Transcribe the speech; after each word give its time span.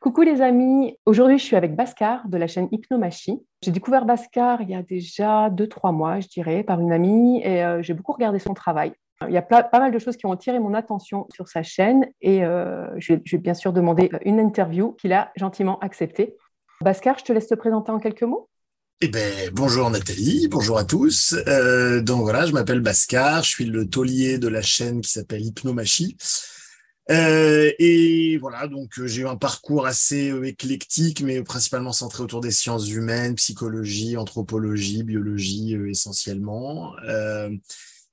Coucou 0.00 0.22
les 0.22 0.42
amis, 0.42 0.96
aujourd'hui 1.06 1.38
je 1.38 1.44
suis 1.44 1.56
avec 1.56 1.74
Bascar 1.74 2.28
de 2.28 2.38
la 2.38 2.46
chaîne 2.46 2.68
Hypnomachie. 2.70 3.42
J'ai 3.62 3.72
découvert 3.72 4.04
Bascar 4.04 4.62
il 4.62 4.70
y 4.70 4.74
a 4.76 4.82
déjà 4.82 5.50
2-3 5.50 5.92
mois, 5.92 6.20
je 6.20 6.28
dirais, 6.28 6.62
par 6.62 6.78
une 6.78 6.92
amie 6.92 7.40
et 7.42 7.64
euh, 7.64 7.82
j'ai 7.82 7.94
beaucoup 7.94 8.12
regardé 8.12 8.38
son 8.38 8.54
travail. 8.54 8.92
Il 9.26 9.34
y 9.34 9.36
a 9.36 9.42
pas 9.42 9.66
mal 9.72 9.90
de 9.90 9.98
choses 9.98 10.16
qui 10.16 10.26
ont 10.26 10.32
attiré 10.32 10.60
mon 10.60 10.74
attention 10.74 11.26
sur 11.34 11.48
sa 11.48 11.64
chaîne 11.64 12.06
et 12.20 12.44
euh, 12.44 12.86
je, 12.98 13.14
vais 13.14 13.38
bien 13.38 13.54
sûr 13.54 13.72
demander 13.72 14.10
une 14.24 14.38
interview 14.38 14.92
qu'il 14.92 15.12
a 15.12 15.32
gentiment 15.34 15.80
acceptée. 15.80 16.36
Bascar, 16.80 17.18
je 17.18 17.24
te 17.24 17.32
laisse 17.32 17.48
te 17.48 17.56
présenter 17.56 17.90
en 17.90 17.98
quelques 17.98 18.22
mots. 18.22 18.48
Eh 19.00 19.08
ben, 19.08 19.50
bonjour 19.52 19.90
Nathalie, 19.90 20.46
bonjour 20.48 20.78
à 20.78 20.84
tous. 20.84 21.34
Euh, 21.48 22.00
donc 22.02 22.22
voilà, 22.22 22.46
je 22.46 22.52
m'appelle 22.52 22.80
Bascar, 22.80 23.42
je 23.42 23.48
suis 23.48 23.64
le 23.64 23.88
taulier 23.88 24.38
de 24.38 24.46
la 24.46 24.62
chaîne 24.62 25.00
qui 25.00 25.10
s'appelle 25.10 25.42
Hypnomachie. 25.42 26.16
Euh, 27.10 27.72
et 27.78 28.36
voilà, 28.36 28.68
donc 28.68 28.98
euh, 28.98 29.06
j'ai 29.06 29.22
eu 29.22 29.26
un 29.26 29.36
parcours 29.36 29.86
assez 29.86 30.30
euh, 30.30 30.44
éclectique, 30.44 31.22
mais 31.22 31.42
principalement 31.42 31.92
centré 31.92 32.22
autour 32.22 32.42
des 32.42 32.50
sciences 32.50 32.90
humaines, 32.90 33.34
psychologie, 33.34 34.18
anthropologie, 34.18 35.04
biologie 35.04 35.74
essentiellement. 35.88 36.94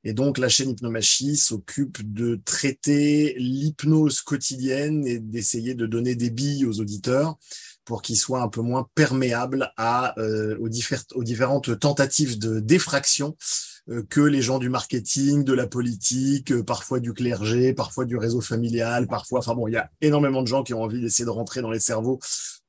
et 0.06 0.14
donc 0.14 0.38
la 0.38 0.50
chaîne 0.50 0.70
Hypnomachie 0.70 1.36
s'occupe 1.36 2.14
de 2.14 2.40
traiter 2.46 3.36
l'hypnose 3.38 4.22
quotidienne 4.22 5.06
et 5.06 5.20
d'essayer 5.20 5.74
de 5.74 5.88
donner 5.88 6.16
des 6.16 6.30
billes 6.30 6.66
aux 6.66 6.80
auditeurs 6.80 7.38
pour 7.86 8.02
qu'ils 8.02 8.18
soient 8.18 8.42
un 8.42 8.48
peu 8.48 8.62
moins 8.62 8.88
perméables 8.96 9.74
à, 9.78 10.16
aux, 10.60 10.70
différentes 10.70 11.80
tentatives 11.80 12.40
de 12.40 12.60
défraction 12.60 13.36
euh, 13.36 13.75
que 14.10 14.22
les 14.22 14.42
gens 14.42 14.58
du 14.58 14.70
marketing, 14.70 15.44
de 15.44 15.54
la 15.54 15.68
politique, 15.68 16.52
euh, 16.52 16.64
parfois 16.64 17.00
du 17.00 17.14
clergé, 17.14 17.74
parfois 17.74 18.06
du 18.06 18.18
réseau 18.18 18.42
familial, 18.42 19.08
parfois, 19.08 19.40
enfin 19.40 19.54
bon, 19.54 19.68
il 19.68 19.74
y 19.74 19.78
a 19.78 19.92
énormément 20.02 20.42
de 20.42 20.48
gens 20.48 20.64
qui 20.64 20.74
ont 20.74 20.82
envie 20.82 21.02
d'essayer 21.02 21.26
de 21.26 21.30
rentrer 21.30 21.62
dans 21.62 21.70
les 21.70 21.80
cerveaux 21.80 22.20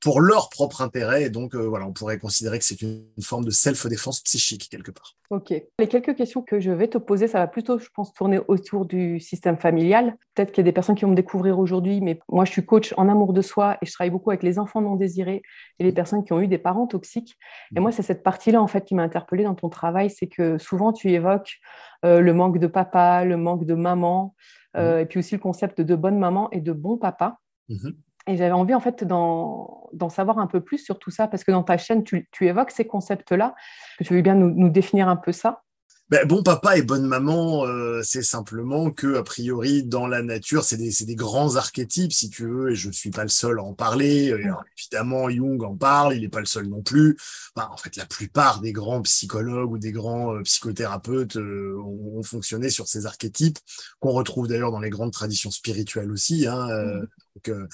pour 0.06 0.20
leur 0.20 0.50
propre 0.50 0.82
intérêt. 0.82 1.24
Et 1.24 1.30
donc, 1.30 1.56
euh, 1.56 1.66
voilà, 1.66 1.84
on 1.84 1.92
pourrait 1.92 2.20
considérer 2.20 2.60
que 2.60 2.64
c'est 2.64 2.80
une, 2.80 3.02
forme 3.22 3.44
de 3.44 3.50
self-défense 3.50 4.20
psychique 4.20 4.68
quelque 4.70 4.92
part. 4.92 5.16
Ok. 5.30 5.52
Les 5.80 5.88
quelques 5.88 6.14
questions 6.14 6.42
que 6.42 6.60
je 6.60 6.70
vais 6.70 6.86
te 6.86 6.96
poser, 6.96 7.26
ça 7.26 7.40
va 7.40 7.48
plutôt, 7.48 7.80
je 7.80 7.88
pense, 7.92 8.12
tourner 8.12 8.38
autour 8.46 8.86
du 8.86 9.18
système 9.18 9.56
familial. 9.56 10.14
Peut-être 10.34 10.52
qu'il 10.52 10.62
y 10.62 10.64
a 10.64 10.70
des 10.70 10.72
personnes 10.72 10.94
qui 10.94 11.04
vont 11.04 11.10
me 11.10 11.16
découvrir 11.16 11.58
aujourd'hui, 11.58 12.00
mais 12.00 12.20
moi, 12.28 12.44
je 12.44 12.52
suis 12.52 12.64
coach 12.64 12.94
en 12.96 13.08
amour 13.08 13.32
de 13.32 13.42
soi 13.42 13.78
et 13.82 13.86
je 13.86 13.92
travaille 13.92 14.12
beaucoup 14.12 14.30
avec 14.30 14.44
les 14.44 14.60
enfants 14.60 14.80
non 14.80 14.94
désirés 14.94 15.42
et 15.80 15.82
les 15.82 15.90
personnes 15.90 16.22
qui 16.22 16.32
ont 16.32 16.40
eu 16.40 16.46
des 16.46 16.58
parents 16.58 16.86
toxiques. 16.86 17.36
Et 17.74 17.80
moi, 17.80 17.90
c'est 17.90 18.02
cette 18.02 18.22
partie-là, 18.22 18.62
en 18.62 18.68
fait, 18.68 18.84
qui 18.84 18.94
m'a 18.94 19.02
interpellée 19.02 19.42
dans 19.42 19.56
ton 19.56 19.68
travail, 19.68 20.08
c'est 20.08 20.28
que 20.28 20.56
souvent, 20.56 20.92
tu 20.92 21.10
évoques 21.10 21.56
euh, 22.04 22.20
le 22.20 22.32
manque 22.32 22.60
de 22.60 22.68
papa, 22.68 23.24
le 23.24 23.36
manque 23.36 23.64
de 23.64 23.74
maman, 23.74 24.36
euh, 24.76 24.98
mmh. 24.98 25.00
et 25.00 25.06
puis 25.06 25.18
aussi 25.18 25.34
le 25.34 25.40
concept 25.40 25.80
de 25.80 25.96
bonne 25.96 26.20
maman 26.20 26.48
et 26.52 26.60
de 26.60 26.72
bon 26.72 26.96
papa. 26.96 27.40
Mmh 27.68 27.88
et 28.26 28.36
j'avais 28.36 28.52
envie 28.52 28.74
en 28.74 28.80
fait 28.80 29.04
d'en 29.04 30.08
savoir 30.10 30.38
un 30.38 30.46
peu 30.46 30.60
plus 30.60 30.78
sur 30.78 30.98
tout 30.98 31.10
ça, 31.10 31.28
parce 31.28 31.44
que 31.44 31.52
dans 31.52 31.62
ta 31.62 31.78
chaîne, 31.78 32.02
tu, 32.02 32.26
évoques 32.40 32.72
ces 32.72 32.86
concepts-là. 32.86 33.54
Tu 34.04 34.14
veux 34.14 34.22
bien 34.22 34.34
nous, 34.34 34.68
définir 34.68 35.08
un 35.08 35.16
peu 35.16 35.32
ça? 35.32 35.62
Ben, 36.08 36.24
bon 36.24 36.44
papa 36.44 36.76
et 36.76 36.82
bonne 36.82 37.04
maman, 37.04 37.66
euh, 37.66 38.00
c'est 38.04 38.22
simplement 38.22 38.92
que, 38.92 39.16
a 39.16 39.24
priori, 39.24 39.82
dans 39.82 40.06
la 40.06 40.22
nature, 40.22 40.62
c'est 40.62 40.76
des, 40.76 40.92
des, 41.04 41.14
grands 41.16 41.56
archétypes, 41.56 42.12
si 42.12 42.30
tu 42.30 42.46
veux, 42.46 42.70
et 42.70 42.74
je 42.76 42.86
ne 42.86 42.92
suis 42.92 43.10
pas 43.10 43.24
le 43.24 43.28
seul 43.28 43.58
à 43.58 43.64
en 43.64 43.74
parler. 43.74 44.30
Euh, 44.30 44.52
évidemment, 44.78 45.28
Jung 45.28 45.60
en 45.64 45.74
parle, 45.74 46.14
il 46.14 46.20
n'est 46.20 46.28
pas 46.28 46.38
le 46.38 46.46
seul 46.46 46.68
non 46.68 46.80
plus. 46.80 47.16
en 47.56 47.76
fait, 47.76 47.96
la 47.96 48.06
plupart 48.06 48.60
des 48.60 48.72
grands 48.72 49.02
psychologues 49.02 49.72
ou 49.72 49.78
des 49.78 49.90
grands 49.90 50.36
euh, 50.36 50.42
psychothérapeutes 50.42 51.36
ont, 51.36 52.22
fonctionné 52.22 52.70
sur 52.70 52.86
ces 52.86 53.06
archétypes, 53.06 53.58
qu'on 53.98 54.12
retrouve 54.12 54.46
d'ailleurs 54.46 54.70
dans 54.70 54.80
les 54.80 54.90
grandes 54.90 55.12
traditions 55.12 55.50
spirituelles 55.50 56.12
aussi. 56.12 56.46
Hein, 56.46 56.68
mmh. 56.68 57.06
donc, 57.34 57.68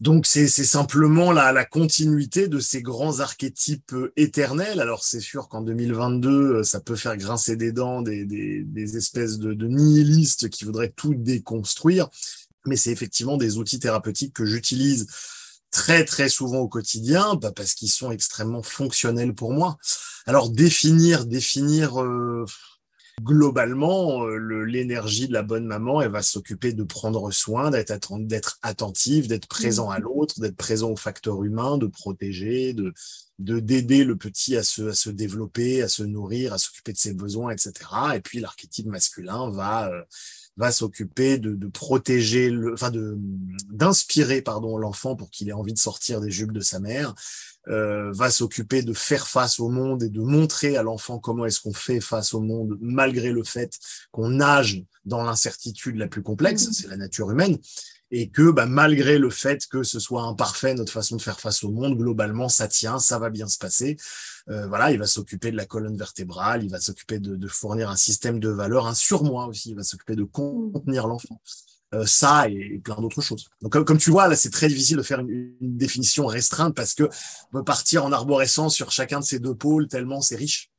donc 0.00 0.26
c'est 0.26 0.46
simplement 0.48 1.32
la, 1.32 1.50
la, 1.52 1.64
continuité 1.64 2.46
de 2.46 2.60
ces 2.60 2.82
grands 2.82 3.18
archétypes 3.18 3.92
euh, 3.94 4.12
éternels. 4.16 4.80
Alors 4.80 5.02
c'est 5.02 5.20
sûr 5.20 5.48
qu'en 5.48 5.60
2022, 5.60 6.30
euh, 6.30 6.62
ça 6.62 6.80
peut 6.80 6.94
faire 6.94 7.16
grincer 7.16 7.56
des 7.56 7.72
dents 7.72 8.00
des, 8.00 8.24
des, 8.24 8.62
des 8.62 8.96
espèces 8.96 9.38
de, 9.38 9.54
de, 9.54 9.66
nihilistes 9.66 10.50
qui 10.50 10.64
voudraient 10.64 10.92
tout 10.94 11.14
déconstruire, 11.14 12.08
mais 12.64 12.76
c'est 12.76 12.92
effectivement 12.92 13.36
des 13.36 13.56
outils 13.56 13.80
thérapeutiques 13.80 14.34
que 14.34 14.46
j'utilise 14.46 15.08
très 15.72 16.04
très 16.04 16.28
souvent 16.28 16.58
au 16.58 16.68
quotidien, 16.68 17.34
bah 17.34 17.52
parce 17.54 17.74
qu'ils 17.74 17.90
sont 17.90 18.12
extrêmement 18.12 18.62
fonctionnels 18.62 19.34
pour 19.34 19.52
moi. 19.52 19.78
Alors 20.26 20.50
définir 20.50 21.26
définir 21.26 22.00
euh, 22.00 22.44
globalement, 23.22 24.24
euh, 24.24 24.64
l'énergie 24.64 25.28
de 25.28 25.32
la 25.32 25.42
bonne 25.42 25.66
maman, 25.66 26.00
elle 26.00 26.10
va 26.10 26.22
s'occuper 26.22 26.72
de 26.72 26.84
prendre 26.84 27.30
soin, 27.30 27.70
d'être 27.70 28.58
attentive, 28.62 29.28
d'être 29.28 29.48
présent 29.48 29.90
à 29.90 29.98
mmh. 29.98 30.02
l'autre, 30.02 30.40
d'être 30.40 30.56
présent 30.56 30.90
au 30.90 30.96
facteur 30.96 31.44
humain, 31.44 31.78
de 31.78 31.86
protéger, 31.86 32.72
de 32.72 32.92
de 33.38 33.60
d'aider 33.60 34.04
le 34.04 34.16
petit 34.16 34.56
à 34.56 34.62
se, 34.62 34.88
à 34.88 34.94
se 34.94 35.10
développer, 35.10 35.82
à 35.82 35.88
se 35.88 36.02
nourrir, 36.02 36.52
à 36.52 36.58
s'occuper 36.58 36.92
de 36.92 36.98
ses 36.98 37.14
besoins, 37.14 37.52
etc. 37.52 37.72
Et 38.16 38.20
puis 38.20 38.40
l'archétype 38.40 38.86
masculin 38.86 39.50
va 39.50 39.90
euh, 39.92 40.02
va 40.56 40.72
s'occuper 40.72 41.38
de, 41.38 41.54
de, 41.54 41.68
protéger, 41.68 42.50
le, 42.50 42.74
enfin 42.74 42.90
de 42.90 43.16
d'inspirer 43.70 44.42
pardon 44.42 44.76
l'enfant 44.76 45.14
pour 45.14 45.30
qu'il 45.30 45.48
ait 45.48 45.52
envie 45.52 45.72
de 45.72 45.78
sortir 45.78 46.20
des 46.20 46.32
jupes 46.32 46.52
de 46.52 46.60
sa 46.60 46.80
mère, 46.80 47.14
euh, 47.68 48.12
va 48.12 48.30
s'occuper 48.30 48.82
de 48.82 48.92
faire 48.92 49.28
face 49.28 49.60
au 49.60 49.68
monde 49.68 50.02
et 50.02 50.08
de 50.08 50.20
montrer 50.20 50.76
à 50.76 50.82
l'enfant 50.82 51.18
comment 51.18 51.44
est-ce 51.44 51.60
qu'on 51.60 51.74
fait 51.74 52.00
face 52.00 52.34
au 52.34 52.40
monde 52.40 52.78
malgré 52.80 53.30
le 53.30 53.44
fait 53.44 53.78
qu'on 54.10 54.30
nage 54.30 54.82
dans 55.04 55.22
l'incertitude 55.22 55.96
la 55.96 56.08
plus 56.08 56.22
complexe, 56.22 56.68
mmh. 56.68 56.72
c'est 56.72 56.88
la 56.88 56.96
nature 56.96 57.30
humaine, 57.30 57.58
et 58.10 58.30
que 58.30 58.50
bah, 58.50 58.66
malgré 58.66 59.18
le 59.18 59.30
fait 59.30 59.66
que 59.66 59.82
ce 59.82 60.00
soit 60.00 60.22
imparfait 60.22 60.74
notre 60.74 60.92
façon 60.92 61.16
de 61.16 61.22
faire 61.22 61.40
face 61.40 61.62
au 61.62 61.70
monde, 61.70 61.96
globalement 61.96 62.48
ça 62.48 62.68
tient, 62.68 62.98
ça 62.98 63.18
va 63.18 63.30
bien 63.30 63.48
se 63.48 63.58
passer. 63.58 63.96
Euh, 64.48 64.66
voilà, 64.66 64.90
il 64.90 64.98
va 64.98 65.06
s'occuper 65.06 65.50
de 65.50 65.56
la 65.56 65.66
colonne 65.66 65.96
vertébrale, 65.96 66.64
il 66.64 66.70
va 66.70 66.80
s'occuper 66.80 67.18
de, 67.18 67.36
de, 67.36 67.48
fournir 67.48 67.90
un 67.90 67.96
système 67.96 68.40
de 68.40 68.48
valeurs, 68.48 68.86
un 68.86 68.94
surmoi 68.94 69.46
aussi, 69.46 69.70
il 69.70 69.76
va 69.76 69.82
s'occuper 69.82 70.16
de 70.16 70.24
contenir 70.24 71.06
l'enfant. 71.06 71.40
Euh, 71.94 72.04
ça 72.04 72.48
et, 72.50 72.80
plein 72.84 72.96
d'autres 72.96 73.22
choses. 73.22 73.48
Donc 73.62 73.72
comme, 73.82 73.96
tu 73.96 74.10
vois, 74.10 74.28
là 74.28 74.36
c'est 74.36 74.50
très 74.50 74.68
difficile 74.68 74.98
de 74.98 75.02
faire 75.02 75.20
une, 75.20 75.54
définition 75.60 76.26
restreinte 76.26 76.74
parce 76.74 76.94
que 76.94 77.04
on 77.04 77.58
peut 77.58 77.64
partir 77.64 78.04
en 78.04 78.12
arborescence 78.12 78.74
sur 78.74 78.90
chacun 78.90 79.20
de 79.20 79.24
ces 79.24 79.38
deux 79.38 79.54
pôles 79.54 79.88
tellement 79.88 80.20
c'est 80.20 80.36
riche. 80.36 80.70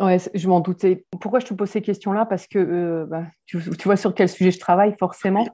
Ouais, 0.00 0.18
je 0.34 0.48
m'en 0.48 0.60
doutais. 0.60 1.04
Pourquoi 1.20 1.40
je 1.40 1.46
te 1.46 1.54
pose 1.54 1.70
ces 1.70 1.82
questions-là? 1.82 2.26
Parce 2.26 2.46
que 2.46 2.58
euh, 2.58 3.06
bah, 3.06 3.24
tu, 3.46 3.58
vois 3.84 3.96
sur 3.96 4.14
quel 4.14 4.28
sujet 4.28 4.50
je 4.50 4.58
travaille 4.58 4.94
forcément. 4.98 5.46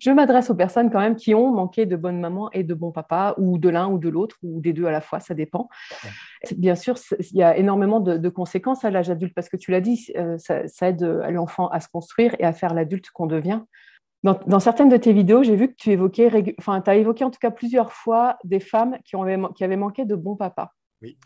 Je 0.00 0.10
m'adresse 0.10 0.50
aux 0.50 0.54
personnes 0.54 0.90
quand 0.90 1.00
même 1.00 1.16
qui 1.16 1.34
ont 1.34 1.50
manqué 1.50 1.86
de 1.86 1.96
bonne 1.96 2.20
maman 2.20 2.50
et 2.52 2.64
de 2.64 2.74
bon 2.74 2.92
papa, 2.92 3.34
ou 3.38 3.58
de 3.58 3.68
l'un 3.68 3.88
ou 3.88 3.98
de 3.98 4.08
l'autre, 4.08 4.36
ou 4.42 4.60
des 4.60 4.72
deux 4.72 4.86
à 4.86 4.90
la 4.90 5.00
fois, 5.00 5.20
ça 5.20 5.34
dépend. 5.34 5.68
Bien 6.56 6.74
sûr, 6.74 6.96
il 7.18 7.36
y 7.36 7.42
a 7.42 7.56
énormément 7.56 8.00
de, 8.00 8.28
conséquences 8.28 8.84
à 8.84 8.90
l'âge 8.90 9.10
adulte, 9.10 9.34
parce 9.34 9.48
que 9.48 9.56
tu 9.56 9.70
l'as 9.70 9.80
dit, 9.80 10.12
euh, 10.16 10.36
ça, 10.38 10.88
aide 10.88 11.02
l'enfant 11.02 11.68
à 11.68 11.80
se 11.80 11.88
construire 11.88 12.34
et 12.38 12.44
à 12.44 12.52
faire 12.52 12.74
l'adulte 12.74 13.10
qu'on 13.10 13.26
devient. 13.26 13.60
Dans, 14.22 14.60
certaines 14.60 14.90
de 14.90 14.98
tes 14.98 15.14
vidéos, 15.14 15.42
j'ai 15.42 15.56
vu 15.56 15.68
que 15.68 15.76
tu 15.76 15.90
évoquais, 15.90 16.54
enfin, 16.58 16.82
as 16.86 16.94
évoqué 16.96 17.24
en 17.24 17.30
tout 17.30 17.38
cas 17.40 17.50
plusieurs 17.50 17.92
fois 17.92 18.36
des 18.44 18.60
femmes 18.60 18.98
qui, 19.04 19.16
ont, 19.16 19.48
qui 19.54 19.64
avaient 19.64 19.76
manqué 19.76 20.04
de 20.04 20.14
bon 20.14 20.36
papa. 20.36 20.72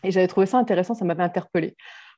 Et 0.03 0.11
j'avais 0.11 0.27
trouvé 0.27 0.45
ça 0.45 0.57
intéressant, 0.57 0.93
ça 0.93 1.03
m'avait 1.03 1.23
interpellée. 1.23 1.75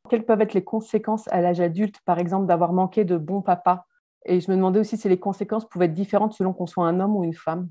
Quelles 0.09 0.25
peuvent 0.25 0.41
être 0.41 0.53
les 0.53 0.63
conséquences 0.63 1.28
à 1.29 1.41
l'âge 1.41 1.59
adulte, 1.59 1.95
par 2.06 2.19
exemple, 2.19 2.45
d'avoir 2.45 2.74
manqué 2.74 3.06
de 3.06 3.18
bon 3.18 3.41
papa 3.41 3.85
et 4.26 4.40
je 4.42 4.52
me 4.52 4.56
demandais 4.56 4.80
aussi 4.80 4.98
si 4.98 5.08
les 5.08 5.20
conséquences 5.20 5.68
pouvaient 5.68 5.86
être 5.86 5.94
différentes 5.94 6.34
selon 6.34 6.54
qu'on 6.54 6.68
soit 6.68 6.88
un 6.88 7.00
homme 7.00 7.16
ou 7.16 7.24
une 7.24 7.34
femme. 7.34 7.70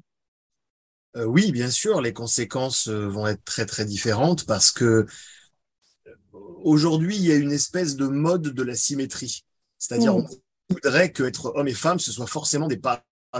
Euh, 1.17 1.25
oui, 1.25 1.53
bien 1.53 1.71
sûr, 1.71 2.01
les 2.01 2.12
conséquences 2.12 2.89
euh, 2.89 3.09
vont 3.09 3.27
être 3.27 3.43
très 3.45 3.65
très 3.65 3.84
différentes 3.84 4.45
parce 4.45 4.71
que 4.71 5.07
euh, 6.07 6.15
aujourd'hui, 6.62 7.17
il 7.17 7.25
y 7.25 7.33
a 7.33 7.37
une 7.37 7.53
espèce 7.53 7.97
de 7.97 8.07
mode 8.07 8.43
de 8.43 8.62
la 8.62 8.75
symétrie. 8.75 9.45
C'est-à-dire, 9.79 10.15
mm. 10.15 10.27
on 10.71 10.75
voudrait 10.75 11.12
qu'être 11.12 11.53
homme 11.55 11.69
et 11.69 11.75
femme, 11.75 11.99
ce 11.99 12.12
soit 12.12 12.27
forcément 12.27 12.67
des, 12.67 12.81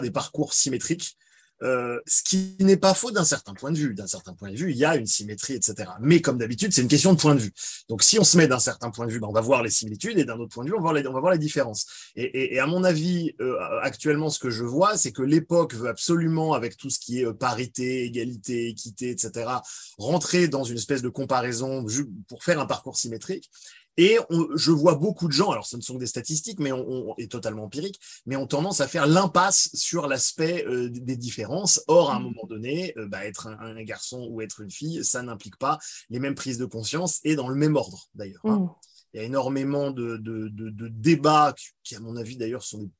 des 0.01 0.11
parcours 0.11 0.55
symétriques 0.55 1.17
euh, 1.63 1.99
ce 2.07 2.23
qui 2.23 2.57
n'est 2.61 2.77
pas 2.77 2.95
faux 2.95 3.11
d'un 3.11 3.25
certain 3.25 3.55
point 3.55 3.71
de 3.73 3.79
vue. 3.79 3.95
D'un 3.95 4.07
certain 4.07 4.35
point 4.35 4.51
de 4.51 4.57
vue, 4.57 4.71
il 4.71 4.77
y 4.77 4.85
a 4.85 4.97
une 4.97 5.07
symétrie, 5.07 5.55
etc. 5.55 5.91
Mais 6.01 6.21
comme 6.21 6.39
d'habitude, 6.39 6.73
c'est 6.73 6.83
une 6.83 6.89
question 6.89 7.13
de 7.13 7.19
point 7.19 7.35
de 7.35 7.41
vue. 7.41 7.53
Donc, 7.89 8.03
si 8.03 8.19
on 8.19 8.25
se 8.25 8.37
met 8.37 8.47
d'un 8.47 8.59
certain 8.59 8.91
point 8.91 9.07
de 9.07 9.13
vue, 9.13 9.21
ben, 9.21 9.29
on 9.29 9.33
va 9.33 9.41
voir 9.41 9.63
les 9.63 9.71
similitudes, 9.71 10.19
et 10.19 10.25
d'un 10.25 10.39
autre 10.39 10.55
point 10.55 10.65
de 10.65 10.71
vue, 10.71 10.75
on 10.75 10.79
va 10.79 10.83
voir 10.83 10.95
les, 10.95 11.07
on 11.07 11.13
va 11.13 11.21
voir 11.21 11.33
les 11.33 11.39
différences. 11.39 11.87
Et, 12.15 12.25
et, 12.25 12.55
et 12.55 12.61
à 12.61 12.67
mon 12.67 12.85
avis, 12.85 13.35
euh, 13.41 13.57
actuellement, 13.83 14.29
ce 14.29 14.39
que 14.39 14.51
je 14.51 14.65
vois, 14.65 14.99
c'est 14.99 15.13
que 15.13 15.23
l'époque 15.23 15.75
veut 15.75 15.89
absolument, 15.89 16.53
avec 16.53 16.77
tout 16.77 16.91
ce 16.91 16.99
qui 16.99 17.21
est 17.21 17.27
euh, 17.27 17.33
parité, 17.33 18.05
égalité, 18.05 18.69
équité, 18.69 19.11
etc., 19.11 19.51
rentrer 19.99 20.49
dans 20.49 20.65
une 20.65 20.77
espèce 20.77 21.03
de 21.03 21.09
comparaison 21.09 21.85
pour 22.29 22.45
faire 22.45 22.61
un 22.61 22.67
parcours 22.67 22.97
symétrique. 22.97 23.51
Et 23.97 24.19
je 24.57 24.71
vois 24.71 24.95
beaucoup 24.95 25.27
de 25.27 25.33
gens, 25.33 25.51
alors 25.51 25.67
ce 25.67 25.77
ne 25.77 25.83
sont 25.83 25.95
que 25.95 26.01
des 26.01 26.07
statistiques, 26.07 26.61
mais 26.61 26.73
on, 26.73 27.15
est 27.17 27.31
totalement 27.31 27.65
empirique, 27.65 28.01
mais 28.27 28.37
ont 28.37 28.47
tendance 28.47 28.81
à 28.81 28.89
faire 28.89 29.07
l'impasse 29.07 29.71
sur 29.75 30.07
l'aspect 30.07 30.65
euh, 30.67 30.91
des 30.91 31.17
différences. 31.17 31.83
Or, 31.89 32.11
à 32.11 32.17
un 32.17 32.21
mmh. 32.21 32.23
moment 32.23 32.47
donné, 32.47 32.93
euh, 32.99 33.07
bah, 33.07 33.25
être 33.25 33.47
un, 33.47 33.83
garçon 33.83 34.27
ou 34.31 34.41
être 34.41 34.61
une 34.61 34.71
fille, 34.71 35.05
ça 35.05 35.23
n'implique 35.23 35.57
pas 35.57 35.79
les 36.11 36.19
mêmes 36.19 36.35
prises 36.35 36.59
de 36.59 36.65
conscience 36.65 37.21
et 37.25 37.37
dans 37.37 37.49
le 37.49 37.55
même 37.55 37.77
ordre 37.77 38.09
d'ailleurs. 38.15 38.41
Hein. 38.45 38.59
Mmh. 38.59 38.71
Il 39.15 39.21
y 39.21 39.21
a 39.21 39.25
énormément 39.25 39.91
de, 39.93 40.17
de, 40.19 40.49
de, 40.49 40.89
débats 40.89 41.55
qui, 41.83 41.95
à 41.95 42.01
mon 42.01 42.17
avis 42.17 42.37
d'ailleurs, 42.37 42.63
sont 42.63 42.83
des 42.83 42.91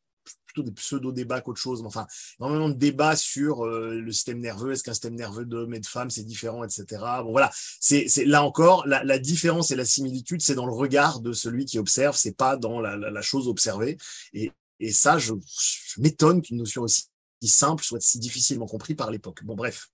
des 0.63 0.73
pseudo-débats 0.73 1.41
qu'autre 1.41 1.61
chose. 1.61 1.83
Enfin, 1.85 2.07
énormément 2.41 2.69
de 2.69 2.75
débats 2.75 3.17
sur 3.17 3.65
euh, 3.65 3.95
le 3.95 4.13
système 4.13 4.41
nerveux. 4.41 4.73
Est-ce 4.73 4.83
qu'un 4.83 4.93
système 4.93 5.15
nerveux 5.15 5.45
d'homme 5.45 5.75
et 5.75 5.81
de 5.81 5.87
femme, 5.87 6.11
c'est 6.11 6.25
différent, 6.25 6.65
etc. 6.65 6.85
Bon, 7.23 7.33
voilà. 7.33 7.51
C'est, 7.81 8.07
là 8.25 8.43
encore, 8.43 8.87
la, 8.87 9.19
différence 9.19 9.71
et 9.71 9.77
la 9.77 9.85
similitude, 9.85 10.43
c'est 10.43 10.55
dans 10.55 10.67
le 10.67 10.75
regard 10.75 11.21
de 11.21 11.33
celui 11.33 11.65
qui 11.65 11.79
observe, 11.79 12.17
c'est 12.17 12.37
pas 12.37 12.57
dans 12.57 12.81
la, 12.81 13.23
chose 13.23 13.49
observée. 13.49 13.97
Et, 14.33 14.53
ça, 14.93 15.19
je, 15.19 15.33
je 15.33 16.01
m'étonne 16.01 16.43
qu'une 16.43 16.59
notion 16.59 16.83
aussi 16.83 17.05
simple 17.43 17.85
soit 17.85 18.01
si 18.01 18.19
difficilement 18.19 18.67
comprise 18.67 18.97
par 18.97 19.11
l'époque. 19.11 19.45
Bon, 19.45 19.55
bref. 19.55 19.89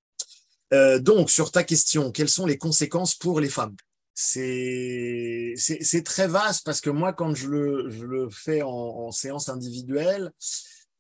Euh, 0.73 0.99
donc, 0.99 1.31
sur 1.31 1.51
ta 1.51 1.65
question, 1.65 2.11
quelles 2.11 2.29
sont 2.29 2.47
les 2.47 2.59
conséquences 2.59 3.15
pour 3.15 3.41
les 3.41 3.51
femmes? 3.51 3.77
C'est 4.15 5.55
c'est 5.57 6.03
très 6.05 6.29
vaste 6.29 6.65
parce 6.65 6.81
que 6.81 6.91
moi, 6.91 7.13
quand 7.13 7.35
je 7.35 7.49
le, 7.49 7.91
je 7.91 8.05
le 8.05 8.29
fais 8.31 8.63
en, 8.63 8.69
en 8.69 9.11
séance 9.13 9.49
individuelle, 9.49 10.33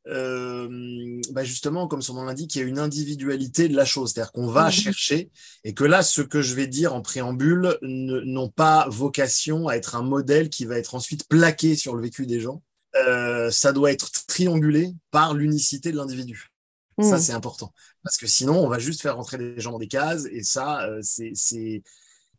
euh, 0.09 1.20
bah 1.31 1.44
justement, 1.44 1.87
comme 1.87 2.03
son 2.03 2.14
nom 2.14 2.25
l'indique, 2.25 2.55
il 2.56 2.59
y 2.59 2.62
a 2.62 2.67
une 2.67 2.79
individualité 2.79 3.69
de 3.69 3.76
la 3.76 3.85
chose, 3.85 4.12
c'est-à-dire 4.12 4.32
qu'on 4.32 4.49
va 4.49 4.70
chercher 4.70 5.31
et 5.64 5.75
que 5.75 5.85
là, 5.85 6.03
ce 6.03 6.23
que 6.23 6.43
je 6.43 6.55
vais 6.55 6.67
dire 6.67 6.94
en 6.94 7.03
préambule 7.03 7.79
n'ont 7.82 8.49
pas 8.49 8.87
vocation 8.88 9.69
à 9.69 9.75
être 9.75 9.94
un 9.94 10.03
modèle 10.03 10.50
qui 10.50 10.65
va 10.65 10.79
être 10.79 10.94
ensuite 10.94 11.29
plaqué 11.29 11.76
sur 11.76 11.94
le 11.94 12.03
vécu 12.03 12.26
des 12.26 12.41
gens. 12.41 12.62
Euh, 13.06 13.50
ça 13.50 13.73
doit 13.73 13.93
être 13.93 14.11
triangulé 14.26 14.93
par 15.11 15.35
l'unicité 15.35 15.93
de 15.93 15.97
l'individu. 15.97 16.50
Mmh. 16.99 17.05
Ça, 17.05 17.19
c'est 17.19 17.32
important. 17.32 17.73
Parce 18.03 18.19
que 18.19 18.26
sinon, 18.26 18.62
on 18.62 18.69
va 18.69 18.79
juste 18.79 19.00
faire 19.00 19.17
rentrer 19.17 19.38
des 19.38 19.58
gens 19.61 19.73
dans 19.73 19.79
des 19.79 19.88
cases 19.88 20.26
et 20.31 20.43
ça, 20.43 20.82
euh, 20.88 21.00
c'est 21.03 21.82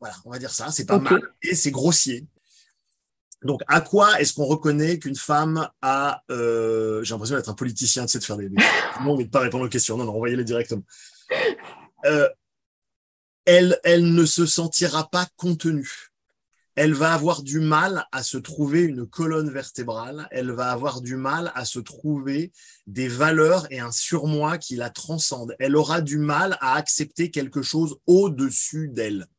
voilà, 0.03 0.17
on 0.25 0.31
va 0.31 0.37
dire 0.37 0.51
ça, 0.51 0.69
c'est 0.69 0.85
pas 0.85 0.97
okay. 0.97 1.13
mal 1.13 1.21
et 1.41 1.55
c'est 1.55 1.71
grossier. 1.71 2.27
Donc, 3.41 3.61
à 3.67 3.79
quoi 3.79 4.19
est-ce 4.19 4.33
qu'on 4.33 4.43
reconnaît 4.43 4.99
qu'une 4.99 5.15
femme 5.15 5.69
a. 5.81 6.23
Euh, 6.29 7.01
J'ai 7.03 7.13
l'impression 7.13 7.37
d'être 7.37 7.47
un 7.47 7.53
politicien, 7.53 8.03
de 8.03 8.11
de 8.19 8.23
faire 8.23 8.35
des. 8.35 8.49
des... 8.49 8.57
non, 9.01 9.15
mais 9.15 9.23
de 9.23 9.29
pas 9.29 9.39
répondre 9.39 9.63
aux 9.63 9.69
questions. 9.69 9.95
Non, 9.95 10.03
non, 10.03 10.15
envoyez-les 10.15 10.43
directement. 10.43 10.83
Euh, 12.03 12.27
elle, 13.45 13.79
elle 13.85 14.13
ne 14.13 14.25
se 14.25 14.45
sentira 14.45 15.09
pas 15.09 15.25
contenue. 15.37 16.11
Elle 16.75 16.93
va 16.93 17.13
avoir 17.13 17.43
du 17.43 17.61
mal 17.61 18.05
à 18.11 18.23
se 18.23 18.37
trouver 18.37 18.81
une 18.81 19.07
colonne 19.07 19.51
vertébrale. 19.51 20.27
Elle 20.31 20.51
va 20.51 20.69
avoir 20.69 20.99
du 20.99 21.15
mal 21.15 21.53
à 21.55 21.63
se 21.63 21.79
trouver 21.79 22.51
des 22.87 23.07
valeurs 23.07 23.67
et 23.71 23.79
un 23.79 23.93
surmoi 23.93 24.57
qui 24.57 24.75
la 24.75 24.89
transcende. 24.89 25.55
Elle 25.59 25.77
aura 25.77 26.01
du 26.01 26.17
mal 26.17 26.57
à 26.59 26.75
accepter 26.75 27.31
quelque 27.31 27.61
chose 27.61 27.95
au-dessus 28.05 28.89
d'elle 28.89 29.29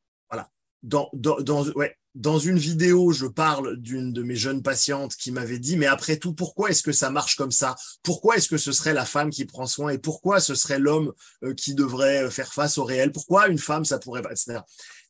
dans, 0.85 2.39
une 2.39 2.59
vidéo, 2.59 3.13
je 3.13 3.27
parle 3.27 3.77
d'une 3.77 4.13
de 4.13 4.23
mes 4.23 4.37
jeunes 4.37 4.63
patientes 4.63 5.17
qui 5.17 5.33
m'avait 5.33 5.59
dit, 5.59 5.77
mais 5.77 5.87
après 5.87 6.19
tout, 6.19 6.35
pourquoi 6.35 6.71
est-ce 6.71 6.83
que 6.83 6.93
ça 6.93 7.11
marche 7.11 7.37
comme 7.37 7.51
ça? 7.51 7.75
Pourquoi 8.03 8.37
est-ce 8.37 8.49
que 8.49 8.59
ce 8.59 8.73
serait 8.73 8.93
la 8.93 9.07
femme 9.07 9.31
qui 9.31 9.47
prend 9.47 9.67
soin 9.67 9.91
et 9.91 9.99
pourquoi 9.99 10.41
ce 10.41 10.55
serait 10.55 10.79
l'homme 10.79 11.13
euh, 11.43 11.55
qui 11.55 11.75
devrait 11.75 12.25
euh, 12.25 12.31
faire 12.31 12.53
face 12.53 12.79
au 12.79 12.85
réel? 12.85 13.13
Pourquoi 13.13 13.49
une 13.49 13.59
femme, 13.59 13.85
ça 13.85 13.99
pourrait 13.99 14.23
pas, 14.23 14.33
etc. 14.33 14.61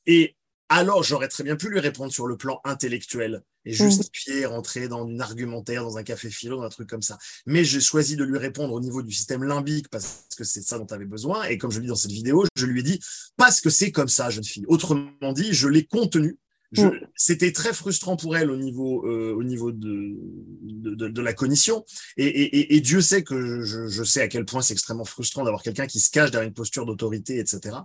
Et 0.06 0.37
alors 0.69 1.02
j'aurais 1.02 1.28
très 1.28 1.44
bien 1.44 1.56
pu 1.56 1.69
lui 1.69 1.81
répondre 1.81 2.12
sur 2.12 2.26
le 2.26 2.37
plan 2.37 2.61
intellectuel 2.64 3.43
et 3.64 3.72
mmh. 3.72 3.75
justifier, 3.75 4.46
rentrer 4.46 4.88
dans 4.88 5.06
une 5.06 5.20
argumentaire, 5.20 5.84
dans 5.84 5.96
un 5.96 6.02
café 6.02 6.31
philo, 6.31 6.56
dans 6.56 6.64
un 6.64 6.69
truc 6.69 6.88
comme 6.88 7.02
ça. 7.02 7.19
Mais 7.46 7.64
j'ai 7.64 7.81
choisi 7.81 8.16
de 8.16 8.25
lui 8.25 8.38
répondre 8.38 8.75
au 8.75 8.81
niveau 8.81 9.02
du 9.02 9.12
système 9.12 9.44
limbique 9.44 9.88
parce 9.88 10.26
que 10.37 10.44
c'est 10.44 10.62
ça 10.62 10.78
dont 10.78 10.87
tu 10.87 10.94
avais 10.94 11.06
besoin. 11.06 11.44
Et 11.44 11.58
comme 11.58 11.70
je 11.70 11.78
le 11.78 11.82
dis 11.82 11.88
dans 11.88 11.96
cette 11.96 12.12
vidéo, 12.12 12.44
je 12.56 12.66
lui 12.66 12.81
ai 12.81 12.82
dit 12.82 13.00
parce 13.37 13.61
que 13.61 13.70
c'est 13.70 13.90
comme 13.90 14.08
ça, 14.08 14.31
jeune 14.31 14.44
fille. 14.44 14.64
Autrement 14.69 15.32
dit, 15.32 15.52
je 15.52 15.69
l'ai 15.69 15.87
contenu 15.87 16.38
Mm. 16.76 16.91
C'était 17.15 17.53
très 17.53 17.73
frustrant 17.73 18.17
pour 18.17 18.37
elle 18.37 18.50
au 18.50 18.56
niveau, 18.56 19.06
euh, 19.06 19.35
au 19.35 19.43
niveau 19.43 19.73
de, 19.73 20.17
de, 20.62 21.09
de, 21.09 21.23
la 21.23 21.32
cognition. 21.32 21.85
Et, 22.17 22.26
et, 22.26 22.75
et, 22.75 22.81
Dieu 22.81 23.00
sait 23.00 23.23
que 23.23 23.62
je, 23.62 23.87
je 23.88 24.05
sais 24.05 24.21
à 24.21 24.29
quel 24.29 24.44
point 24.44 24.62
c'est 24.62 24.73
extrêmement 24.73 25.05
frustrant 25.05 25.44
d'avoir 25.44 25.62
quelqu'un 25.62 25.87
qui 25.87 26.00
se 26.00 26.11
cache 26.11 26.31
derrière 26.31 26.49
une 26.49 26.55
posture 26.55 26.87
d'autorité, 26.87 27.38
etc. 27.38 27.76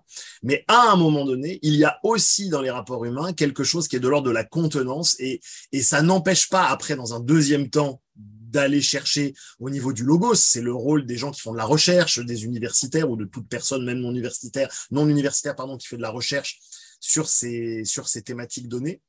Mais 0.43 0.63
à 0.67 0.91
un 0.91 0.95
moment 0.95 1.25
donné, 1.25 1.59
il 1.61 1.75
y 1.75 1.83
a 1.83 1.99
aussi 2.03 2.49
dans 2.49 2.61
les 2.61 2.71
rapports 2.71 3.05
humains 3.05 3.33
quelque 3.33 3.63
chose 3.63 3.87
qui 3.87 3.95
est 3.95 3.99
de 3.99 4.07
l'ordre 4.07 4.27
de 4.27 4.33
la 4.33 4.43
contenance. 4.43 5.15
Et, 5.19 5.41
et 5.71 5.81
ça 5.81 6.01
n'empêche 6.01 6.49
pas, 6.49 6.65
après, 6.67 6.95
dans 6.95 7.13
un 7.13 7.19
deuxième 7.19 7.69
temps, 7.69 8.01
d'aller 8.49 8.81
chercher 8.81 9.33
au 9.59 9.69
niveau 9.69 9.93
du 9.93 10.03
logos. 10.03 10.35
C'est 10.35 10.61
le 10.61 10.73
rôle 10.73 11.05
des 11.05 11.17
gens 11.17 11.31
qui 11.31 11.41
font 11.41 11.51
de 11.51 11.57
la 11.57 11.65
recherche, 11.65 12.19
des 12.19 12.45
universitaires 12.45 13.09
ou 13.09 13.15
de 13.15 13.25
toute 13.25 13.47
personne, 13.47 13.85
même 13.85 13.99
non 13.99 14.11
universitaire, 14.11 14.69
non 14.91 15.07
universitaire, 15.07 15.55
pardon, 15.55 15.77
qui 15.77 15.87
fait 15.87 15.97
de 15.97 16.01
la 16.01 16.09
recherche 16.09 16.59
sur 16.99 17.29
ces, 17.29 17.85
sur 17.85 18.07
ces 18.07 18.21
thématiques 18.21 18.67
données, 18.67 19.01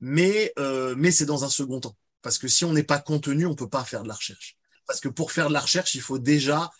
mais, 0.00 0.52
euh, 0.58 0.94
mais 0.96 1.10
c'est 1.10 1.26
dans 1.26 1.44
un 1.44 1.48
second 1.48 1.80
temps. 1.80 1.96
Parce 2.22 2.38
que 2.38 2.48
si 2.48 2.64
on 2.64 2.72
n'est 2.72 2.82
pas 2.82 2.98
contenu, 2.98 3.46
on 3.46 3.54
peut 3.54 3.68
pas 3.68 3.84
faire 3.84 4.02
de 4.02 4.08
la 4.08 4.14
recherche. 4.14 4.56
Parce 4.86 5.00
que 5.00 5.08
pour 5.08 5.32
faire 5.32 5.48
de 5.48 5.52
la 5.52 5.60
recherche, 5.60 5.94
il 5.94 6.00
faut 6.00 6.18
déjà 6.18 6.70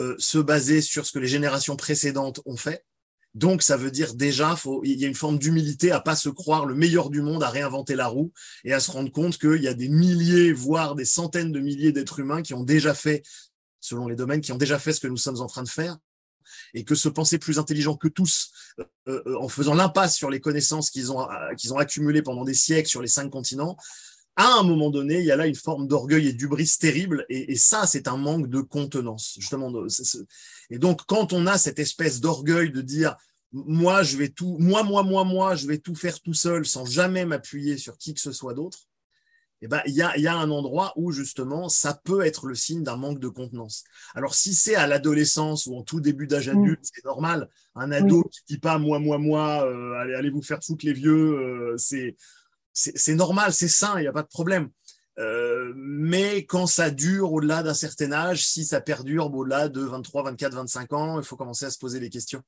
euh, 0.00 0.14
se 0.18 0.38
baser 0.38 0.80
sur 0.80 1.06
ce 1.06 1.12
que 1.12 1.18
les 1.18 1.28
générations 1.28 1.76
précédentes 1.76 2.40
ont 2.46 2.56
fait. 2.56 2.84
Donc, 3.34 3.62
ça 3.62 3.76
veut 3.76 3.90
dire 3.90 4.14
déjà, 4.14 4.54
faut, 4.54 4.82
il 4.84 4.98
y 5.00 5.04
a 5.04 5.08
une 5.08 5.14
forme 5.14 5.38
d'humilité 5.38 5.90
à 5.90 6.00
pas 6.00 6.14
se 6.14 6.28
croire 6.28 6.66
le 6.66 6.74
meilleur 6.74 7.10
du 7.10 7.20
monde, 7.20 7.42
à 7.42 7.50
réinventer 7.50 7.96
la 7.96 8.06
roue 8.06 8.32
et 8.62 8.72
à 8.72 8.78
se 8.78 8.92
rendre 8.92 9.10
compte 9.10 9.38
qu'il 9.38 9.62
y 9.62 9.66
a 9.66 9.74
des 9.74 9.88
milliers, 9.88 10.52
voire 10.52 10.94
des 10.94 11.04
centaines 11.04 11.50
de 11.50 11.58
milliers 11.58 11.90
d'êtres 11.90 12.20
humains 12.20 12.42
qui 12.42 12.54
ont 12.54 12.62
déjà 12.62 12.94
fait, 12.94 13.24
selon 13.80 14.06
les 14.06 14.14
domaines, 14.14 14.40
qui 14.40 14.52
ont 14.52 14.58
déjà 14.58 14.78
fait 14.78 14.92
ce 14.92 15.00
que 15.00 15.08
nous 15.08 15.16
sommes 15.16 15.40
en 15.40 15.46
train 15.46 15.64
de 15.64 15.68
faire 15.68 15.98
et 16.74 16.84
que 16.84 16.94
se 16.94 17.08
penser 17.08 17.38
plus 17.38 17.58
intelligent 17.58 17.96
que 17.96 18.08
tous 18.08 18.50
euh, 18.78 18.84
euh, 19.26 19.38
en 19.40 19.48
faisant 19.48 19.74
l'impasse 19.74 20.16
sur 20.16 20.30
les 20.30 20.40
connaissances 20.40 20.90
qu'ils 20.90 21.12
ont, 21.12 21.22
euh, 21.22 21.54
qu'ils 21.56 21.72
ont 21.72 21.78
accumulées 21.78 22.22
pendant 22.22 22.44
des 22.44 22.54
siècles 22.54 22.88
sur 22.88 23.02
les 23.02 23.08
cinq 23.08 23.30
continents, 23.30 23.76
à 24.36 24.58
un 24.58 24.62
moment 24.64 24.90
donné, 24.90 25.20
il 25.20 25.24
y 25.24 25.30
a 25.30 25.36
là 25.36 25.46
une 25.46 25.54
forme 25.54 25.86
d'orgueil 25.86 26.26
et 26.28 26.32
d'ubris 26.32 26.70
terrible, 26.80 27.24
et, 27.28 27.52
et 27.52 27.56
ça, 27.56 27.86
c'est 27.86 28.08
un 28.08 28.16
manque 28.16 28.48
de 28.48 28.60
contenance, 28.60 29.36
justement. 29.38 29.72
Et 30.70 30.78
donc, 30.78 31.02
quand 31.06 31.32
on 31.32 31.46
a 31.46 31.56
cette 31.56 31.78
espèce 31.78 32.20
d'orgueil 32.20 32.72
de 32.72 32.80
dire, 32.80 33.16
moi, 33.52 34.02
je 34.02 34.16
vais 34.16 34.28
tout, 34.28 34.56
moi, 34.58 34.82
moi, 34.82 35.04
moi, 35.04 35.22
moi, 35.22 35.54
je 35.54 35.68
vais 35.68 35.78
tout 35.78 35.94
faire 35.94 36.20
tout 36.20 36.34
seul, 36.34 36.66
sans 36.66 36.84
jamais 36.84 37.24
m'appuyer 37.24 37.78
sur 37.78 37.96
qui 37.96 38.12
que 38.12 38.20
ce 38.20 38.32
soit 38.32 38.54
d'autre, 38.54 38.88
eh 39.64 39.66
ben, 39.66 39.80
il 39.86 39.94
y 39.94 40.02
a, 40.02 40.14
y 40.18 40.26
a 40.26 40.36
un 40.36 40.50
endroit 40.50 40.92
où 40.96 41.10
justement 41.10 41.70
ça 41.70 41.98
peut 42.04 42.20
être 42.26 42.46
le 42.46 42.54
signe 42.54 42.82
d'un 42.82 42.96
manque 42.96 43.18
de 43.18 43.28
contenance. 43.28 43.84
Alors 44.14 44.34
si 44.34 44.54
c'est 44.54 44.74
à 44.74 44.86
l'adolescence 44.86 45.64
ou 45.64 45.74
en 45.74 45.82
tout 45.82 46.02
début 46.02 46.26
d'âge 46.26 46.50
mm. 46.50 46.58
adulte, 46.58 46.80
c'est 46.82 47.04
normal. 47.06 47.48
Un 47.74 47.90
ado 47.90 48.18
oui. 48.18 48.30
qui 48.30 48.40
dit 48.46 48.58
pas 48.58 48.76
moi, 48.76 48.98
moi, 48.98 49.16
moi, 49.16 49.66
euh, 49.66 49.94
allez, 49.94 50.14
allez 50.14 50.28
vous 50.28 50.42
faire 50.42 50.62
foutre 50.62 50.84
les 50.84 50.92
vieux, 50.92 51.38
euh, 51.38 51.74
c'est 51.78 52.14
c'est 52.74 53.14
normal, 53.14 53.54
c'est 53.54 53.68
sain, 53.68 53.94
il 53.98 54.02
n'y 54.02 54.08
a 54.08 54.12
pas 54.12 54.22
de 54.22 54.28
problème. 54.28 54.68
Euh, 55.18 55.72
mais 55.76 56.44
quand 56.44 56.66
ça 56.66 56.90
dure 56.90 57.32
au-delà 57.32 57.62
d'un 57.62 57.72
certain 57.72 58.12
âge, 58.12 58.46
si 58.46 58.66
ça 58.66 58.80
perdure 58.80 59.32
au-delà 59.32 59.68
de 59.68 59.80
23, 59.80 60.24
24, 60.24 60.54
25 60.54 60.92
ans, 60.92 61.20
il 61.20 61.24
faut 61.24 61.36
commencer 61.36 61.64
à 61.64 61.70
se 61.70 61.78
poser 61.78 62.00
des 62.00 62.10
questions 62.10 62.42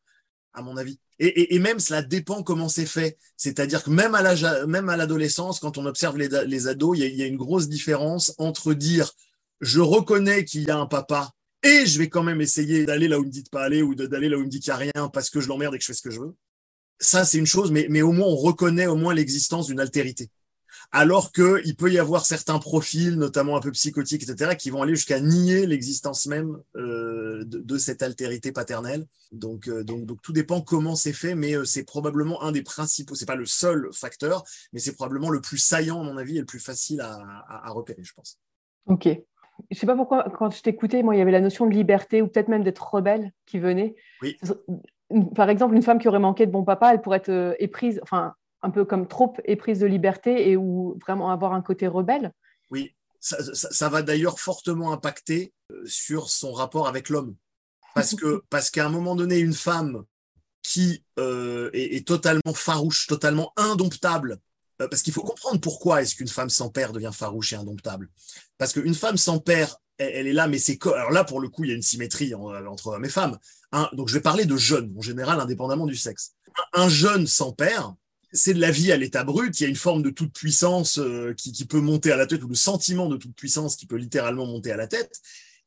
à 0.56 0.62
mon 0.62 0.76
avis. 0.76 0.98
Et, 1.18 1.58
même 1.58 1.78
cela 1.78 2.02
dépend 2.02 2.42
comment 2.42 2.68
c'est 2.68 2.86
fait. 2.86 3.16
C'est-à-dire 3.36 3.82
que 3.82 3.90
même 3.90 4.14
à 4.14 4.22
l'âge, 4.22 4.44
même 4.66 4.88
à 4.88 4.96
l'adolescence, 4.96 5.60
quand 5.60 5.78
on 5.78 5.86
observe 5.86 6.18
les, 6.18 6.66
ados, 6.66 6.98
il 6.98 7.00
y, 7.00 7.04
a, 7.04 7.06
il 7.06 7.16
y, 7.16 7.22
a, 7.22 7.26
une 7.26 7.36
grosse 7.36 7.68
différence 7.68 8.34
entre 8.38 8.74
dire 8.74 9.12
je 9.60 9.80
reconnais 9.80 10.44
qu'il 10.44 10.64
y 10.64 10.70
a 10.70 10.76
un 10.76 10.86
papa 10.86 11.30
et 11.62 11.86
je 11.86 11.98
vais 11.98 12.08
quand 12.08 12.22
même 12.22 12.40
essayer 12.40 12.84
d'aller 12.84 13.08
là 13.08 13.18
où 13.18 13.22
il 13.22 13.28
me 13.28 13.32
dit 13.32 13.42
de 13.42 13.48
pas 13.48 13.64
aller 13.64 13.82
ou 13.82 13.94
d'aller 13.94 14.28
là 14.28 14.36
où 14.36 14.40
il 14.40 14.46
me 14.46 14.50
dit 14.50 14.60
qu'il 14.60 14.72
n'y 14.72 14.74
a 14.74 14.90
rien 14.92 15.08
parce 15.08 15.30
que 15.30 15.40
je 15.40 15.48
l'emmerde 15.48 15.74
et 15.74 15.78
que 15.78 15.84
je 15.84 15.88
fais 15.88 15.94
ce 15.94 16.02
que 16.02 16.10
je 16.10 16.20
veux. 16.20 16.34
Ça, 16.98 17.24
c'est 17.24 17.38
une 17.38 17.46
chose, 17.46 17.70
mais, 17.70 17.86
mais 17.88 18.02
au 18.02 18.12
moins 18.12 18.26
on 18.26 18.36
reconnaît 18.36 18.86
au 18.86 18.96
moins 18.96 19.14
l'existence 19.14 19.66
d'une 19.66 19.80
altérité 19.80 20.30
alors 20.92 21.32
qu'il 21.32 21.76
peut 21.76 21.90
y 21.90 21.98
avoir 21.98 22.26
certains 22.26 22.58
profils, 22.58 23.16
notamment 23.16 23.56
un 23.56 23.60
peu 23.60 23.70
psychotiques, 23.72 24.22
etc., 24.22 24.56
qui 24.56 24.70
vont 24.70 24.82
aller 24.82 24.94
jusqu'à 24.94 25.20
nier 25.20 25.66
l'existence 25.66 26.26
même 26.26 26.58
euh, 26.76 27.44
de, 27.44 27.58
de, 27.58 27.78
cette 27.78 28.02
altérité 28.02 28.52
paternelle. 28.52 29.06
Donc, 29.32 29.68
euh, 29.68 29.84
donc, 29.84 30.06
donc, 30.06 30.22
tout 30.22 30.32
dépend 30.32 30.60
comment 30.60 30.94
c'est 30.94 31.12
fait, 31.12 31.34
mais 31.34 31.54
euh, 31.54 31.64
c'est 31.64 31.84
probablement 31.84 32.42
un 32.42 32.52
des 32.52 32.62
principaux, 32.62 33.14
c'est 33.14 33.26
pas 33.26 33.36
le 33.36 33.46
seul 33.46 33.88
facteur, 33.92 34.44
mais 34.72 34.80
c'est 34.80 34.94
probablement 34.94 35.30
le 35.30 35.40
plus 35.40 35.58
saillant, 35.58 36.00
à 36.00 36.04
mon 36.04 36.16
avis, 36.16 36.36
et 36.36 36.40
le 36.40 36.46
plus 36.46 36.60
facile 36.60 37.00
à, 37.00 37.14
à, 37.48 37.68
à 37.68 37.70
repérer, 37.70 38.02
je 38.02 38.14
pense. 38.14 38.38
Ok. 38.86 39.08
Je 39.70 39.78
sais 39.78 39.86
pas 39.86 39.96
pourquoi, 39.96 40.30
quand 40.38 40.50
je 40.50 40.62
t'écoutais, 40.62 41.02
moi, 41.02 41.14
il 41.14 41.18
y 41.18 41.22
avait 41.22 41.30
la 41.30 41.40
notion 41.40 41.66
de 41.66 41.72
liberté 41.72 42.20
ou 42.22 42.28
peut-être 42.28 42.48
même 42.48 42.62
d'être 42.62 42.92
rebelle 42.92 43.32
qui 43.46 43.58
venait. 43.58 43.94
Oui. 44.22 44.38
Par 45.34 45.48
exemple, 45.48 45.74
une 45.74 45.82
femme 45.82 45.98
qui 45.98 46.08
aurait 46.08 46.18
manqué 46.18 46.46
de 46.46 46.50
bon 46.50 46.64
papa, 46.64 46.92
elle 46.92 47.00
pourrait 47.00 47.18
être 47.18 47.56
éprise, 47.58 48.00
enfin, 48.02 48.34
un 48.66 48.70
peu 48.70 48.84
comme 48.84 49.06
trop 49.06 49.34
éprise 49.44 49.78
de 49.78 49.86
liberté 49.86 50.50
et 50.50 50.56
ou 50.56 50.98
vraiment 51.00 51.30
avoir 51.30 51.54
un 51.54 51.62
côté 51.62 51.86
rebelle. 51.86 52.32
Oui, 52.70 52.94
ça, 53.20 53.42
ça, 53.54 53.68
ça 53.70 53.88
va 53.88 54.02
d'ailleurs 54.02 54.40
fortement 54.40 54.92
impacter 54.92 55.52
euh, 55.72 55.82
sur 55.86 56.30
son 56.30 56.52
rapport 56.52 56.88
avec 56.88 57.08
l'homme. 57.08 57.36
Parce 57.94 58.14
que 58.14 58.42
parce 58.50 58.70
qu'à 58.70 58.86
un 58.86 58.88
moment 58.88 59.14
donné, 59.14 59.38
une 59.38 59.54
femme 59.54 60.02
qui 60.62 61.04
euh, 61.20 61.70
est, 61.72 61.96
est, 61.96 62.06
totalement 62.06 62.54
farouche, 62.54 63.06
totalement 63.06 63.52
indomptable, 63.56 64.38
euh, 64.82 64.88
parce 64.88 65.02
qu'il 65.02 65.12
faut 65.12 65.22
comprendre 65.22 65.60
pourquoi 65.60 66.02
est-ce 66.02 66.16
qu'une 66.16 66.28
femme 66.28 66.50
sans 66.50 66.70
père 66.70 66.92
devient 66.92 67.12
farouche 67.12 67.52
et 67.52 67.56
indomptable. 67.56 68.10
Parce 68.58 68.72
qu'une 68.72 68.94
femme 68.94 69.16
sans 69.16 69.38
père, 69.38 69.76
elle, 69.98 70.10
elle 70.12 70.26
est 70.26 70.32
là, 70.32 70.48
mais 70.48 70.58
c'est 70.58 70.84
alors 70.86 71.12
là 71.12 71.22
pour 71.22 71.40
le 71.40 71.48
coup, 71.48 71.62
il 71.62 71.70
y 71.70 71.72
a 71.72 71.76
une 71.76 71.82
symétrie 71.82 72.34
en, 72.34 72.48
entre 72.66 72.88
hommes 72.88 73.04
et 73.04 73.08
femmes. 73.08 73.38
donc 73.92 74.08
je 74.08 74.14
vais 74.14 74.20
parler 74.20 74.44
de 74.44 74.56
jeunes 74.56 74.92
en 74.98 75.02
général, 75.02 75.38
indépendamment 75.38 75.86
du 75.86 75.94
sexe. 75.94 76.32
Un, 76.74 76.82
un 76.82 76.88
jeune 76.88 77.28
sans 77.28 77.52
père, 77.52 77.94
c'est 78.36 78.54
de 78.54 78.60
la 78.60 78.70
vie 78.70 78.92
à 78.92 78.96
l'état 78.96 79.24
brut. 79.24 79.58
Il 79.58 79.62
y 79.64 79.66
a 79.66 79.68
une 79.68 79.76
forme 79.76 80.02
de 80.02 80.10
toute 80.10 80.32
puissance 80.32 80.98
euh, 80.98 81.34
qui, 81.34 81.52
qui, 81.52 81.64
peut 81.64 81.80
monter 81.80 82.12
à 82.12 82.16
la 82.16 82.26
tête 82.26 82.42
ou 82.44 82.48
le 82.48 82.54
sentiment 82.54 83.08
de 83.08 83.16
toute 83.16 83.34
puissance 83.34 83.76
qui 83.76 83.86
peut 83.86 83.96
littéralement 83.96 84.46
monter 84.46 84.70
à 84.70 84.76
la 84.76 84.86
tête. 84.86 85.20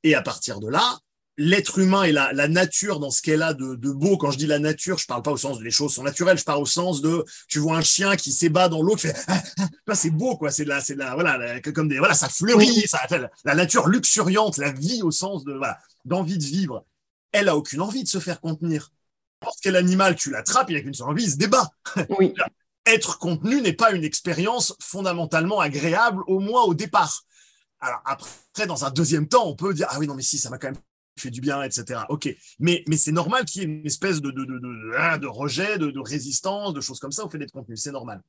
Et 0.04 0.16
à 0.16 0.22
partir 0.22 0.60
de 0.60 0.70
là, 0.70 1.00
l'être 1.40 1.80
humain 1.80 2.04
et 2.04 2.12
la, 2.12 2.34
la, 2.34 2.48
nature 2.50 3.00
dans 3.00 3.12
ce 3.12 3.22
qu'elle 3.22 3.42
a 3.42 3.54
de, 3.54 3.76
de, 3.76 3.92
beau. 3.92 4.18
Quand 4.18 4.30
je 4.32 4.38
dis 4.38 4.46
la 4.46 4.60
nature, 4.60 4.98
je 4.98 5.08
parle 5.08 5.22
pas 5.22 5.32
au 5.32 5.38
sens 5.38 5.58
de 5.58 5.64
les 5.64 5.72
choses 5.72 5.94
sont 5.94 6.04
naturelles. 6.04 6.38
Je 6.38 6.44
parle 6.44 6.62
au 6.62 6.66
sens 6.66 7.02
de 7.02 7.24
tu 7.48 7.60
vois 7.60 7.78
un 7.78 7.82
chien 7.82 8.16
qui 8.18 8.32
s'ébat 8.32 8.68
dans 8.70 8.82
l'eau, 8.82 8.96
qui 8.96 9.08
fait 9.08 9.16
c'est 9.94 10.12
beau 10.12 10.38
quoi. 10.38 10.52
C'est 10.52 10.66
de 10.66 10.70
la, 10.70 10.82
c'est 10.82 10.96
la 10.96 11.16
voilà 11.16 11.60
comme 11.62 11.88
des 11.88 11.98
voilà 11.98 12.14
ça 12.14 12.30
fleurit, 12.30 12.88
ça 12.88 13.00
la 13.46 13.56
nature 13.56 13.88
luxuriante, 13.88 14.58
la 14.58 14.72
vie 14.72 15.02
au 15.02 15.12
sens 15.12 15.46
de 15.46 15.54
voilà 15.54 15.78
d'envie 16.06 16.38
de 16.38 16.44
vivre. 16.44 16.86
Elle 17.32 17.48
a 17.48 17.56
aucune 17.56 17.82
envie 17.82 18.04
de 18.04 18.10
se 18.10 18.20
faire 18.20 18.42
contenir. 18.42 18.92
N'importe 19.42 19.60
quel 19.62 19.78
animal, 19.78 20.16
tu 20.16 20.32
l'attrapes, 20.32 20.70
il 20.70 20.76
a 20.76 20.82
qu'une 20.82 20.94
seule 20.94 21.08
envie, 21.08 21.24
il 21.24 21.32
se 21.32 21.38
débat. 21.38 21.72
Oui. 22.10 22.34
Être 22.90 23.20
contenu 23.20 23.62
n'est 23.62 23.74
pas 23.74 23.92
une 23.92 24.04
expérience 24.04 24.76
fondamentalement 24.80 25.60
agréable, 25.60 26.24
au 26.26 26.40
moins 26.40 26.64
au 26.64 26.74
départ. 26.74 27.24
Alors 27.80 28.02
après, 28.04 28.66
dans 28.68 28.84
un 28.84 28.90
deuxième 28.90 29.28
temps, 29.28 29.48
on 29.48 29.56
peut 29.56 29.76
dire 29.76 29.88
ah 29.92 30.00
oui 30.00 30.08
non 30.08 30.16
mais 30.16 30.24
si 30.24 30.40
ça 30.40 30.50
m'a 30.50 30.58
quand 30.58 30.72
même 30.72 30.82
fait 31.20 31.30
du 31.30 31.40
bien, 31.40 31.62
etc. 31.62 32.02
Ok, 32.10 32.36
mais 32.58 32.84
mais 32.88 32.98
c'est 32.98 33.12
normal 33.12 33.46
qu'il 33.46 33.62
y 33.62 33.66
ait 33.66 33.68
une 33.68 33.86
espèce 33.86 34.22
de 34.22 34.32
de, 34.32 34.44
de, 34.44 34.58
de, 34.58 34.98
hein, 34.98 35.20
de 35.20 35.28
rejet, 35.28 35.78
de, 35.78 36.00
résistance, 36.00 36.74
de 36.74 36.82
choses 36.82 37.00
comme 37.00 37.12
ça 37.12 37.24
au 37.24 37.30
fait 37.30 37.38
d'être 37.38 37.52
contenu, 37.52 37.78
c'est 37.78 37.92
normal. 37.92 38.24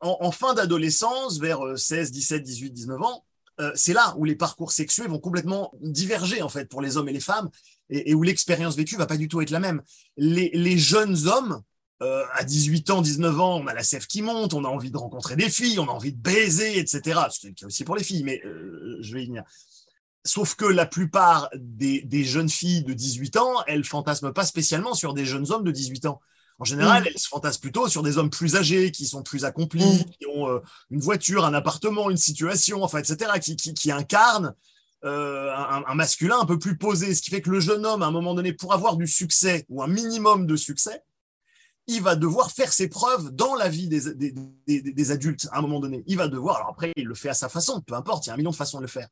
En, 0.00 0.30
fin 0.32 0.52
d'adolescence, 0.52 1.38
vers 1.38 1.60
16, 1.78 2.12
17, 2.12 2.42
18, 2.42 2.70
19 2.72 3.00
ans, 3.00 3.24
euh, 3.60 3.72
c'est 3.74 3.94
là 3.94 4.14
où 4.18 4.24
les 4.24 4.34
parcours 4.36 4.70
sexuels 4.70 5.08
vont 5.08 5.18
complètement 5.18 5.72
diverger 5.80 6.42
en 6.42 6.50
fait 6.50 6.68
pour 6.68 6.82
les 6.82 6.98
hommes 6.98 7.08
et 7.08 7.12
les 7.12 7.20
femmes 7.20 7.48
et, 7.88 8.10
et 8.10 8.14
où 8.14 8.22
l'expérience 8.22 8.76
vécue 8.76 8.96
va 8.96 9.06
pas 9.06 9.16
du 9.16 9.28
tout 9.28 9.40
être 9.40 9.50
la 9.50 9.60
même. 9.60 9.82
Les, 10.18 10.50
les 10.52 10.76
jeunes 10.76 11.26
hommes 11.26 11.62
euh, 12.02 12.24
à 12.32 12.44
18 12.44 12.90
ans, 12.90 13.02
19 13.02 13.40
ans, 13.40 13.60
on 13.62 13.66
a 13.66 13.74
la 13.74 13.82
sève 13.82 14.06
qui 14.06 14.22
monte, 14.22 14.52
on 14.52 14.64
a 14.64 14.68
envie 14.68 14.90
de 14.90 14.96
rencontrer 14.96 15.36
des 15.36 15.48
filles, 15.48 15.78
on 15.78 15.88
a 15.88 15.92
envie 15.92 16.12
de 16.12 16.20
baiser, 16.20 16.78
etc. 16.78 17.20
C'est 17.30 17.64
aussi 17.64 17.84
pour 17.84 17.96
les 17.96 18.04
filles, 18.04 18.24
mais 18.24 18.42
euh, 18.44 18.98
je 19.00 19.14
vais 19.14 19.22
y 19.22 19.26
venir. 19.26 19.44
Sauf 20.24 20.54
que 20.54 20.64
la 20.64 20.86
plupart 20.86 21.50
des, 21.54 22.00
des, 22.02 22.24
jeunes 22.24 22.48
filles 22.48 22.82
de 22.82 22.94
18 22.94 23.36
ans, 23.36 23.62
elles 23.66 23.84
fantasment 23.84 24.32
pas 24.32 24.46
spécialement 24.46 24.94
sur 24.94 25.14
des 25.14 25.24
jeunes 25.26 25.52
hommes 25.52 25.64
de 25.64 25.70
18 25.70 26.06
ans. 26.06 26.20
En 26.58 26.64
général, 26.64 27.02
mmh. 27.02 27.06
elles 27.08 27.18
se 27.18 27.28
fantasment 27.28 27.60
plutôt 27.60 27.88
sur 27.88 28.02
des 28.02 28.16
hommes 28.16 28.30
plus 28.30 28.56
âgés, 28.56 28.90
qui 28.90 29.06
sont 29.06 29.22
plus 29.22 29.44
accomplis, 29.44 30.00
mmh. 30.00 30.10
qui 30.18 30.26
ont 30.34 30.48
euh, 30.48 30.60
une 30.90 31.00
voiture, 31.00 31.44
un 31.44 31.54
appartement, 31.54 32.10
une 32.10 32.16
situation, 32.16 32.82
enfin, 32.82 32.98
etc., 32.98 33.32
qui, 33.40 33.56
qui, 33.56 33.74
qui 33.74 33.92
incarnent 33.92 34.54
euh, 35.04 35.52
un, 35.54 35.84
un, 35.86 35.94
masculin 35.94 36.38
un 36.40 36.46
peu 36.46 36.58
plus 36.58 36.78
posé. 36.78 37.14
Ce 37.14 37.22
qui 37.22 37.30
fait 37.30 37.42
que 37.42 37.50
le 37.50 37.60
jeune 37.60 37.84
homme, 37.84 38.02
à 38.02 38.06
un 38.06 38.10
moment 38.10 38.34
donné, 38.34 38.52
pour 38.52 38.72
avoir 38.72 38.96
du 38.96 39.06
succès 39.06 39.66
ou 39.68 39.82
un 39.82 39.88
minimum 39.88 40.46
de 40.46 40.56
succès, 40.56 41.02
il 41.86 42.02
va 42.02 42.16
devoir 42.16 42.50
faire 42.50 42.72
ses 42.72 42.88
preuves 42.88 43.30
dans 43.30 43.54
la 43.54 43.68
vie 43.68 43.88
des, 43.88 44.14
des, 44.14 44.34
des, 44.66 44.80
des, 44.80 45.10
adultes 45.10 45.48
à 45.52 45.58
un 45.58 45.62
moment 45.62 45.80
donné. 45.80 46.02
Il 46.06 46.16
va 46.16 46.28
devoir, 46.28 46.56
alors 46.56 46.70
après, 46.70 46.92
il 46.96 47.06
le 47.06 47.14
fait 47.14 47.28
à 47.28 47.34
sa 47.34 47.48
façon, 47.48 47.80
peu 47.82 47.94
importe, 47.94 48.26
il 48.26 48.28
y 48.28 48.30
a 48.30 48.34
un 48.34 48.36
million 48.36 48.50
de 48.50 48.56
façons 48.56 48.78
de 48.78 48.82
le 48.82 48.88
faire, 48.88 49.08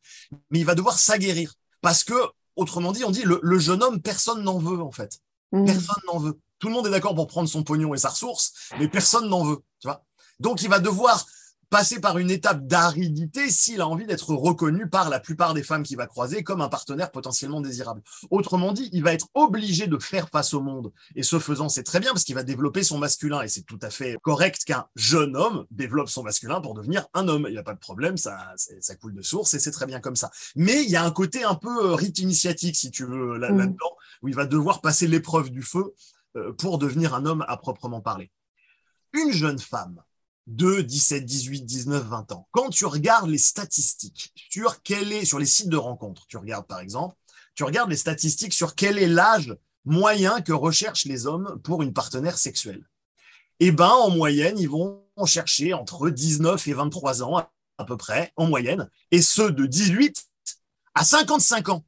mais 0.50 0.60
il 0.60 0.64
va 0.64 0.74
devoir 0.74 0.98
s'aguerrir. 0.98 1.54
Parce 1.82 2.04
que, 2.04 2.14
autrement 2.56 2.92
dit, 2.92 3.04
on 3.04 3.10
dit, 3.10 3.22
le, 3.24 3.40
le 3.42 3.58
jeune 3.58 3.82
homme, 3.82 4.00
personne 4.00 4.42
n'en 4.42 4.58
veut, 4.58 4.80
en 4.80 4.92
fait. 4.92 5.18
Mmh. 5.52 5.66
Personne 5.66 6.02
n'en 6.06 6.18
veut. 6.18 6.38
Tout 6.58 6.68
le 6.68 6.74
monde 6.74 6.86
est 6.86 6.90
d'accord 6.90 7.14
pour 7.14 7.26
prendre 7.26 7.48
son 7.48 7.62
pognon 7.62 7.92
et 7.92 7.98
sa 7.98 8.08
ressource, 8.08 8.52
mais 8.78 8.88
personne 8.88 9.28
n'en 9.28 9.44
veut, 9.44 9.58
tu 9.80 9.88
vois. 9.88 10.04
Donc, 10.38 10.62
il 10.62 10.68
va 10.68 10.78
devoir 10.78 11.26
passer 11.72 12.00
par 12.00 12.18
une 12.18 12.30
étape 12.30 12.66
d'aridité 12.66 13.48
s'il 13.48 13.80
a 13.80 13.88
envie 13.88 14.04
d'être 14.04 14.34
reconnu 14.34 14.90
par 14.90 15.08
la 15.08 15.18
plupart 15.18 15.54
des 15.54 15.62
femmes 15.62 15.82
qu'il 15.82 15.96
va 15.96 16.06
croiser 16.06 16.44
comme 16.44 16.60
un 16.60 16.68
partenaire 16.68 17.10
potentiellement 17.10 17.62
désirable. 17.62 18.02
Autrement 18.28 18.72
dit, 18.72 18.90
il 18.92 19.02
va 19.02 19.14
être 19.14 19.28
obligé 19.32 19.86
de 19.86 19.98
faire 19.98 20.28
face 20.28 20.52
au 20.52 20.60
monde. 20.60 20.92
Et 21.14 21.22
ce 21.22 21.38
faisant, 21.38 21.70
c'est 21.70 21.82
très 21.82 21.98
bien 21.98 22.12
parce 22.12 22.24
qu'il 22.24 22.34
va 22.34 22.42
développer 22.42 22.82
son 22.82 22.98
masculin. 22.98 23.40
Et 23.40 23.48
c'est 23.48 23.62
tout 23.62 23.78
à 23.80 23.88
fait 23.88 24.18
correct 24.20 24.64
qu'un 24.66 24.84
jeune 24.96 25.34
homme 25.34 25.64
développe 25.70 26.10
son 26.10 26.22
masculin 26.22 26.60
pour 26.60 26.74
devenir 26.74 27.06
un 27.14 27.26
homme. 27.26 27.46
Il 27.48 27.52
n'y 27.52 27.58
a 27.58 27.62
pas 27.62 27.72
de 27.72 27.78
problème, 27.78 28.18
ça, 28.18 28.52
ça 28.56 28.94
coule 28.96 29.14
de 29.14 29.22
source 29.22 29.54
et 29.54 29.58
c'est 29.58 29.70
très 29.70 29.86
bien 29.86 30.00
comme 30.00 30.16
ça. 30.16 30.30
Mais 30.54 30.82
il 30.84 30.90
y 30.90 30.96
a 30.96 31.02
un 31.02 31.10
côté 31.10 31.42
un 31.42 31.54
peu 31.54 31.86
euh, 31.86 31.94
rite 31.94 32.18
initiatique, 32.18 32.76
si 32.76 32.90
tu 32.90 33.06
veux, 33.06 33.38
là, 33.38 33.50
mmh. 33.50 33.68
dedans 33.68 33.96
où 34.20 34.28
il 34.28 34.34
va 34.34 34.44
devoir 34.44 34.82
passer 34.82 35.06
l'épreuve 35.06 35.48
du 35.48 35.62
feu 35.62 35.94
euh, 36.36 36.52
pour 36.52 36.76
devenir 36.76 37.14
un 37.14 37.24
homme 37.24 37.46
à 37.48 37.56
proprement 37.56 38.02
parler. 38.02 38.30
Une 39.14 39.32
jeune 39.32 39.58
femme 39.58 40.02
de 40.46 40.80
17, 40.80 41.24
18, 41.24 41.62
19, 41.62 42.04
20 42.04 42.32
ans. 42.32 42.48
Quand 42.50 42.70
tu 42.70 42.84
regardes 42.84 43.30
les 43.30 43.38
statistiques 43.38 44.32
sur 44.50 44.82
quel 44.82 45.12
est, 45.12 45.24
sur 45.24 45.38
les 45.38 45.46
sites 45.46 45.68
de 45.68 45.76
rencontres, 45.76 46.26
tu 46.26 46.36
regardes 46.36 46.66
par 46.66 46.80
exemple, 46.80 47.16
tu 47.54 47.64
regardes 47.64 47.90
les 47.90 47.96
statistiques 47.96 48.54
sur 48.54 48.74
quel 48.74 48.98
est 48.98 49.08
l'âge 49.08 49.56
moyen 49.84 50.40
que 50.40 50.52
recherchent 50.52 51.04
les 51.04 51.26
hommes 51.26 51.60
pour 51.62 51.82
une 51.82 51.92
partenaire 51.92 52.38
sexuelle. 52.38 52.84
Eh 53.60 53.70
ben, 53.70 53.88
en 53.88 54.10
moyenne, 54.10 54.58
ils 54.58 54.68
vont 54.68 55.04
chercher 55.26 55.74
entre 55.74 56.10
19 56.10 56.66
et 56.66 56.72
23 56.72 57.22
ans 57.22 57.48
à 57.78 57.84
peu 57.84 57.96
près, 57.96 58.32
en 58.36 58.46
moyenne, 58.46 58.88
et 59.10 59.22
ceux 59.22 59.50
de 59.52 59.66
18 59.66 60.24
à 60.94 61.04
55 61.04 61.68
ans. 61.68 61.84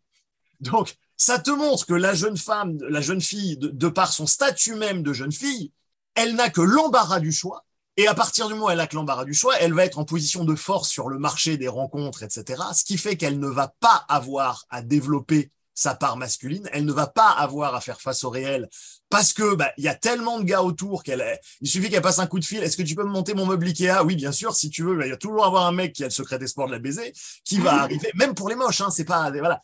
Donc, 0.61 0.97
ça 1.17 1.39
te 1.39 1.51
montre 1.51 1.87
que 1.87 1.95
la 1.95 2.15
jeune 2.15 2.37
femme, 2.37 2.79
la 2.89 3.01
jeune 3.01 3.21
fille, 3.21 3.57
de, 3.57 3.69
de 3.69 3.89
par 3.89 4.13
son 4.13 4.27
statut 4.27 4.75
même 4.75 5.03
de 5.03 5.13
jeune 5.13 5.33
fille, 5.33 5.73
elle 6.15 6.35
n'a 6.35 6.51
que 6.51 6.61
l'embarras 6.61 7.21
du 7.21 7.33
choix 7.33 7.65
et 7.97 8.07
à 8.09 8.15
partir 8.15 8.49
du 8.49 8.55
moment 8.55 8.67
où 8.67 8.71
elle 8.71 8.81
a 8.81 8.87
que 8.87 8.97
l'embarras 8.97 9.25
du 9.25 9.35
choix, 9.35 9.57
elle 9.59 9.73
va 9.73 9.85
être 9.85 9.99
en 9.99 10.05
position 10.05 10.45
de 10.45 10.55
force 10.55 10.89
sur 10.89 11.09
le 11.09 11.19
marché 11.19 11.57
des 11.57 11.69
rencontres, 11.69 12.23
etc. 12.25 12.63
Ce 12.75 12.85
qui 12.85 12.99
fait 12.99 13.17
qu'elle 13.17 13.39
ne 13.39 13.49
va 13.49 13.75
pas 13.81 14.05
avoir 14.09 14.65
à 14.71 14.83
développer 14.83 15.51
sa 15.75 15.95
part 15.95 16.17
masculine, 16.17 16.69
elle 16.73 16.85
ne 16.85 16.93
va 16.93 17.07
pas 17.07 17.29
avoir 17.31 17.75
à 17.75 17.81
faire 17.81 18.01
face 18.01 18.25
au 18.25 18.31
réel 18.31 18.69
parce 19.11 19.33
que 19.33 19.55
bah, 19.55 19.71
il 19.77 19.85
y 19.85 19.89
a 19.89 19.95
tellement 19.95 20.41
de 20.41 20.45
gars 20.45 20.63
autour 20.63 21.03
qu'elle 21.03 21.39
il 21.61 21.69
suffit 21.69 21.91
qu'elle 21.91 22.03
passe 22.03 22.19
un 22.19 22.27
coup 22.27 22.39
de 22.39 22.45
fil, 22.45 22.63
est-ce 22.63 22.77
que 22.77 22.83
tu 22.83 22.95
peux 22.95 23.05
me 23.05 23.11
monter 23.11 23.35
mon 23.35 23.47
meuble 23.47 23.67
Ikea? 23.67 24.03
Oui, 24.05 24.17
bien 24.17 24.33
sûr, 24.33 24.55
si 24.55 24.71
tu 24.71 24.83
veux, 24.83 24.99
il 25.05 25.09
y 25.09 25.13
a 25.13 25.17
toujours 25.17 25.45
avoir 25.45 25.67
un 25.67 25.73
mec 25.73 25.93
qui 25.93 26.03
a 26.03 26.07
le 26.07 26.11
secret 26.11 26.39
des 26.39 26.47
sports 26.47 26.67
de 26.67 26.73
la 26.73 26.79
baiser 26.79 27.13
qui 27.45 27.59
va 27.59 27.75
arriver 27.83 28.11
même 28.15 28.35
pour 28.35 28.49
les 28.49 28.57
moches 28.57 28.81
hein, 28.81 28.91
c'est 28.91 29.05
pas 29.05 29.31
voilà. 29.31 29.61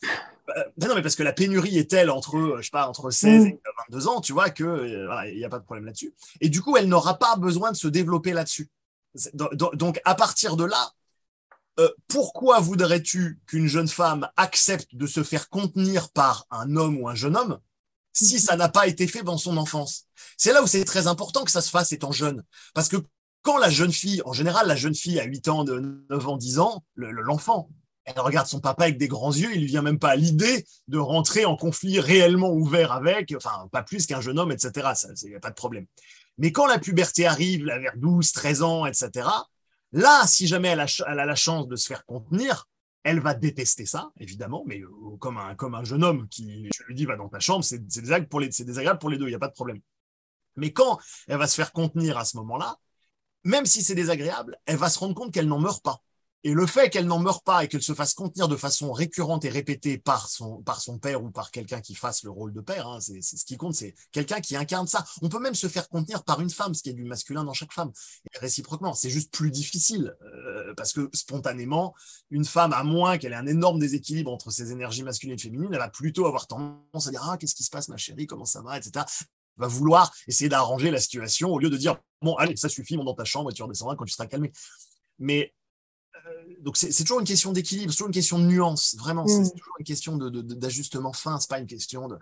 Euh, 0.57 0.64
non, 0.88 0.95
mais 0.95 1.02
parce 1.02 1.17
que 1.17 1.23
la 1.23 1.33
pénurie 1.33 1.79
est 1.79 1.90
telle 1.90 2.11
entre, 2.11 2.57
je 2.59 2.62
sais 2.62 2.71
pas, 2.71 2.88
entre 2.88 3.11
16 3.11 3.47
et 3.47 3.61
22 3.90 4.09
ans, 4.09 4.21
tu 4.21 4.33
vois, 4.33 4.50
que 4.50 4.64
euh, 4.64 5.07
voilà, 5.07 5.29
il 5.29 5.37
n'y 5.37 5.45
a 5.45 5.49
pas 5.49 5.59
de 5.59 5.64
problème 5.64 5.85
là-dessus. 5.85 6.12
Et 6.40 6.49
du 6.49 6.61
coup, 6.61 6.76
elle 6.76 6.88
n'aura 6.88 7.19
pas 7.19 7.37
besoin 7.37 7.71
de 7.71 7.76
se 7.76 7.88
développer 7.88 8.33
là-dessus. 8.33 8.69
Donc, 9.35 10.00
à 10.05 10.14
partir 10.14 10.57
de 10.57 10.64
là, 10.64 10.93
euh, 11.81 11.89
pourquoi 12.09 12.61
voudrais-tu 12.61 13.41
qu'une 13.47 13.67
jeune 13.67 13.89
femme 13.89 14.29
accepte 14.37 14.95
de 14.95 15.07
se 15.07 15.23
faire 15.23 15.49
contenir 15.49 16.11
par 16.11 16.47
un 16.51 16.77
homme 16.77 16.99
ou 17.01 17.09
un 17.09 17.15
jeune 17.15 17.37
homme 17.37 17.59
si 18.13 18.39
ça 18.39 18.57
n'a 18.57 18.69
pas 18.69 18.87
été 18.87 19.07
fait 19.07 19.23
dans 19.23 19.39
son 19.39 19.57
enfance? 19.57 20.05
C'est 20.37 20.53
là 20.53 20.63
où 20.63 20.67
c'est 20.67 20.85
très 20.85 21.07
important 21.07 21.43
que 21.43 21.51
ça 21.51 21.63
se 21.63 21.71
fasse 21.71 21.93
étant 21.93 22.13
jeune. 22.13 22.45
Parce 22.75 22.89
que 22.89 22.99
quand 23.43 23.57
la 23.57 23.71
jeune 23.71 23.93
fille, 23.93 24.21
en 24.27 24.35
général, 24.35 24.69
la 24.69 24.77
jeune 24.77 24.95
fille 24.95 25.19
à 25.19 25.25
8 25.25 25.49
ans, 25.49 25.65
9 25.65 26.29
ans, 26.29 26.37
10 26.37 26.59
ans, 26.59 26.85
l'enfant, 26.97 27.71
elle 28.05 28.21
regarde 28.21 28.47
son 28.47 28.61
papa 28.61 28.85
avec 28.85 28.99
des 28.99 29.09
grands 29.09 29.33
yeux, 29.33 29.51
il 29.55 29.61
lui 29.61 29.67
vient 29.67 29.83
même 29.83 29.99
pas 29.99 30.11
à 30.11 30.17
l'idée 30.17 30.67
de 30.89 30.99
rentrer 30.99 31.47
en 31.47 31.57
conflit 31.57 31.99
réellement 32.01 32.53
ouvert 32.53 32.93
avec, 32.93 33.33
enfin, 33.35 33.69
pas 33.73 33.83
plus 33.83 34.07
qu'un 34.07 34.21
jeune 34.21 34.39
homme, 34.39 34.53
etc. 34.53 34.89
Il 35.23 35.31
n'y 35.31 35.35
a 35.35 35.41
pas 35.41 35.51
de 35.51 35.55
problème. 35.55 35.87
Mais 36.37 36.53
quand 36.53 36.67
la 36.67 36.79
puberté 36.79 37.27
arrive, 37.27 37.65
là, 37.65 37.79
vers 37.79 37.97
12, 37.97 38.33
13 38.33 38.63
ans, 38.63 38.87
etc., 38.87 39.29
là, 39.93 40.27
si 40.27 40.47
jamais 40.47 40.69
elle 40.69 40.81
a, 40.81 41.15
la 41.15 41.35
chance 41.35 41.69
de 41.69 41.77
se 41.77 41.87
faire 41.87 42.05
contenir, 42.05 42.69
elle 43.03 43.21
va 43.21 43.35
détester 43.35 43.87
ça, 43.87 44.11
évidemment, 44.19 44.65
mais 44.67 44.81
euh, 44.81 45.17
comme, 45.19 45.39
un, 45.39 45.85
jeune 45.85 46.05
homme 46.05 46.29
qui, 46.29 46.69
je 46.77 46.83
lui 46.85 46.95
dis, 46.95 47.07
va 47.07 47.17
dans 47.17 47.29
ta 47.29 47.41
chambre, 47.41 47.65
c'est 47.65 47.79
désagréable 47.79 48.29
pour 48.29 48.41
les 49.11 49.19
deux, 49.19 49.27
il 49.27 49.31
n'y 49.31 49.35
a 49.35 49.39
pas 49.39 49.49
de 49.49 49.55
problème. 49.55 49.81
Mais 50.57 50.73
quand 50.73 50.99
elle 51.27 51.39
va 51.39 51.47
se 51.47 51.55
faire 51.55 51.73
contenir 51.73 52.19
à 52.19 52.25
ce 52.25 52.37
moment-là, 52.39 52.77
même 53.45 53.65
si 53.67 53.83
c'est 53.83 53.95
désagréable, 53.95 54.59
elle 54.67 54.77
va 54.77 54.91
se 54.91 54.99
rendre 54.99 55.15
compte 55.15 55.33
qu'elle 55.33 55.49
n'en 55.49 55.59
meurt 55.59 55.83
pas. 55.83 56.03
Et 56.43 56.55
le 56.55 56.67
fait 56.67 56.89
qu'elle 56.89 57.07
n'en 57.07 57.19
meure 57.19 57.43
pas 57.43 57.65
et 57.65 57.69
qu'elle 57.69 57.83
se 57.83 57.93
fasse 57.93 58.15
contenir 58.15 58.49
de 58.49 58.57
façon 58.57 58.93
récurrente 58.93 59.45
et 59.45 59.51
répétée 59.51 59.99
par 59.99 60.29
son, 60.29 60.63
par 60.63 60.81
son 60.81 60.99
père 60.99 61.23
ou 61.23 61.31
par 61.31 61.51
quelqu'un 61.51 61.83
qui 61.83 61.95
fasse 61.95 62.23
le 62.23 62.31
rôle 62.31 62.55
de 62.55 62.63
père, 62.63 62.89
hein, 62.89 62.99
c'est 63.01 63.21
ce 63.21 63.45
qui 63.45 63.59
compte, 63.59 63.75
c'est 63.75 63.95
quelqu'un 64.11 64.41
qui 64.41 64.57
incarne 64.57 64.87
ça. 64.87 65.05
On 65.21 65.29
peut 65.29 65.39
même 65.39 65.55
se 65.55 65.69
faire 65.69 65.89
contenir 65.91 66.25
par 66.25 66.41
une 66.41 66.49
femme, 66.49 66.73
ce 66.73 66.83
qui 66.83 66.89
est 66.89 66.95
du 66.95 67.05
masculin 67.05 67.45
dans 67.45 67.53
chaque 67.53 67.75
femme. 67.75 67.93
Et 68.33 68.39
réciproquement, 68.39 68.95
c'est 68.95 69.11
juste 69.11 69.31
plus 69.31 69.51
difficile 69.51 70.17
euh, 70.23 70.73
parce 70.77 70.95
que 70.95 71.11
spontanément, 71.13 71.95
une 72.31 72.47
femme, 72.47 72.73
à 72.73 72.85
moins 72.85 73.19
qu'elle 73.19 73.33
ait 73.33 73.37
un 73.37 73.47
énorme 73.47 73.79
déséquilibre 73.79 74.33
entre 74.33 74.51
ses 74.51 74.73
énergies 74.73 75.03
masculines 75.03 75.37
et 75.39 75.43
féminines, 75.43 75.69
elle 75.73 75.79
va 75.79 75.91
plutôt 75.91 76.27
avoir 76.27 76.47
tendance 76.47 77.07
à 77.07 77.11
dire 77.11 77.23
ah 77.29 77.37
qu'est-ce 77.37 77.55
qui 77.55 77.65
se 77.65 77.71
passe 77.71 77.89
ma 77.89 77.99
chérie, 77.99 78.27
comment 78.27 78.47
ça 78.47 78.63
va, 78.63 78.79
etc 78.79 79.05
va 79.57 79.67
vouloir 79.67 80.11
essayer 80.27 80.49
d'arranger 80.49 80.91
la 80.91 81.01
situation 81.01 81.51
au 81.51 81.59
lieu 81.59 81.69
de 81.69 81.77
dire 81.77 81.99
bon 82.23 82.35
allez 82.37 82.57
ça 82.57 82.71
suffit 82.71 82.97
monte 82.97 83.07
dans 83.07 83.15
ta 83.15 83.25
chambre 83.25 83.51
et 83.51 83.53
tu 83.53 83.63
redescendras 83.63 83.95
quand 83.95 84.07
tu 84.07 84.13
seras 84.13 84.27
calmé 84.27 84.53
mais 85.19 85.53
donc 86.61 86.77
c'est 86.77 87.05
toujours 87.05 87.21
une 87.21 87.27
question 87.27 87.53
d'équilibre, 87.53 87.91
c'est 87.91 87.97
toujours 87.97 88.09
une 88.09 88.15
question 88.15 88.39
de 88.39 88.45
nuance, 88.45 88.95
vraiment, 88.99 89.27
c'est 89.27 89.41
mm. 89.41 89.50
toujours 89.50 89.75
une 89.79 89.85
question 89.85 90.17
d'ajustement 90.17 91.11
de, 91.11 91.17
fin, 91.17 91.39
c'est 91.39 91.49
pas 91.49 91.59
une 91.59 91.67
question 91.67 92.09
de... 92.09 92.19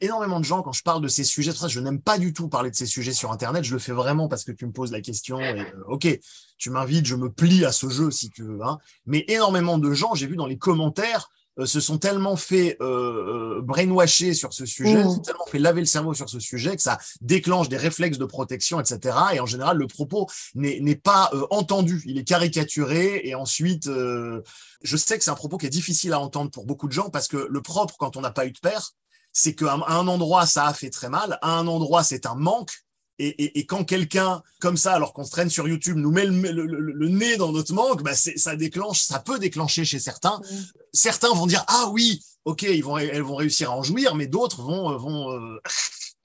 Énormément 0.00 0.40
de 0.40 0.44
gens, 0.44 0.62
quand 0.62 0.72
je 0.72 0.82
parle 0.82 1.02
de 1.02 1.08
ces 1.08 1.24
sujets, 1.24 1.52
je 1.68 1.80
n'aime 1.80 2.00
pas 2.00 2.18
du 2.18 2.32
tout 2.32 2.48
parler 2.48 2.70
de 2.70 2.76
ces 2.76 2.86
sujets 2.86 3.12
sur 3.12 3.32
Internet, 3.32 3.64
je 3.64 3.72
le 3.72 3.78
fais 3.78 3.92
vraiment 3.92 4.28
parce 4.28 4.44
que 4.44 4.52
tu 4.52 4.66
me 4.66 4.72
poses 4.72 4.90
la 4.90 5.00
question, 5.00 5.38
et 5.40 5.60
euh, 5.60 5.84
ok, 5.86 6.18
tu 6.58 6.70
m'invites, 6.70 7.06
je 7.06 7.16
me 7.16 7.30
plie 7.30 7.64
à 7.64 7.72
ce 7.72 7.88
jeu 7.88 8.10
si 8.10 8.30
tu 8.30 8.42
veux, 8.42 8.62
hein. 8.62 8.78
mais 9.06 9.24
énormément 9.28 9.78
de 9.78 9.92
gens, 9.92 10.14
j'ai 10.14 10.26
vu 10.26 10.36
dans 10.36 10.46
les 10.46 10.58
commentaires, 10.58 11.30
se 11.64 11.80
sont 11.80 11.98
tellement 11.98 12.36
fait 12.36 12.76
euh, 12.80 13.60
brainwasher 13.62 14.34
sur 14.34 14.52
ce 14.52 14.66
sujet, 14.66 15.02
se 15.02 15.10
sont 15.10 15.18
tellement 15.20 15.46
fait 15.46 15.58
laver 15.58 15.80
le 15.80 15.86
cerveau 15.86 16.12
sur 16.12 16.28
ce 16.28 16.38
sujet 16.38 16.76
que 16.76 16.82
ça 16.82 16.98
déclenche 17.20 17.68
des 17.68 17.76
réflexes 17.76 18.18
de 18.18 18.24
protection, 18.24 18.78
etc. 18.80 19.16
Et 19.34 19.40
en 19.40 19.46
général, 19.46 19.78
le 19.78 19.86
propos 19.86 20.26
n'est 20.54 20.96
pas 20.96 21.30
entendu, 21.50 22.02
il 22.06 22.18
est 22.18 22.24
caricaturé. 22.24 23.22
Et 23.24 23.34
ensuite, 23.34 23.88
je 23.88 24.96
sais 24.96 25.18
que 25.18 25.24
c'est 25.24 25.30
un 25.30 25.34
propos 25.34 25.56
qui 25.58 25.66
est 25.66 25.70
difficile 25.70 26.12
à 26.12 26.20
entendre 26.20 26.50
pour 26.50 26.66
beaucoup 26.66 26.88
de 26.88 26.92
gens 26.92 27.08
parce 27.10 27.28
que 27.28 27.46
le 27.48 27.62
propre, 27.62 27.96
quand 27.98 28.16
on 28.16 28.20
n'a 28.20 28.30
pas 28.30 28.46
eu 28.46 28.52
de 28.52 28.58
père, 28.58 28.92
c'est 29.32 29.54
qu'à 29.54 29.74
un 29.74 30.08
endroit, 30.08 30.46
ça 30.46 30.66
a 30.66 30.72
fait 30.72 30.88
très 30.88 31.10
mal, 31.10 31.38
à 31.42 31.50
un 31.50 31.66
endroit, 31.66 32.02
c'est 32.02 32.24
un 32.24 32.34
manque, 32.34 32.72
et, 33.18 33.66
quand 33.66 33.84
quelqu'un 33.84 34.42
comme 34.60 34.76
ça, 34.76 34.92
alors 34.92 35.12
qu'on 35.12 35.24
se 35.24 35.30
traîne 35.30 35.48
sur 35.48 35.66
YouTube, 35.66 35.96
nous 35.96 36.10
met 36.10 36.26
le, 36.26 37.08
nez 37.08 37.36
dans 37.36 37.52
notre 37.52 37.72
manque, 37.72 38.02
bah 38.02 38.14
ça 38.14 38.56
déclenche, 38.56 39.00
ça 39.00 39.20
peut 39.20 39.38
déclencher 39.38 39.84
chez 39.84 39.98
certains. 39.98 40.40
Certains 40.92 41.32
vont 41.32 41.46
dire 41.46 41.64
ah 41.68 41.88
oui, 41.92 42.20
ok, 42.44 42.62
ils 42.62 42.84
vont, 42.84 42.98
elles 42.98 43.22
vont 43.22 43.36
réussir 43.36 43.70
à 43.70 43.76
en 43.76 43.82
jouir, 43.82 44.14
mais 44.14 44.26
d'autres 44.26 44.62
vont, 44.62 44.92
euh, 44.92 44.96
vont 44.96 45.30
euh, 45.32 45.60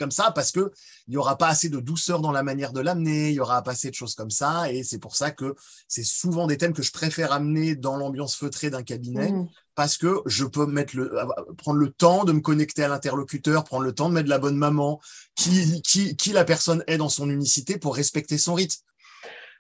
comme 0.01 0.12
ça 0.12 0.31
parce 0.31 0.51
que 0.51 0.72
il 1.08 1.13
y 1.13 1.17
aura 1.17 1.38
pas 1.38 1.48
assez 1.48 1.70
de 1.70 1.79
douceur 1.79 2.22
dans 2.22 2.31
la 2.31 2.41
manière 2.41 2.74
de 2.74 2.81
l'amener, 2.81 3.29
il 3.29 3.36
y 3.36 3.39
aura 3.39 3.62
pas 3.62 3.72
assez 3.72 3.89
de 3.89 3.96
choses 3.96 4.15
comme 4.15 4.31
ça, 4.31 4.72
et 4.72 4.84
c'est 4.84 4.98
pour 4.98 5.15
ça 5.15 5.29
que 5.29 5.55
c'est 5.88 6.03
souvent 6.03 6.48
des 6.48 6.58
thèmes 6.58 6.74
que 6.74 6.81
je 6.81 6.91
préfère 6.91 7.31
amener 7.31 7.75
dans 7.75 7.98
l'ambiance 7.98 8.36
feutrée 8.36 8.70
d'un 8.72 8.84
cabinet 8.84 9.31
mmh 9.31 9.48
parce 9.74 9.98
que 9.98 10.22
je 10.25 10.43
peux 10.46 10.65
mettre 10.65 10.98
le, 10.98 11.12
prendre 11.58 11.79
le 11.79 11.89
temps 11.89 12.25
de 12.25 12.34
me 12.34 12.41
connecter 12.41 12.84
à 12.84 12.89
l'interlocuteur, 12.89 13.63
prendre 13.63 13.84
le 13.84 13.93
temps 13.93 14.10
de 14.10 14.13
mettre 14.13 14.29
la 14.29 14.38
bonne 14.38 14.58
maman, 14.58 15.00
qui, 15.34 15.81
qui, 15.81 16.17
qui 16.17 16.34
la 16.34 16.43
personne 16.43 16.84
est 16.88 16.98
dans 16.98 17.10
son 17.10 17.29
unicité 17.29 17.77
pour 17.77 17.96
respecter 17.96 18.38
son 18.38 18.53
rythme. 18.53 18.81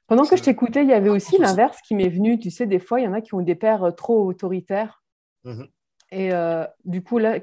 Pendant 0.07 0.25
que 0.25 0.35
je 0.35 0.43
t'écoutais, 0.43 0.83
il 0.83 0.89
y 0.89 0.93
avait 0.93 1.09
aussi 1.09 1.37
l'inverse 1.37 1.77
qui 1.87 1.95
m'est 1.95 2.09
venu. 2.09 2.37
Tu 2.37 2.51
sais, 2.51 2.65
des 2.65 2.79
fois, 2.79 2.99
il 2.99 3.05
y 3.05 3.07
en 3.07 3.13
a 3.13 3.21
qui 3.21 3.33
ont 3.33 3.41
des 3.41 3.55
pères 3.55 3.83
euh, 3.83 3.91
trop 3.91 4.27
autoritaires. 4.27 5.01
Mmh 5.45 5.63
Et 6.11 6.33
euh, 6.33 6.65
du 6.83 7.01
coup, 7.01 7.17
là, 7.17 7.39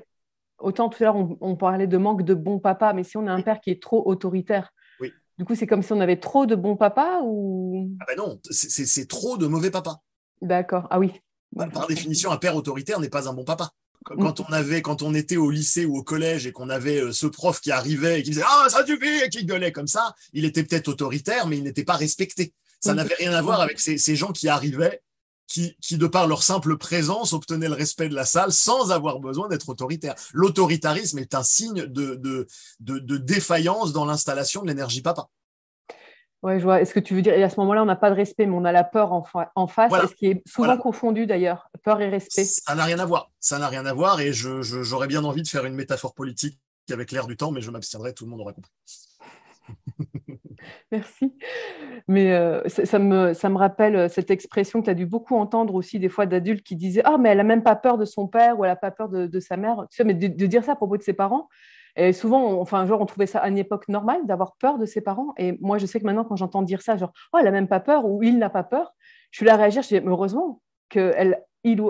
autant 0.59 0.89
tout 0.89 1.03
à 1.03 1.07
l'heure, 1.07 1.17
on, 1.41 1.57
parlait 1.57 1.87
de 1.87 1.97
manque 1.97 2.23
de 2.23 2.35
bon 2.35 2.59
papa, 2.59 2.93
mais 2.93 3.05
si 3.05 3.17
on 3.17 3.27
a 3.27 3.33
un 3.33 3.43
père 3.43 3.61
qui 3.61 3.71
est 3.71 3.83
trop 3.83 4.03
autoritaire, 4.07 4.73
oui. 5.01 5.13
du 5.39 5.45
coup, 5.45 5.55
c'est 5.55 5.67
comme 5.67 5.83
si 5.83 5.93
on 5.93 6.01
avait 6.01 6.19
trop 6.19 6.47
de 6.47 6.55
bon 6.55 6.77
papa 6.77 7.21
ou... 7.25 7.91
Ah 8.01 8.05
ben 8.09 8.17
non, 8.17 8.41
c'est 8.51 9.09
trop 9.09 9.37
de 9.37 9.47
mauvais 9.47 9.71
papa. 9.71 10.01
D'accord, 10.43 10.87
ah 10.91 10.99
oui. 10.99 11.13
Par 11.57 11.87
définition, 11.87 12.31
un 12.31 12.37
père 12.37 12.57
autoritaire 12.57 13.01
n'est 13.01 13.09
pas 13.09 13.29
un 13.29 13.33
bon 13.33 13.45
papa. 13.45 13.71
Quand 14.05 14.41
on 14.41 14.53
avait, 14.53 14.81
quand 14.81 15.03
on 15.03 15.15
était 15.15 15.37
au 15.37 15.51
lycée 15.51 15.85
ou 15.85 15.99
au 15.99 16.03
collège 16.03 16.47
et 16.47 16.53
qu'on 16.53 16.71
avait 16.71 17.03
euh, 17.03 17.13
ce 17.13 17.27
prof 17.27 17.61
qui 17.61 17.71
arrivait 17.71 18.21
et 18.21 18.23
qui 18.23 18.31
disait 18.31 18.45
ah 18.47 18.67
ça 18.69 18.87
suffit 18.87 19.25
et 19.25 19.29
qui 19.29 19.45
gueulait 19.45 19.73
comme 19.73 19.87
ça, 19.87 20.15
il 20.33 20.45
était 20.45 20.63
peut-être 20.63 20.89
autoritaire, 20.89 21.47
mais 21.47 21.59
il 21.59 21.65
n'était 21.65 21.85
pas 21.85 21.97
respecté. 21.97 22.55
Ça 22.81 22.95
n'avait 22.95 23.17
rien 23.17 23.33
à 23.33 23.43
voir 23.43 23.61
avec 23.61 23.81
ces, 23.81 24.17
gens 24.17 24.31
qui 24.31 24.49
arrivaient, 24.49 25.03
qui, 25.49 25.77
qui, 25.81 25.99
de 25.99 26.07
par 26.07 26.29
leur 26.29 26.45
simple 26.45 26.77
présence 26.77 27.33
obtenaient 27.33 27.69
le 27.69 27.75
respect 27.75 28.09
de 28.09 28.15
la 28.15 28.25
salle 28.25 28.53
sans 28.53 28.93
avoir 28.93 29.19
besoin 29.19 29.49
d'être 29.49 29.69
autoritaire. 29.69 30.15
L'autoritarisme 30.33 31.19
est 31.19 31.35
un 31.35 31.43
signe 31.43 31.87
de, 31.87 32.15
de, 32.15 32.47
de 32.81 33.17
défaillance 33.17 33.93
dans 33.93 34.05
l'installation 34.05 34.63
de 34.63 34.69
l'énergie 34.69 35.03
papa. 35.03 35.29
Oui, 36.43 36.59
je 36.59 36.65
vois. 36.65 36.81
Est-ce 36.81 36.95
que 36.95 37.01
tu 37.01 37.15
veux 37.15 37.23
dire, 37.23 37.35
et 37.35 37.43
à 37.43 37.51
ce 37.51 37.59
moment-là, 37.61 37.83
on 37.83 37.87
n'a 37.87 37.97
pas 37.97 38.11
de 38.11 38.15
respect, 38.15 38.47
mais 38.47 38.55
on 38.55 38.65
a 38.65 38.71
la 38.71 38.85
peur 38.85 39.13
en, 39.13 39.23
face, 39.67 39.93
ce 39.93 40.15
qui 40.15 40.27
est 40.27 40.43
souvent 40.47 40.77
confondu 40.77 41.27
d'ailleurs, 41.27 41.69
peur 41.83 42.01
et 42.01 42.09
respect. 42.09 42.45
Ça 42.45 42.77
n'a 42.77 42.85
rien 42.85 43.01
à 43.01 43.05
voir. 43.05 43.33
Ça 43.41 43.59
n'a 43.59 43.67
rien 43.69 43.85
à 43.87 43.93
voir, 43.93 44.21
et 44.21 44.33
j'aurais 44.33 45.09
bien 45.09 45.25
envie 45.25 45.43
de 45.43 45.49
faire 45.49 45.65
une 45.65 45.75
métaphore 45.75 46.15
politique 46.15 46.61
avec 46.91 47.11
l'air 47.11 47.27
du 47.27 47.37
temps, 47.37 47.51
mais 47.51 47.61
je 47.61 47.71
m'abstiendrai, 47.71 48.15
tout 48.15 48.25
le 48.25 48.31
monde 48.31 48.41
aura 48.41 48.53
compris. 48.53 48.71
Merci. 50.93 51.35
Mais 52.07 52.33
euh, 52.33 52.67
ça, 52.69 52.99
me, 52.99 53.57
rappelle 53.57 53.97
euh, 53.97 54.09
cette 54.09 54.31
expression 54.31 54.81
que 54.81 54.87
tu 54.87 54.91
as 54.91 54.95
dû 54.95 55.07
beaucoup 55.07 55.37
entendre 55.37 55.75
aussi 55.75 55.99
des 55.99 56.09
fois 56.09 56.27
d'adultes 56.27 56.65
qui 56.65 56.77
disaient 56.77 57.03
Ah, 57.05 57.19
mais 57.19 57.31
elle 57.31 57.39
n'a 57.39 57.45
même 57.45 57.63
pas 57.63 57.77
peur 57.77 57.99
de 57.99 58.05
son 58.05 58.27
père 58.27 58.59
ou 58.59 58.65
elle 58.65 58.71
n'a 58.71 58.77
pas 58.77 58.91
peur 58.91 59.09
de, 59.09 59.41
sa 59.41 59.57
mère. 59.57 59.87
Mais 60.05 60.15
de, 60.15 60.47
dire 60.47 60.65
ça 60.65 60.73
à 60.73 60.77
propos 60.77 60.97
de 60.97 61.03
ses 61.03 61.13
parents, 61.13 61.49
et 61.97 62.13
souvent, 62.13 62.43
on, 62.43 62.61
enfin, 62.61 62.87
genre, 62.87 63.01
on 63.01 63.07
trouvait 63.07 63.27
ça 63.27 63.41
à 63.41 63.49
une 63.49 63.59
époque 63.59 63.89
normale 63.89 64.25
d'avoir 64.25 64.57
peur 64.57 64.79
de 64.79 64.87
ses 64.87 65.01
parents. 65.01 65.35
Et 65.37 65.59
moi, 65.61 65.79
je 65.79 65.87
sais 65.87 65.99
que 65.99 66.05
maintenant, 66.05 66.25
quand 66.25 66.37
j'entends 66.37 66.63
dire 66.63 66.81
ça, 66.81 66.97
genre, 66.97 67.13
oh, 67.33 67.39
elle 67.39 67.45
n'a 67.45 67.51
même 67.51 67.69
pas 67.69 67.81
peur 67.81 68.05
ou 68.07 68.23
il 68.23 68.39
n'a 68.39 68.51
pas 68.51 68.63
peur, 68.63 68.93
je 69.31 69.39
suis 69.39 69.47
là 69.47 69.55
à 69.55 69.57
réagir. 69.57 69.83
Je 69.83 69.89
dis, 69.89 70.01
heureusement 70.07 70.63
que, 70.89 71.13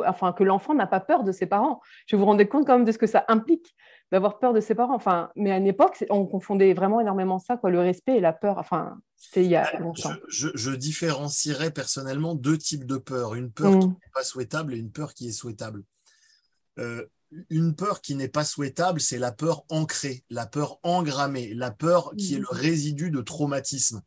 enfin, 0.06 0.32
que 0.32 0.44
l'enfant 0.44 0.74
n'a 0.74 0.86
pas 0.86 1.00
peur 1.00 1.24
de 1.24 1.32
ses 1.32 1.46
parents. 1.46 1.80
Je 2.06 2.16
vous 2.16 2.24
rendais 2.24 2.46
compte 2.46 2.66
quand 2.66 2.74
même 2.74 2.86
de 2.86 2.92
ce 2.92 2.98
que 2.98 3.06
ça 3.06 3.24
implique 3.28 3.74
d'avoir 4.12 4.38
peur 4.38 4.52
de 4.52 4.60
ses 4.60 4.74
parents. 4.74 4.94
Enfin, 4.94 5.30
mais 5.36 5.50
à 5.50 5.58
une 5.58 5.66
époque, 5.66 6.04
on 6.10 6.26
confondait 6.26 6.72
vraiment 6.74 7.00
énormément 7.00 7.38
ça, 7.38 7.56
quoi, 7.56 7.70
le 7.70 7.80
respect 7.80 8.16
et 8.16 8.20
la 8.20 8.32
peur. 8.32 8.58
Enfin, 8.58 8.98
c'était 9.16 9.44
il 9.44 9.50
y 9.50 9.56
a 9.56 9.78
longtemps. 9.78 10.12
Je, 10.28 10.70
différencierais 10.70 11.70
personnellement 11.70 12.34
deux 12.34 12.58
types 12.58 12.86
de 12.86 12.96
peur. 12.96 13.34
Une 13.34 13.50
peur 13.50 13.78
qui 13.78 13.86
mm. 13.86 13.90
n'est 13.90 14.12
pas 14.14 14.24
souhaitable 14.24 14.74
et 14.74 14.78
une 14.78 14.90
peur 14.90 15.14
qui 15.14 15.28
est 15.28 15.32
souhaitable. 15.32 15.82
Euh, 16.78 17.06
une 17.50 17.74
peur 17.74 18.00
qui 18.00 18.14
n'est 18.14 18.28
pas 18.28 18.44
souhaitable, 18.44 19.00
c'est 19.00 19.18
la 19.18 19.32
peur 19.32 19.64
ancrée, 19.68 20.24
la 20.30 20.46
peur 20.46 20.78
engrammée, 20.82 21.52
la 21.52 21.70
peur 21.70 22.12
qui 22.16 22.34
est 22.34 22.38
le 22.38 22.44
mmh. 22.44 22.56
résidu 22.56 23.10
de 23.10 23.20
traumatisme 23.20 24.00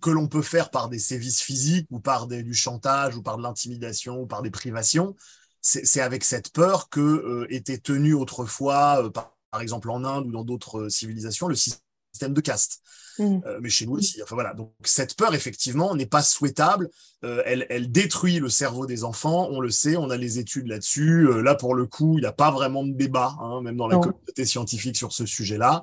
que 0.00 0.10
l'on 0.10 0.28
peut 0.28 0.42
faire 0.42 0.70
par 0.70 0.88
des 0.88 0.98
sévices 0.98 1.42
physiques 1.42 1.86
ou 1.90 2.00
par 2.00 2.26
du 2.26 2.54
chantage 2.54 3.16
ou 3.16 3.22
par 3.22 3.36
de 3.36 3.42
l'intimidation 3.42 4.20
ou 4.20 4.26
par 4.26 4.42
des 4.42 4.50
privations. 4.50 5.16
C'est 5.64 6.00
avec 6.00 6.24
cette 6.24 6.52
peur 6.52 6.88
que 6.88 7.00
euh, 7.00 7.46
était 7.48 7.78
tenu 7.78 8.14
autrefois, 8.14 9.04
euh, 9.04 9.10
par, 9.10 9.32
exemple 9.60 9.90
en 9.90 10.04
Inde 10.04 10.26
ou 10.26 10.32
dans 10.32 10.42
d'autres 10.42 10.80
euh, 10.80 10.88
civilisations, 10.88 11.46
le 11.46 11.54
système 11.54 12.34
de 12.34 12.40
caste. 12.40 12.80
Mmh. 13.18 13.38
Mais 13.60 13.68
chez 13.68 13.86
nous 13.86 13.92
aussi. 13.92 14.22
Enfin 14.22 14.34
voilà. 14.34 14.54
Donc 14.54 14.72
cette 14.84 15.14
peur 15.16 15.34
effectivement 15.34 15.94
n'est 15.94 16.06
pas 16.06 16.22
souhaitable. 16.22 16.88
Elle, 17.22 17.66
elle, 17.68 17.92
détruit 17.92 18.38
le 18.38 18.48
cerveau 18.48 18.86
des 18.86 19.04
enfants. 19.04 19.48
On 19.50 19.60
le 19.60 19.70
sait. 19.70 19.98
On 19.98 20.08
a 20.08 20.16
les 20.16 20.38
études 20.38 20.66
là-dessus. 20.66 21.28
Là 21.42 21.54
pour 21.54 21.74
le 21.74 21.86
coup, 21.86 22.16
il 22.16 22.22
n'y 22.22 22.26
a 22.26 22.32
pas 22.32 22.50
vraiment 22.50 22.84
de 22.84 22.92
débat, 22.92 23.36
hein, 23.38 23.60
même 23.60 23.76
dans 23.76 23.86
la 23.86 23.98
communauté 23.98 24.46
scientifique 24.46 24.96
sur 24.96 25.12
ce 25.12 25.26
sujet-là. 25.26 25.82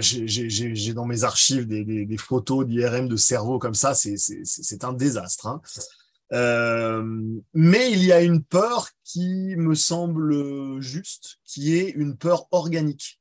J'ai 0.00 0.92
dans 0.92 1.06
mes 1.06 1.24
archives 1.24 1.66
des, 1.66 1.82
des, 1.82 2.04
des 2.04 2.18
photos 2.18 2.66
d'IRM 2.66 3.08
de 3.08 3.16
cerveau 3.16 3.58
comme 3.58 3.74
ça. 3.74 3.94
C'est 3.94 4.84
un 4.84 4.92
désastre. 4.92 5.46
Hein. 5.46 5.62
Mais 6.32 7.92
il 7.92 8.04
y 8.04 8.12
a 8.12 8.22
une 8.22 8.42
peur 8.42 8.88
qui 9.04 9.54
me 9.56 9.74
semble 9.74 10.80
juste, 10.80 11.38
qui 11.44 11.76
est 11.76 11.90
une 11.90 12.16
peur 12.16 12.46
organique 12.50 13.20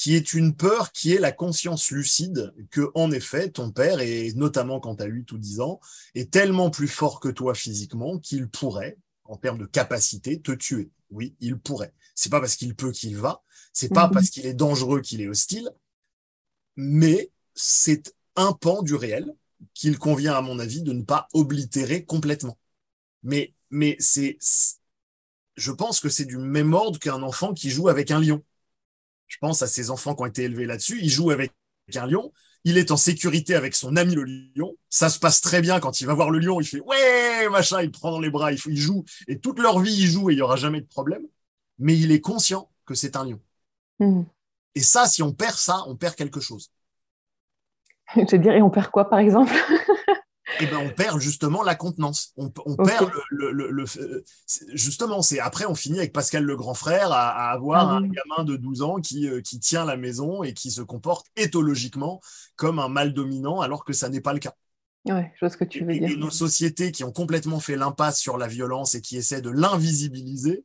qui 0.00 0.14
est 0.14 0.32
une 0.32 0.56
peur 0.56 0.92
qui 0.92 1.12
est 1.12 1.18
la 1.18 1.30
conscience 1.30 1.90
lucide 1.90 2.54
que, 2.70 2.90
en 2.94 3.10
effet, 3.10 3.50
ton 3.50 3.70
père, 3.70 4.00
et 4.00 4.32
notamment 4.32 4.80
quand 4.80 4.96
tu 4.96 5.02
as 5.02 5.06
8 5.06 5.30
ou 5.32 5.36
10 5.36 5.60
ans, 5.60 5.78
est 6.14 6.32
tellement 6.32 6.70
plus 6.70 6.88
fort 6.88 7.20
que 7.20 7.28
toi 7.28 7.54
physiquement 7.54 8.18
qu'il 8.18 8.48
pourrait, 8.48 8.96
en 9.24 9.36
termes 9.36 9.58
de 9.58 9.66
capacité, 9.66 10.40
te 10.40 10.52
tuer. 10.52 10.90
Oui, 11.10 11.36
il 11.40 11.58
pourrait. 11.58 11.92
C'est 12.14 12.30
pas 12.30 12.40
parce 12.40 12.56
qu'il 12.56 12.74
peut 12.74 12.92
qu'il 12.92 13.18
va, 13.18 13.42
c'est 13.74 13.92
pas 13.92 14.06
mhm. 14.06 14.14
parce 14.14 14.30
qu'il 14.30 14.46
est 14.46 14.54
dangereux 14.54 15.02
qu'il 15.02 15.20
est 15.20 15.28
hostile, 15.28 15.68
mais 16.76 17.30
c'est 17.54 18.14
un 18.36 18.54
pan 18.54 18.80
du 18.80 18.94
réel 18.94 19.34
qu'il 19.74 19.98
convient, 19.98 20.34
à 20.34 20.40
mon 20.40 20.58
avis, 20.58 20.82
de 20.82 20.92
ne 20.92 21.02
pas 21.02 21.28
oblitérer 21.32 22.04
complètement. 22.04 22.58
Mais, 23.22 23.54
mais 23.70 23.96
c'est, 23.98 24.38
je 25.56 25.72
pense 25.72 26.00
que 26.00 26.08
c'est 26.08 26.24
du 26.24 26.38
même 26.38 26.74
ordre 26.74 26.98
qu'un 26.98 27.22
enfant 27.22 27.54
qui 27.54 27.70
joue 27.70 27.88
avec 27.88 28.10
un 28.10 28.20
lion 28.20 28.42
je 29.30 29.38
pense 29.38 29.62
à 29.62 29.68
ces 29.68 29.90
enfants 29.90 30.14
qui 30.14 30.22
ont 30.22 30.26
été 30.26 30.42
élevés 30.42 30.66
là-dessus. 30.66 30.98
Il 31.00 31.08
joue 31.08 31.30
avec 31.30 31.52
un 31.94 32.06
lion. 32.06 32.32
Il 32.64 32.76
est 32.76 32.90
en 32.90 32.96
sécurité 32.96 33.54
avec 33.54 33.74
son 33.74 33.96
ami 33.96 34.14
le 34.14 34.24
lion. 34.24 34.76
Ça 34.90 35.08
se 35.08 35.18
passe 35.18 35.40
très 35.40 35.62
bien 35.62 35.80
quand 35.80 36.00
il 36.00 36.06
va 36.06 36.14
voir 36.14 36.30
le 36.30 36.40
lion. 36.40 36.60
Il 36.60 36.66
fait 36.66 36.80
ouais, 36.80 37.48
machin, 37.48 37.80
il 37.80 37.92
prend 37.92 38.10
dans 38.10 38.20
les 38.20 38.28
bras, 38.28 38.52
il, 38.52 38.58
il 38.66 38.76
joue. 38.76 39.04
Et 39.28 39.38
toute 39.38 39.60
leur 39.60 39.78
vie, 39.78 39.94
il 39.94 40.06
joue 40.06 40.30
et 40.30 40.34
il 40.34 40.36
n'y 40.36 40.42
aura 40.42 40.56
jamais 40.56 40.80
de 40.80 40.86
problème. 40.86 41.22
Mais 41.78 41.96
il 41.96 42.10
est 42.10 42.20
conscient 42.20 42.70
que 42.84 42.94
c'est 42.94 43.16
un 43.16 43.24
lion. 43.24 43.40
Hmm. 44.00 44.24
Et 44.74 44.82
ça, 44.82 45.06
si 45.06 45.22
on 45.22 45.32
perd 45.32 45.56
ça, 45.56 45.84
on 45.86 45.96
perd 45.96 46.16
quelque 46.16 46.40
chose. 46.40 46.70
Je 48.30 48.36
dirais, 48.36 48.60
on 48.62 48.70
perd 48.70 48.90
quoi, 48.90 49.08
par 49.08 49.18
exemple? 49.18 49.52
Eh 50.58 50.66
ben, 50.66 50.78
on 50.78 50.90
perd 50.90 51.20
justement 51.20 51.62
la 51.62 51.74
contenance. 51.74 52.32
On, 52.36 52.50
perd 52.50 53.10
le, 53.30 53.84
justement, 54.74 55.22
c'est 55.22 55.38
après 55.38 55.64
on 55.66 55.74
finit 55.74 55.98
avec 55.98 56.12
Pascal 56.12 56.44
le 56.44 56.56
grand 56.56 56.74
frère 56.74 57.12
à, 57.12 57.50
avoir 57.50 57.88
ah 57.88 57.96
un 57.96 58.02
gamin 58.02 58.44
de 58.44 58.56
12 58.56 58.82
ans 58.82 58.96
qui, 58.96 59.28
euh, 59.28 59.40
qui 59.40 59.60
tient 59.60 59.84
la 59.84 59.96
maison 59.96 60.42
et 60.42 60.52
qui 60.52 60.70
se 60.70 60.82
comporte 60.82 61.26
éthologiquement 61.36 62.20
comme 62.56 62.78
un 62.78 62.88
mal 62.88 63.12
dominant 63.12 63.60
alors 63.60 63.84
que 63.84 63.92
ça 63.92 64.08
n'est 64.08 64.20
pas 64.20 64.32
le 64.32 64.40
cas. 64.40 64.54
Ouais, 65.06 65.32
je 65.34 65.40
vois 65.40 65.50
ce 65.50 65.56
que 65.56 65.64
tu 65.64 65.84
veux 65.84 65.92
dire. 65.92 66.10
Et 66.10 66.16
nos 66.16 66.30
sociétés 66.30 66.92
qui 66.92 67.04
ont 67.04 67.12
complètement 67.12 67.60
fait 67.60 67.76
l'impasse 67.76 68.18
sur 68.18 68.36
la 68.36 68.48
violence 68.48 68.94
et 68.94 69.00
qui 69.00 69.16
essaient 69.16 69.40
de 69.40 69.50
l'invisibiliser 69.50 70.64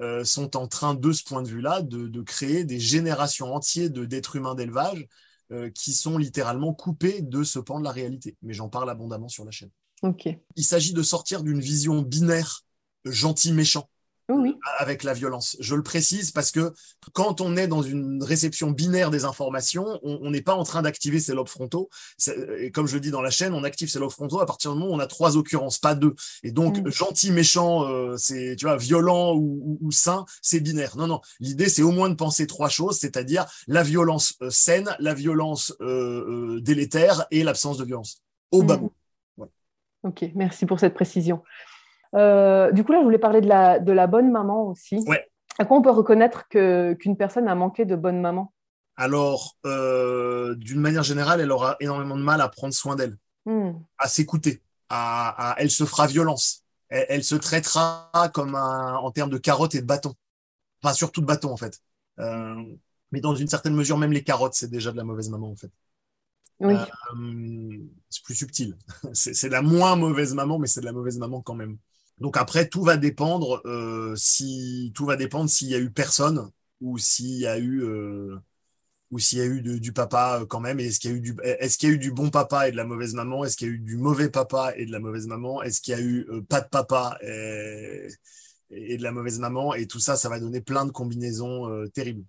euh, 0.00 0.24
sont 0.24 0.56
en 0.56 0.66
train, 0.66 0.94
de 0.94 1.12
ce 1.12 1.22
point 1.22 1.42
de 1.42 1.48
vue-là, 1.48 1.82
de, 1.82 2.08
de, 2.08 2.22
créer 2.22 2.64
des 2.64 2.80
générations 2.80 3.54
entières 3.54 3.90
d'êtres 3.90 4.36
humains 4.36 4.54
d'élevage 4.54 5.06
euh, 5.52 5.70
qui 5.70 5.92
sont 5.92 6.18
littéralement 6.18 6.74
coupés 6.74 7.22
de 7.22 7.42
ce 7.44 7.58
pan 7.58 7.78
de 7.78 7.84
la 7.84 7.92
réalité. 7.92 8.36
Mais 8.42 8.52
j'en 8.52 8.68
parle 8.68 8.90
abondamment 8.90 9.28
sur 9.28 9.44
la 9.44 9.50
chaîne. 9.50 9.70
Ok. 10.02 10.28
Il 10.56 10.64
s'agit 10.64 10.92
de 10.92 11.02
sortir 11.02 11.42
d'une 11.42 11.60
vision 11.60 12.02
binaire 12.02 12.64
gentil-méchant. 13.04 13.88
Oui. 14.28 14.54
avec 14.78 15.02
la 15.04 15.12
violence. 15.12 15.56
Je 15.60 15.74
le 15.74 15.82
précise 15.82 16.30
parce 16.30 16.50
que 16.50 16.72
quand 17.12 17.40
on 17.40 17.56
est 17.56 17.68
dans 17.68 17.82
une 17.82 18.22
réception 18.22 18.70
binaire 18.70 19.10
des 19.10 19.24
informations, 19.24 20.00
on 20.02 20.30
n'est 20.30 20.42
pas 20.42 20.54
en 20.54 20.64
train 20.64 20.82
d'activer 20.82 21.20
ses 21.20 21.34
lobes 21.34 21.48
frontaux. 21.48 21.88
Et 22.58 22.70
comme 22.70 22.86
je 22.86 22.98
dis 22.98 23.10
dans 23.10 23.22
la 23.22 23.30
chaîne, 23.30 23.54
on 23.54 23.64
active 23.64 23.88
ses 23.88 23.98
lobes 23.98 24.10
frontaux 24.10 24.40
à 24.40 24.46
partir 24.46 24.72
du 24.72 24.78
moment 24.78 24.90
où 24.90 24.94
on 24.94 24.98
a 24.98 25.06
trois 25.06 25.36
occurrences, 25.36 25.78
pas 25.78 25.94
deux. 25.94 26.14
Et 26.42 26.50
donc, 26.50 26.78
mm. 26.78 26.90
gentil, 26.90 27.30
méchant, 27.30 27.84
euh, 27.84 28.16
c'est, 28.16 28.56
tu 28.56 28.66
vois, 28.66 28.76
violent 28.76 29.34
ou, 29.34 29.78
ou, 29.80 29.90
sain, 29.90 30.24
c'est 30.42 30.60
binaire. 30.60 30.96
Non, 30.96 31.06
non. 31.06 31.20
L'idée, 31.40 31.68
c'est 31.68 31.82
au 31.82 31.92
moins 31.92 32.08
de 32.08 32.14
penser 32.14 32.46
trois 32.46 32.68
choses, 32.68 32.98
c'est-à-dire 32.98 33.46
la 33.66 33.82
violence 33.82 34.34
euh, 34.42 34.50
saine, 34.50 34.96
la 34.98 35.14
violence 35.14 35.74
euh, 35.80 36.60
délétère 36.60 37.26
et 37.30 37.42
l'absence 37.42 37.78
de 37.78 37.84
violence. 37.84 38.22
Au 38.50 38.62
bas 38.62 38.78
mm. 38.78 38.88
Ok, 40.02 40.24
merci 40.34 40.66
pour 40.66 40.78
cette 40.78 40.94
précision. 40.94 41.42
Euh, 42.14 42.70
du 42.72 42.84
coup, 42.84 42.92
là, 42.92 42.98
je 43.00 43.04
voulais 43.04 43.18
parler 43.18 43.40
de 43.40 43.48
la, 43.48 43.78
de 43.78 43.92
la 43.92 44.06
bonne 44.06 44.30
maman 44.30 44.68
aussi. 44.68 45.04
Ouais. 45.06 45.26
À 45.58 45.64
quoi 45.64 45.78
on 45.78 45.82
peut 45.82 45.90
reconnaître 45.90 46.48
qu'une 46.48 47.16
personne 47.16 47.48
a 47.48 47.54
manqué 47.54 47.84
de 47.84 47.96
bonne 47.96 48.20
maman? 48.20 48.52
Alors, 48.96 49.56
euh, 49.66 50.54
d'une 50.56 50.80
manière 50.80 51.02
générale, 51.02 51.40
elle 51.40 51.52
aura 51.52 51.76
énormément 51.80 52.16
de 52.16 52.22
mal 52.22 52.40
à 52.40 52.48
prendre 52.48 52.72
soin 52.72 52.96
d'elle, 52.96 53.16
hmm. 53.44 53.72
à 53.98 54.08
s'écouter, 54.08 54.62
à, 54.88 55.54
elle 55.58 55.70
se 55.70 55.84
fera 55.84 56.06
violence, 56.06 56.62
elle, 56.88 57.24
se 57.24 57.34
traitera 57.34 58.10
comme 58.32 58.54
un, 58.54 58.94
en 58.96 59.10
termes 59.10 59.30
de 59.30 59.38
carottes 59.38 59.74
et 59.74 59.82
de 59.82 59.86
bâtons. 59.86 60.14
Enfin, 60.82 60.94
surtout 60.94 61.20
de 61.20 61.26
bâtons, 61.26 61.52
en 61.52 61.56
fait. 61.56 61.80
Euh, 62.20 62.54
mais 63.12 63.20
dans 63.20 63.34
une 63.34 63.48
certaine 63.48 63.74
mesure, 63.74 63.98
même 63.98 64.12
les 64.12 64.22
carottes, 64.24 64.54
c'est 64.54 64.70
déjà 64.70 64.92
de 64.92 64.96
la 64.96 65.04
mauvaise 65.04 65.28
maman, 65.28 65.50
en 65.50 65.56
fait. 65.56 65.70
Oui. 66.60 66.74
c'est 68.08 68.22
plus 68.22 68.34
subtil. 68.34 68.76
c'est 69.12 69.48
la 69.50 69.60
moins 69.60 69.94
mauvaise 69.96 70.32
maman, 70.32 70.58
mais 70.58 70.66
c'est 70.66 70.80
de 70.80 70.86
la 70.86 70.92
mauvaise 70.92 71.18
maman 71.18 71.42
quand 71.42 71.54
même. 71.54 71.76
Donc 72.18 72.36
après, 72.36 72.68
tout 72.68 72.82
va 72.82 72.96
dépendre 72.96 73.60
euh, 73.66 74.14
si 74.16 74.92
tout 74.94 75.04
va 75.06 75.16
dépendre 75.16 75.50
s'il 75.50 75.68
y 75.68 75.74
a 75.74 75.78
eu 75.78 75.90
personne 75.90 76.50
ou 76.80 76.98
s'il 76.98 77.38
y 77.38 77.46
a 77.46 77.58
eu 77.58 77.82
euh, 77.84 78.36
ou 79.10 79.18
s'il 79.18 79.38
y 79.38 79.42
a 79.42 79.46
eu 79.46 79.80
du 79.80 79.92
papa 79.92 80.40
euh, 80.42 80.46
quand 80.46 80.60
même. 80.60 80.80
Est-ce 80.80 81.00
qu'il 81.00 81.10
y 81.12 81.14
a 81.14 81.16
eu 81.16 81.20
du 81.20 81.36
est-ce 81.44 81.78
qu'il 81.78 81.90
y 81.90 81.92
a 81.92 81.94
eu 81.94 81.98
du 81.98 82.12
bon 82.12 82.30
papa 82.30 82.68
et 82.68 82.72
de 82.72 82.76
la 82.76 82.84
mauvaise 82.84 83.14
maman? 83.14 83.44
Est-ce 83.44 83.56
qu'il 83.56 83.68
y 83.68 83.70
a 83.70 83.74
eu 83.74 83.78
du 83.78 83.96
mauvais 83.98 84.30
papa 84.30 84.72
et 84.76 84.86
de 84.86 84.92
la 84.92 85.00
mauvaise 85.00 85.26
maman? 85.26 85.62
Est-ce 85.62 85.80
qu'il 85.80 85.94
y 85.94 85.96
a 85.96 86.02
eu 86.02 86.26
pas 86.48 86.62
de 86.62 86.68
papa 86.68 87.18
et, 87.22 88.08
et, 88.70 88.96
de 88.98 89.02
la 89.02 89.12
mauvaise 89.12 89.38
maman? 89.38 89.74
Et 89.74 89.86
tout 89.86 90.00
ça, 90.00 90.16
ça 90.16 90.28
va 90.28 90.40
donner 90.40 90.60
plein 90.60 90.86
de 90.86 90.92
combinaisons 90.92 91.68
terribles 91.94 92.24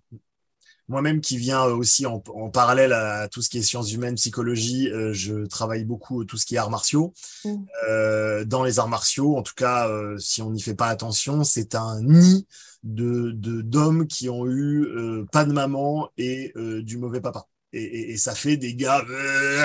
moi-même 0.88 1.20
qui 1.20 1.36
viens 1.36 1.66
euh, 1.66 1.74
aussi 1.74 2.06
en, 2.06 2.20
parallèle 2.50 2.92
à 2.92 3.28
tout 3.28 3.42
ce 3.42 3.48
qui 3.48 3.58
est 3.58 3.62
sciences 3.62 3.92
humaines, 3.92 4.14
psychologie, 4.14 4.90
euh, 4.90 5.12
je 5.12 5.46
travaille 5.46 5.84
beaucoup 5.84 6.24
tout 6.24 6.36
ce 6.36 6.46
qui 6.46 6.54
est 6.54 6.58
arts 6.58 6.70
martiaux. 6.70 7.12
Mm. 7.44 7.56
Euh, 7.88 8.44
dans 8.44 8.64
les 8.64 8.78
arts 8.78 8.88
martiaux, 8.88 9.36
en 9.36 9.42
tout 9.42 9.54
cas, 9.54 9.88
si 10.18 10.42
on 10.42 10.50
n'y 10.50 10.62
fait 10.62 10.74
pas 10.74 10.88
attention, 10.88 11.44
c'est 11.44 11.74
un 11.74 12.00
nid 12.02 12.46
de 12.84 13.32
d'hommes 13.32 14.06
qui 14.06 14.28
ont 14.28 14.46
eu 14.46 14.86
pas 15.30 15.44
de 15.44 15.52
maman 15.52 16.08
et 16.16 16.52
du 16.56 16.96
mauvais 16.96 17.20
papa. 17.20 17.46
Et, 17.72 18.12
et, 18.12 18.16
ça 18.16 18.34
fait 18.34 18.56
des 18.56 18.74
gars, 18.74 19.04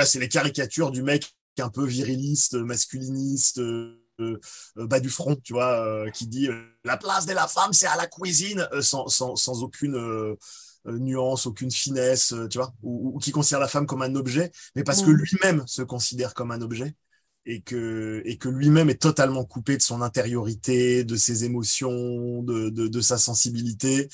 c'est 0.05 0.19
les 0.19 0.27
caricatures 0.27 0.91
du 0.91 1.03
mec 1.03 1.33
un 1.59 1.69
peu 1.69 1.85
viriliste, 1.85 2.55
masculiniste. 2.55 3.61
bas 4.75 4.99
du 4.99 5.09
front, 5.09 5.35
tu 5.43 5.53
vois, 5.53 6.05
qui 6.13 6.27
dit 6.27 6.49
la 6.83 6.97
place 6.97 7.25
de 7.25 7.33
la 7.33 7.47
femme 7.47 7.71
c'est 7.71 7.87
à 7.87 7.95
la 7.95 8.07
cuisine, 8.07 8.67
sans, 8.81 9.07
sans, 9.07 9.35
sans 9.35 9.63
aucune 9.63 9.95
euh, 9.95 10.35
nuance, 10.85 11.45
aucune 11.45 11.71
finesse, 11.71 12.33
euh, 12.33 12.47
tu 12.47 12.57
vois, 12.57 12.73
ou, 12.83 13.17
qui 13.19 13.31
considère 13.31 13.59
la 13.59 13.67
femme 13.67 13.85
comme 13.85 14.01
un 14.01 14.15
objet, 14.15 14.51
mais 14.75 14.83
parce 14.83 15.01
que 15.01 15.09
mm. 15.09 15.15
lui-même 15.15 15.63
se 15.67 15.81
considère 15.81 16.33
comme 16.33 16.51
un 16.51 16.61
objet 16.61 16.95
et 17.45 17.61
que, 17.61 18.21
et 18.25 18.37
que 18.37 18.49
lui-même 18.49 18.89
est 18.89 19.01
totalement 19.01 19.43
coupé 19.43 19.77
de 19.77 19.81
son 19.81 20.01
intériorité, 20.01 21.03
de 21.03 21.15
ses 21.15 21.43
émotions, 21.43 22.41
de, 22.41 22.69
de, 22.69 23.01
sa 23.01 23.17
sensibilité, 23.17 24.07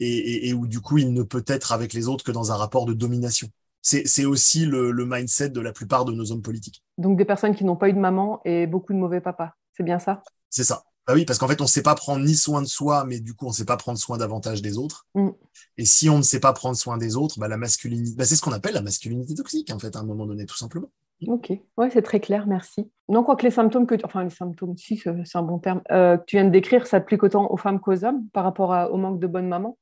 et, 0.00 0.48
et, 0.48 0.52
où 0.52 0.66
du 0.66 0.80
coup 0.80 0.98
il 0.98 1.12
ne 1.12 1.22
peut 1.22 1.44
être 1.46 1.72
avec 1.72 1.92
les 1.92 2.08
autres 2.08 2.24
que 2.24 2.32
dans 2.32 2.52
un 2.52 2.56
rapport 2.56 2.84
de 2.84 2.92
domination. 2.92 3.48
C'est 3.80 4.24
aussi 4.24 4.64
le, 4.64 4.90
le, 4.92 5.04
mindset 5.04 5.50
de 5.50 5.60
la 5.60 5.70
plupart 5.70 6.06
de 6.06 6.12
nos 6.12 6.32
hommes 6.32 6.40
politiques. 6.40 6.82
Donc 6.96 7.18
des 7.18 7.26
personnes 7.26 7.54
qui 7.54 7.64
n'ont 7.64 7.76
pas 7.76 7.90
eu 7.90 7.92
de 7.92 7.98
maman 7.98 8.40
et 8.46 8.66
beaucoup 8.66 8.94
de 8.94 8.98
mauvais 8.98 9.20
papas, 9.20 9.52
c'est 9.76 9.82
bien 9.82 9.98
ça? 9.98 10.22
C'est 10.48 10.64
ça. 10.64 10.84
Bah 11.06 11.12
oui, 11.14 11.24
parce 11.24 11.38
qu'en 11.38 11.48
fait, 11.48 11.60
on 11.60 11.64
ne 11.64 11.68
sait 11.68 11.82
pas 11.82 11.94
prendre 11.94 12.24
ni 12.24 12.34
soin 12.34 12.62
de 12.62 12.66
soi, 12.66 13.04
mais 13.04 13.20
du 13.20 13.34
coup, 13.34 13.44
on 13.46 13.50
ne 13.50 13.54
sait 13.54 13.66
pas 13.66 13.76
prendre 13.76 13.98
soin 13.98 14.16
davantage 14.16 14.62
des 14.62 14.78
autres. 14.78 15.06
Mm. 15.14 15.30
Et 15.76 15.84
si 15.84 16.08
on 16.08 16.18
ne 16.18 16.22
sait 16.22 16.40
pas 16.40 16.52
prendre 16.52 16.76
soin 16.76 16.96
des 16.96 17.16
autres, 17.16 17.38
bah, 17.38 17.48
la 17.48 17.58
masculinité, 17.58 18.16
bah, 18.16 18.24
c'est 18.24 18.36
ce 18.36 18.42
qu'on 18.42 18.52
appelle 18.52 18.74
la 18.74 18.82
masculinité 18.82 19.34
toxique, 19.34 19.70
en 19.70 19.78
fait, 19.78 19.94
à 19.96 19.98
un 19.98 20.04
moment 20.04 20.26
donné, 20.26 20.46
tout 20.46 20.56
simplement. 20.56 20.90
Ok, 21.26 21.52
ouais, 21.76 21.90
c'est 21.90 22.02
très 22.02 22.20
clair, 22.20 22.46
merci. 22.46 22.90
Non, 23.08 23.22
quoi 23.22 23.36
que 23.36 23.44
les 23.44 23.50
symptômes 23.50 23.86
que, 23.86 23.94
enfin 24.04 24.24
les 24.24 24.30
symptômes, 24.30 24.76
si 24.76 24.96
c'est 24.96 25.36
un 25.36 25.42
bon 25.42 25.58
terme, 25.58 25.80
euh, 25.90 26.16
que 26.16 26.24
tu 26.26 26.36
viens 26.36 26.44
de 26.44 26.50
décrire, 26.50 26.86
s'appliquent 26.86 27.22
autant 27.22 27.50
aux 27.50 27.56
femmes 27.56 27.80
qu'aux 27.80 28.04
hommes 28.04 28.26
par 28.32 28.44
rapport 28.44 28.90
au 28.92 28.96
manque 28.96 29.20
de 29.20 29.26
bonne 29.26 29.48
maman? 29.48 29.78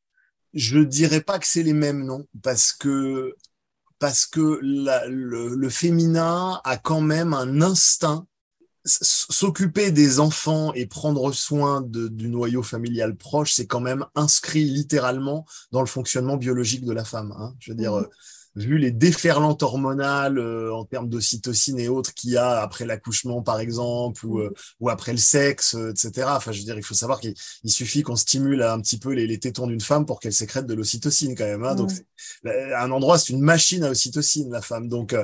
Je 0.53 0.81
dirais 0.81 1.21
pas 1.21 1.39
que 1.39 1.47
c'est 1.47 1.63
les 1.63 1.73
mêmes, 1.73 2.05
non, 2.05 2.27
parce 2.43 2.73
que 2.73 3.35
parce 3.99 4.27
que 4.27 4.59
le, 4.61 5.55
le, 5.55 5.69
féminin 5.69 6.61
a 6.65 6.77
quand 6.77 7.01
même 7.01 7.33
un 7.33 7.63
instinct 7.63 8.27
s'occuper 8.85 9.93
des 9.93 10.19
enfants 10.19 10.73
et 10.75 10.87
prendre 10.87 11.33
soin 11.33 11.83
du 11.83 12.29
noyau 12.29 12.63
familial 12.63 13.17
proche, 13.17 13.53
c'est 13.53 13.67
quand 13.67 13.81
même 13.81 14.07
inscrit 14.15 14.65
littéralement 14.65 15.47
dans 15.71 15.81
le 15.81 15.87
fonctionnement 15.87 16.37
biologique 16.37 16.85
de 16.85 16.93
la 16.93 17.05
femme. 17.05 17.33
Hein. 17.39 17.55
Je 17.61 17.71
veux 17.71 17.77
dire, 17.77 17.93
mmh. 17.93 18.05
euh, 18.05 18.09
vu 18.57 18.79
les 18.79 18.91
déferlantes 18.91 19.63
hormonales 19.63 20.39
euh, 20.39 20.75
en 20.75 20.85
termes 20.85 21.09
d'ocytocine 21.09 21.79
et 21.79 21.89
autres 21.89 22.13
qu'il 22.13 22.31
y 22.31 22.37
a 22.37 22.61
après 22.61 22.85
l'accouchement, 22.85 23.41
par 23.41 23.61
exemple, 23.61 24.27
ou, 24.27 24.39
mmh. 24.39 24.43
euh, 24.43 24.55
ou 24.81 24.89
après 24.89 25.13
le 25.13 25.19
sexe, 25.19 25.75
etc. 25.75 26.27
Enfin, 26.31 26.51
je 26.51 26.59
veux 26.59 26.65
dire, 26.65 26.77
il 26.77 26.85
faut 26.85 26.95
savoir 26.95 27.21
qu'il 27.21 27.35
suffit 27.67 28.03
qu'on 28.03 28.17
stimule 28.17 28.63
un 28.63 28.81
petit 28.81 28.99
peu 28.99 29.13
les, 29.13 29.29
les 29.29 29.39
tétons 29.39 29.69
d'une 29.69 29.81
femme 29.81 30.07
pour 30.07 30.19
qu'elle 30.19 30.33
sécrète 30.33 30.67
de 30.67 30.75
l'ocytocine 30.75 31.37
quand 31.37 31.47
même. 31.47 31.65
Hein. 31.65 31.77
Donc, 31.77 31.93
mmh. 31.93 32.49
un 32.77 32.91
endroit, 32.91 33.17
c'est 33.17 33.33
une 33.33 33.43
machine 33.43 33.85
à 33.85 33.91
ocytocine, 33.91 34.51
la 34.51 34.61
femme. 34.61 34.89
Donc, 34.89 35.15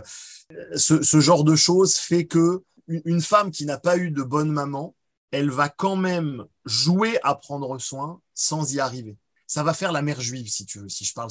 ce, 0.77 1.03
ce 1.03 1.21
genre 1.21 1.45
de 1.45 1.57
choses 1.57 1.97
fait 1.97 2.25
que 2.25 2.63
une 2.89 3.21
femme 3.21 3.51
qui 3.51 3.67
n'a 3.67 3.79
pas 3.79 3.97
eu 3.97 4.11
de 4.11 4.23
bonne 4.23 4.51
maman, 4.51 4.95
elle 5.31 5.51
va 5.51 5.69
quand 5.69 5.97
même 5.97 6.47
jouer 6.65 7.19
à 7.23 7.35
prendre 7.35 7.79
soin 7.79 8.21
sans 8.35 8.73
y 8.73 8.81
arriver. 8.81 9.17
Ça 9.47 9.63
va 9.63 9.75
faire 9.75 9.93
la 9.93 10.03
mère 10.03 10.21
juive, 10.21 10.49
si 10.49 10.67
tu 10.67 10.79
veux, 10.79 10.89
si 10.89 11.05
je 11.05 11.15
parle 11.15 11.31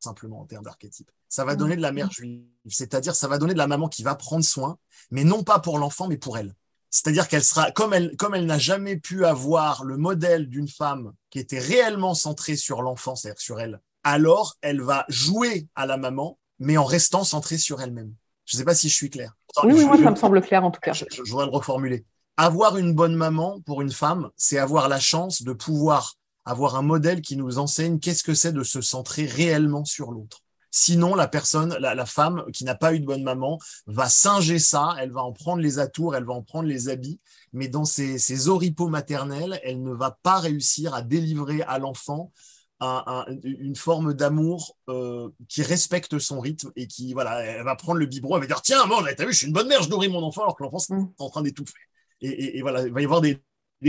simplement 0.00 0.40
en 0.40 0.46
termes 0.46 0.64
d'archétype. 0.64 1.10
Ça 1.28 1.44
va 1.44 1.56
donner 1.56 1.76
de 1.76 1.82
la 1.82 1.92
mère 1.92 2.10
juive, 2.10 2.44
c'est-à-dire 2.68 3.14
ça 3.14 3.28
va 3.28 3.38
donner 3.38 3.52
de 3.52 3.58
la 3.58 3.66
maman 3.66 3.88
qui 3.88 4.02
va 4.02 4.14
prendre 4.14 4.44
soin, 4.44 4.78
mais 5.10 5.24
non 5.24 5.44
pas 5.44 5.58
pour 5.58 5.78
l'enfant, 5.78 6.08
mais 6.08 6.16
pour 6.16 6.38
elle. 6.38 6.54
C'est-à-dire 6.90 7.28
qu'elle 7.28 7.44
sera, 7.44 7.70
comme 7.70 7.92
elle, 7.92 8.16
comme 8.16 8.34
elle 8.34 8.46
n'a 8.46 8.58
jamais 8.58 8.96
pu 8.96 9.26
avoir 9.26 9.84
le 9.84 9.98
modèle 9.98 10.48
d'une 10.48 10.68
femme 10.68 11.12
qui 11.28 11.38
était 11.38 11.58
réellement 11.58 12.14
centrée 12.14 12.56
sur 12.56 12.80
l'enfant, 12.80 13.14
c'est-à-dire 13.14 13.40
sur 13.40 13.60
elle, 13.60 13.80
alors 14.04 14.56
elle 14.62 14.80
va 14.80 15.04
jouer 15.08 15.68
à 15.74 15.84
la 15.84 15.98
maman, 15.98 16.38
mais 16.58 16.78
en 16.78 16.84
restant 16.84 17.24
centrée 17.24 17.58
sur 17.58 17.82
elle-même. 17.82 18.14
Je 18.48 18.56
ne 18.56 18.60
sais 18.60 18.64
pas 18.64 18.74
si 18.74 18.88
je 18.88 18.94
suis 18.94 19.10
clair. 19.10 19.36
oui, 19.62 19.84
moi, 19.84 19.98
ça 19.98 20.10
me 20.10 20.16
semble 20.16 20.40
clair 20.40 20.64
en 20.64 20.70
tout 20.70 20.80
cas. 20.80 20.92
Je, 20.94 21.04
voudrais 21.28 21.44
le 21.44 21.52
reformuler. 21.52 22.06
Avoir 22.38 22.78
une 22.78 22.94
bonne 22.94 23.14
maman 23.14 23.60
pour 23.66 23.82
une 23.82 23.92
femme, 23.92 24.30
c'est 24.36 24.58
avoir 24.58 24.88
la 24.88 24.98
chance 24.98 25.42
de 25.42 25.52
pouvoir 25.52 26.14
avoir 26.46 26.76
un 26.76 26.82
modèle 26.82 27.20
qui 27.20 27.36
nous 27.36 27.58
enseigne 27.58 27.98
qu'est-ce 27.98 28.24
que 28.24 28.32
c'est 28.32 28.52
de 28.52 28.62
se 28.62 28.80
centrer 28.80 29.26
réellement 29.26 29.84
sur 29.84 30.12
l'autre. 30.12 30.40
Sinon, 30.70 31.14
la 31.14 31.28
personne, 31.28 31.76
la, 31.78 32.06
femme 32.06 32.44
qui 32.54 32.64
n'a 32.64 32.74
pas 32.74 32.94
eu 32.94 33.00
de 33.00 33.04
bonne 33.04 33.22
maman, 33.22 33.58
va 33.86 34.08
singer 34.08 34.58
ça, 34.58 34.94
elle 34.98 35.10
va 35.10 35.22
en 35.22 35.32
prendre 35.32 35.60
les 35.60 35.78
atours, 35.78 36.16
elle 36.16 36.24
va 36.24 36.32
en 36.32 36.42
prendre 36.42 36.68
les 36.68 36.88
habits, 36.88 37.20
mais 37.52 37.68
dans 37.68 37.84
ses, 37.84 38.18
ses 38.18 38.48
oripeaux 38.48 38.88
maternels, 38.88 39.60
elle 39.62 39.82
ne 39.82 39.92
va 39.92 40.18
pas 40.22 40.38
réussir 40.38 40.94
à 40.94 41.02
délivrer 41.02 41.62
à 41.62 41.78
l'enfant 41.78 42.32
une 42.80 43.76
forme 43.76 44.14
d'amour 44.14 44.76
euh, 44.88 45.30
qui 45.48 45.62
respecte 45.62 46.18
son 46.18 46.40
rythme 46.40 46.70
et 46.76 46.86
qui, 46.86 47.12
voilà, 47.12 47.40
elle 47.40 47.64
va 47.64 47.74
prendre 47.74 47.98
le 47.98 48.06
biberon, 48.06 48.36
elle 48.36 48.42
va 48.42 48.46
dire 48.46 48.62
Tiens, 48.62 48.86
moi, 48.86 49.02
t'as 49.16 49.24
vu, 49.24 49.32
je 49.32 49.38
suis 49.38 49.46
une 49.48 49.52
bonne 49.52 49.68
mère, 49.68 49.82
je 49.82 49.90
nourris 49.90 50.08
mon 50.08 50.22
enfant 50.22 50.42
alors 50.42 50.56
que 50.56 50.62
l'enfant 50.62 50.78
est 50.78 50.94
mm. 50.94 51.12
en 51.18 51.30
train 51.30 51.42
d'étouffer. 51.42 51.78
Et, 52.20 52.60
voilà, 52.62 52.82
il 52.82 52.92
va 52.92 53.00
y 53.00 53.04
avoir 53.04 53.20
des, 53.20 53.40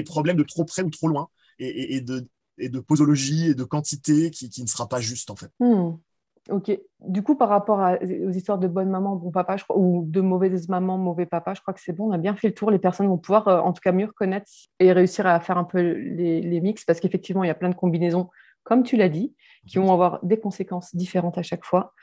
problèmes 0.05 0.37
de 0.37 0.43
trop 0.43 0.63
près 0.65 0.83
ou 0.83 0.89
trop 0.89 1.07
loin 1.07 1.29
et, 1.57 1.99
de, 2.01 2.27
et 2.57 2.69
de 2.69 2.79
posologie 2.79 3.49
et 3.49 3.55
de 3.55 3.63
quantité 3.63 4.29
qui, 4.29 4.61
ne 4.61 4.67
sera 4.67 4.87
pas 4.87 4.99
juste 4.99 5.29
en 5.29 5.35
fait. 5.35 5.51
Mm. 5.59 5.93
Ok. 6.49 6.71
Du 6.99 7.21
coup, 7.21 7.35
par 7.35 7.49
rapport 7.49 7.79
aux 8.01 8.31
histoires 8.31 8.57
de 8.57 8.67
bonne 8.67 8.89
maman, 8.89 9.15
bon 9.15 9.29
papa, 9.29 9.57
je 9.57 9.63
crois, 9.63 9.77
ou 9.77 10.03
de 10.07 10.19
mauvaise 10.21 10.67
maman, 10.67 10.97
mauvais 10.97 11.27
papa, 11.27 11.53
je 11.53 11.61
crois 11.61 11.73
que 11.73 11.79
c'est 11.79 11.93
bon. 11.93 12.09
On 12.09 12.11
a 12.11 12.17
bien 12.17 12.35
fait 12.35 12.47
le 12.47 12.53
tour. 12.53 12.71
Les 12.71 12.79
personnes 12.79 13.07
vont 13.07 13.17
pouvoir, 13.17 13.47
euh, 13.47 13.59
en 13.59 13.71
tout 13.71 13.81
cas, 13.81 13.91
mieux 13.91 14.05
reconnaître 14.07 14.49
et 14.79 14.91
réussir 14.91 15.27
à 15.27 15.39
faire 15.39 15.57
un 15.57 15.63
peu 15.63 15.79
les, 15.79 16.41
les 16.41 16.61
mix 16.61 16.85
parce 16.85 16.99
qu'effectivement, 16.99 17.43
il 17.43 17.47
y 17.47 17.51
a 17.51 17.55
plein 17.55 17.69
de 17.69 17.75
combinaisons 17.75 18.29
comme 18.63 18.83
tu 18.83 18.97
l'as 18.97 19.09
dit, 19.09 19.35
qui 19.67 19.77
vont 19.77 19.91
avoir 19.91 20.19
des 20.23 20.39
conséquences 20.39 20.95
différentes 20.95 21.37
à 21.37 21.43
chaque 21.43 21.65
fois. 21.65 21.93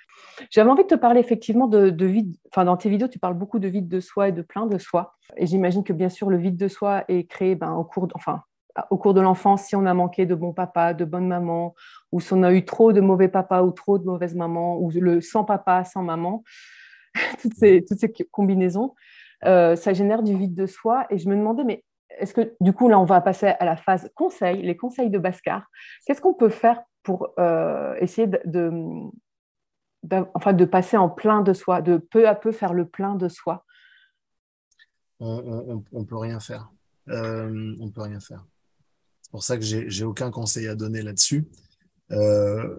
J'avais 0.50 0.70
envie 0.70 0.82
de 0.84 0.88
te 0.88 0.94
parler 0.94 1.20
effectivement 1.20 1.66
de, 1.66 2.04
vide, 2.04 2.36
enfin 2.50 2.64
dans 2.64 2.76
tes 2.76 2.88
vidéos, 2.88 3.08
tu 3.08 3.18
parles 3.18 3.34
beaucoup 3.34 3.58
de 3.58 3.68
vide 3.68 3.88
de 3.88 4.00
soi 4.00 4.28
et 4.28 4.32
de 4.32 4.42
plein 4.42 4.66
de 4.66 4.78
soi. 4.78 5.14
Et 5.36 5.46
j'imagine 5.46 5.84
que 5.84 5.92
bien 5.92 6.08
sûr, 6.08 6.30
le 6.30 6.36
vide 6.36 6.56
de 6.56 6.68
soi 6.68 7.04
est 7.08 7.24
créé 7.24 7.54
ben, 7.54 7.72
au 7.72 7.84
cours, 7.84 8.08
enfin, 8.14 8.42
au 8.90 8.98
cours 8.98 9.14
de 9.14 9.20
l'enfance, 9.20 9.64
si 9.64 9.76
on 9.76 9.86
a 9.86 9.94
manqué 9.94 10.26
de 10.26 10.34
bons 10.34 10.52
papas, 10.52 10.94
de 10.94 11.04
bonnes 11.04 11.26
mamans, 11.26 11.74
ou 12.12 12.20
si 12.20 12.32
on 12.32 12.42
a 12.42 12.52
eu 12.52 12.64
trop 12.64 12.92
de 12.92 13.00
mauvais 13.00 13.28
papas 13.28 13.62
ou 13.62 13.70
trop 13.70 13.98
de 13.98 14.04
mauvaises 14.04 14.34
mamans, 14.34 14.78
ou 14.78 14.90
le 14.90 15.20
sans 15.20 15.44
papa, 15.44 15.84
sans 15.84 16.02
maman, 16.02 16.44
toutes, 17.40 17.54
ces, 17.54 17.84
toutes 17.84 17.98
ces 17.98 18.12
combinaisons, 18.30 18.94
euh, 19.44 19.76
ça 19.76 19.92
génère 19.92 20.22
du 20.22 20.36
vide 20.36 20.54
de 20.54 20.66
soi. 20.66 21.06
Et 21.10 21.18
je 21.18 21.28
me 21.28 21.36
demandais, 21.36 21.64
mais 21.64 21.84
est-ce 22.10 22.34
que 22.34 22.54
du 22.60 22.72
coup, 22.72 22.88
là, 22.88 22.98
on 22.98 23.04
va 23.04 23.20
passer 23.20 23.46
à 23.46 23.64
la 23.64 23.76
phase 23.76 24.10
conseil, 24.14 24.62
les 24.62 24.76
conseils 24.76 25.10
de 25.10 25.18
Bascar. 25.18 25.70
Qu'est-ce 26.06 26.20
qu'on 26.20 26.34
peut 26.34 26.48
faire 26.48 26.82
pour 27.02 27.30
euh, 27.38 27.94
essayer 28.00 28.26
de, 28.26 28.70
enfin, 30.34 30.52
de 30.52 30.64
passer 30.64 30.96
en 30.96 31.08
plein 31.08 31.42
de 31.42 31.52
soi, 31.52 31.82
de 31.82 31.98
peu 31.98 32.28
à 32.28 32.34
peu 32.34 32.52
faire 32.52 32.72
le 32.72 32.86
plein 32.86 33.14
de 33.14 33.28
soi? 33.28 33.64
On 35.20 35.82
ne 35.92 36.04
peut 36.04 36.18
rien 36.18 36.40
faire. 36.40 36.70
Euh, 37.08 37.74
on 37.80 37.90
peut 37.90 38.02
rien 38.02 38.20
faire. 38.20 38.44
C'est 39.22 39.30
pour 39.30 39.42
ça 39.42 39.56
que 39.56 39.64
j'ai 39.64 40.04
aucun 40.04 40.30
conseil 40.30 40.68
à 40.68 40.74
donner 40.74 41.02
là-dessus. 41.02 41.48
Euh, 42.12 42.76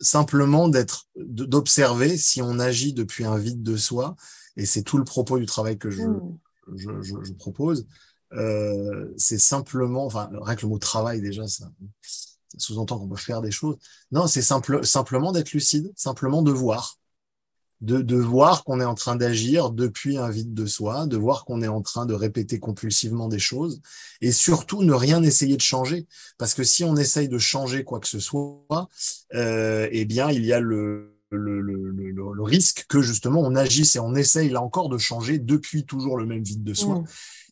simplement 0.00 0.68
d'être, 0.68 1.08
d'observer 1.16 2.16
si 2.16 2.40
on 2.40 2.58
agit 2.58 2.94
depuis 2.94 3.24
un 3.24 3.36
vide 3.36 3.62
de 3.62 3.76
soi, 3.76 4.16
et 4.56 4.64
c'est 4.64 4.82
tout 4.82 4.96
le 4.96 5.04
propos 5.04 5.38
du 5.38 5.44
travail 5.44 5.76
que 5.76 5.90
je, 5.90 6.02
hmm. 6.02 6.38
Je, 6.74 7.32
propose. 7.34 7.86
Euh, 8.32 9.12
c'est 9.16 9.38
simplement, 9.38 10.04
enfin, 10.06 10.28
rien 10.32 10.56
que 10.56 10.62
le 10.62 10.68
mot 10.68 10.78
travail 10.78 11.20
déjà, 11.20 11.46
ça, 11.46 11.70
sous-entend 12.58 12.98
qu'on 12.98 13.08
peut 13.08 13.16
faire 13.16 13.42
des 13.42 13.50
choses. 13.50 13.76
Non, 14.10 14.26
c'est 14.26 14.42
simple, 14.42 14.84
simplement 14.84 15.32
d'être 15.32 15.52
lucide, 15.52 15.92
simplement 15.96 16.42
de 16.42 16.50
voir. 16.50 16.98
De, 17.82 18.00
de 18.00 18.16
voir 18.16 18.64
qu'on 18.64 18.80
est 18.80 18.86
en 18.86 18.94
train 18.94 19.16
d'agir 19.16 19.70
depuis 19.70 20.16
un 20.16 20.30
vide 20.30 20.54
de 20.54 20.64
soi, 20.64 21.06
de 21.06 21.18
voir 21.18 21.44
qu'on 21.44 21.60
est 21.60 21.68
en 21.68 21.82
train 21.82 22.06
de 22.06 22.14
répéter 22.14 22.58
compulsivement 22.58 23.28
des 23.28 23.38
choses, 23.38 23.82
et 24.22 24.32
surtout 24.32 24.82
ne 24.82 24.94
rien 24.94 25.22
essayer 25.22 25.56
de 25.56 25.62
changer. 25.62 26.06
Parce 26.38 26.54
que 26.54 26.64
si 26.64 26.84
on 26.84 26.96
essaye 26.96 27.28
de 27.28 27.36
changer 27.36 27.84
quoi 27.84 28.00
que 28.00 28.08
ce 28.08 28.18
soit, 28.18 28.88
euh, 29.34 29.88
eh 29.92 30.06
bien, 30.06 30.30
il 30.30 30.46
y 30.46 30.54
a 30.54 30.60
le, 30.60 31.15
le, 31.30 31.60
le, 31.60 31.90
le, 31.90 32.10
le, 32.10 32.42
risque 32.42 32.86
que 32.88 33.02
justement 33.02 33.40
on 33.40 33.56
agisse 33.56 33.96
et 33.96 33.98
on 33.98 34.14
essaye 34.14 34.48
là 34.48 34.62
encore 34.62 34.88
de 34.88 34.98
changer 34.98 35.38
depuis 35.38 35.84
toujours 35.84 36.16
le 36.16 36.26
même 36.26 36.42
vide 36.42 36.62
de 36.62 36.74
soi. 36.74 37.00
Mmh. 37.00 37.06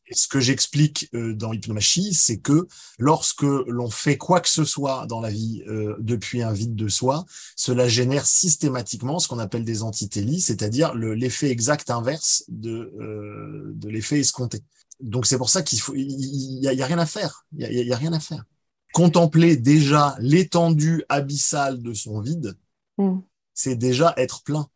Et 0.07 0.15
ce 0.15 0.29
que 0.29 0.39
j'explique 0.39 1.09
euh, 1.15 1.35
dans 1.35 1.53
Hypnomachie, 1.53 2.13
c'est 2.13 2.37
que 2.37 2.67
lorsque 2.99 3.43
l'on 3.43 3.89
fait 3.89 4.19
quoi 4.19 4.41
que 4.41 4.49
ce 4.49 4.65
soit 4.65 5.07
dans 5.07 5.21
la 5.21 5.31
vie 5.31 5.63
euh, 5.67 5.97
depuis 5.99 6.43
un 6.43 6.53
vide 6.53 6.75
de 6.75 6.89
soi, 6.89 7.25
cela 7.57 7.89
génère 7.89 8.27
systématiquement 8.27 9.19
ce 9.19 9.29
qu'on 9.29 9.39
appelle 9.39 9.65
des 9.65 9.83
antitélies, 9.83 10.41
c'est-à-dire 10.41 10.95
l'effet 10.95 11.51
exact 11.51 11.91
inverse 11.91 12.45
de, 12.49 12.93
euh, 13.01 13.73
de 13.75 13.89
l'effet 13.89 14.21
escompté. 14.21 14.61
Donc 15.01 15.27
c'est 15.27 15.39
pour 15.39 15.49
ça 15.49 15.63
qu'il 15.63 15.81
faut, 15.81 15.95
il 15.95 16.59
y, 16.63 16.69
a, 16.69 16.87
rien 16.87 16.99
à 16.99 17.07
faire. 17.07 17.47
Il 17.57 17.67
y 17.67 17.93
a, 17.93 17.97
rien 17.97 18.13
à 18.13 18.21
faire. 18.21 18.45
Contempler 18.93 19.57
déjà 19.57 20.17
l'étendue 20.21 21.03
abyssale 21.09 21.83
de 21.83 21.95
son 21.95 22.21
vide, 22.21 22.57
mm. 22.99 23.19
C'est 23.55 23.77
déjà 23.77 24.13
être 24.17 24.43
plein. 24.43 24.69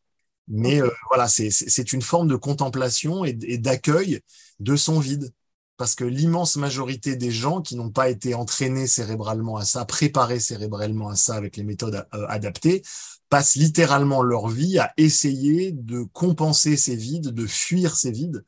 Mais 0.48 0.80
euh, 0.80 0.90
voilà, 1.08 1.28
c'est 1.28 1.92
une 1.92 2.02
forme 2.02 2.28
de 2.28 2.36
contemplation 2.36 3.24
et, 3.24 3.32
d'accueil 3.32 4.20
de 4.60 4.76
son 4.76 4.98
vide. 4.98 5.32
Parce 5.76 5.94
que 5.94 6.04
l'immense 6.04 6.56
majorité 6.56 7.14
des 7.14 7.30
gens 7.30 7.60
qui 7.60 7.76
n'ont 7.76 7.90
pas 7.90 8.08
été 8.08 8.34
entraînés 8.34 8.88
cérébralement 8.88 9.58
à 9.58 9.64
ça, 9.64 9.84
préparés 9.84 10.40
cérébralement 10.40 11.08
à 11.08 11.14
ça 11.16 11.34
avec 11.36 11.56
les 11.56 11.62
méthodes 11.62 12.04
euh, 12.14 12.26
adaptées, 12.28 12.82
passent 13.28 13.54
littéralement 13.54 14.22
leur 14.22 14.48
vie 14.48 14.78
à 14.78 14.92
essayer 14.96 15.70
de 15.70 16.02
compenser 16.12 16.76
ces 16.76 16.96
vides, 16.96 17.28
de 17.28 17.46
fuir 17.46 17.96
ces 17.96 18.10
vides. 18.10 18.44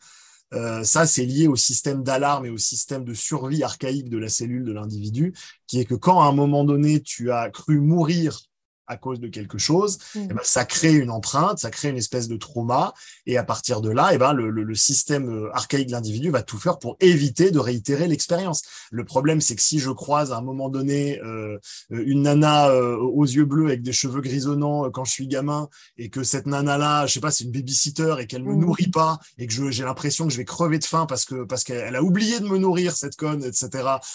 Euh, 0.53 0.83
ça, 0.83 1.07
c'est 1.07 1.25
lié 1.25 1.47
au 1.47 1.55
système 1.55 2.03
d'alarme 2.03 2.47
et 2.47 2.51
au 2.51 2.59
système 2.59 3.05
de 3.05 3.15
survie 3.15 3.63
archaïque 3.63 4.09
de 4.09 4.19
la 4.19 4.29
cellule 4.29 4.65
de 4.65 4.73
l'individu, 4.73 5.33
qui 5.69 5.79
est 5.79 5.85
que 5.85 5.95
quand 5.95 6.21
à 6.21 6.25
un 6.25 6.33
moment 6.33 6.65
donné, 6.65 7.01
tu 7.01 7.31
as 7.31 7.51
cru 7.51 7.81
mourir 7.81 8.50
à 8.91 8.97
cause 8.97 9.21
de 9.21 9.29
quelque 9.29 9.57
chose, 9.57 9.99
mm. 10.15 10.29
eh 10.31 10.35
ben, 10.35 10.41
ça 10.43 10.65
crée 10.65 10.93
une 10.93 11.11
empreinte, 11.11 11.59
ça 11.59 11.71
crée 11.71 11.89
une 11.89 11.97
espèce 11.97 12.29
de 12.29 12.37
trauma, 12.37 12.93
et 13.25 13.39
à 13.39 13.45
partir 13.45 13.81
de 13.81 13.89
là, 13.89 14.11
eh 14.13 14.19
ben, 14.19 14.33
le, 14.33 14.51
le, 14.51 14.75
système 14.75 15.29
euh, 15.29 15.55
archaïque 15.55 15.87
de 15.87 15.93
l'individu 15.93 16.31
va 16.31 16.43
tout 16.43 16.59
faire 16.59 16.79
pour 16.79 16.97
éviter 17.01 17.53
de 17.53 17.59
réitérer 17.61 18.09
l'expérience. 18.09 18.63
Le 18.91 19.05
problème, 19.05 19.41
c'est 19.41 19.55
que 19.55 19.63
si 19.63 19.79
je 19.79 19.91
croise 19.91 20.33
à 20.33 20.39
un 20.39 20.41
moment 20.41 20.69
donné 20.69 21.21
euh, 21.21 21.59
une 21.91 22.23
nana 22.23 22.71
euh, 22.71 22.97
aux 22.97 23.25
yeux 23.25 23.45
bleus 23.45 23.67
avec 23.67 23.83
des 23.83 23.93
cheveux 23.93 24.21
grisonnants 24.21 24.91
quand 24.91 25.05
je 25.05 25.13
suis 25.13 25.29
gamin, 25.29 25.69
et 25.97 26.11
que 26.11 26.25
cette 26.25 26.47
nana-là, 26.47 27.07
je 27.07 27.13
sais 27.15 27.21
pas, 27.21 27.31
c'est 27.31 27.45
une 27.45 27.53
babysitter 27.53 28.17
et 28.19 28.27
qu'elle 28.27 28.43
me 28.43 28.55
mm. 28.55 28.61
nourrit 28.61 28.91
pas, 28.91 29.21
et 29.39 29.47
que 29.47 29.71
j'ai 29.71 29.85
l'impression 29.85 30.27
que 30.27 30.33
je 30.33 30.37
vais 30.37 30.45
crever 30.45 30.81
de 30.81 30.85
faim 30.85 31.07
parce 31.07 31.25
que 31.25 31.45
parce 31.45 31.63
qu'elle 31.63 31.95
a 31.95 32.03
oublié 32.03 32.41
de 32.41 32.47
me 32.47 32.59
nourrir 32.59 32.97
cette 32.97 33.15
conne, 33.15 33.45
etc. 33.45 33.69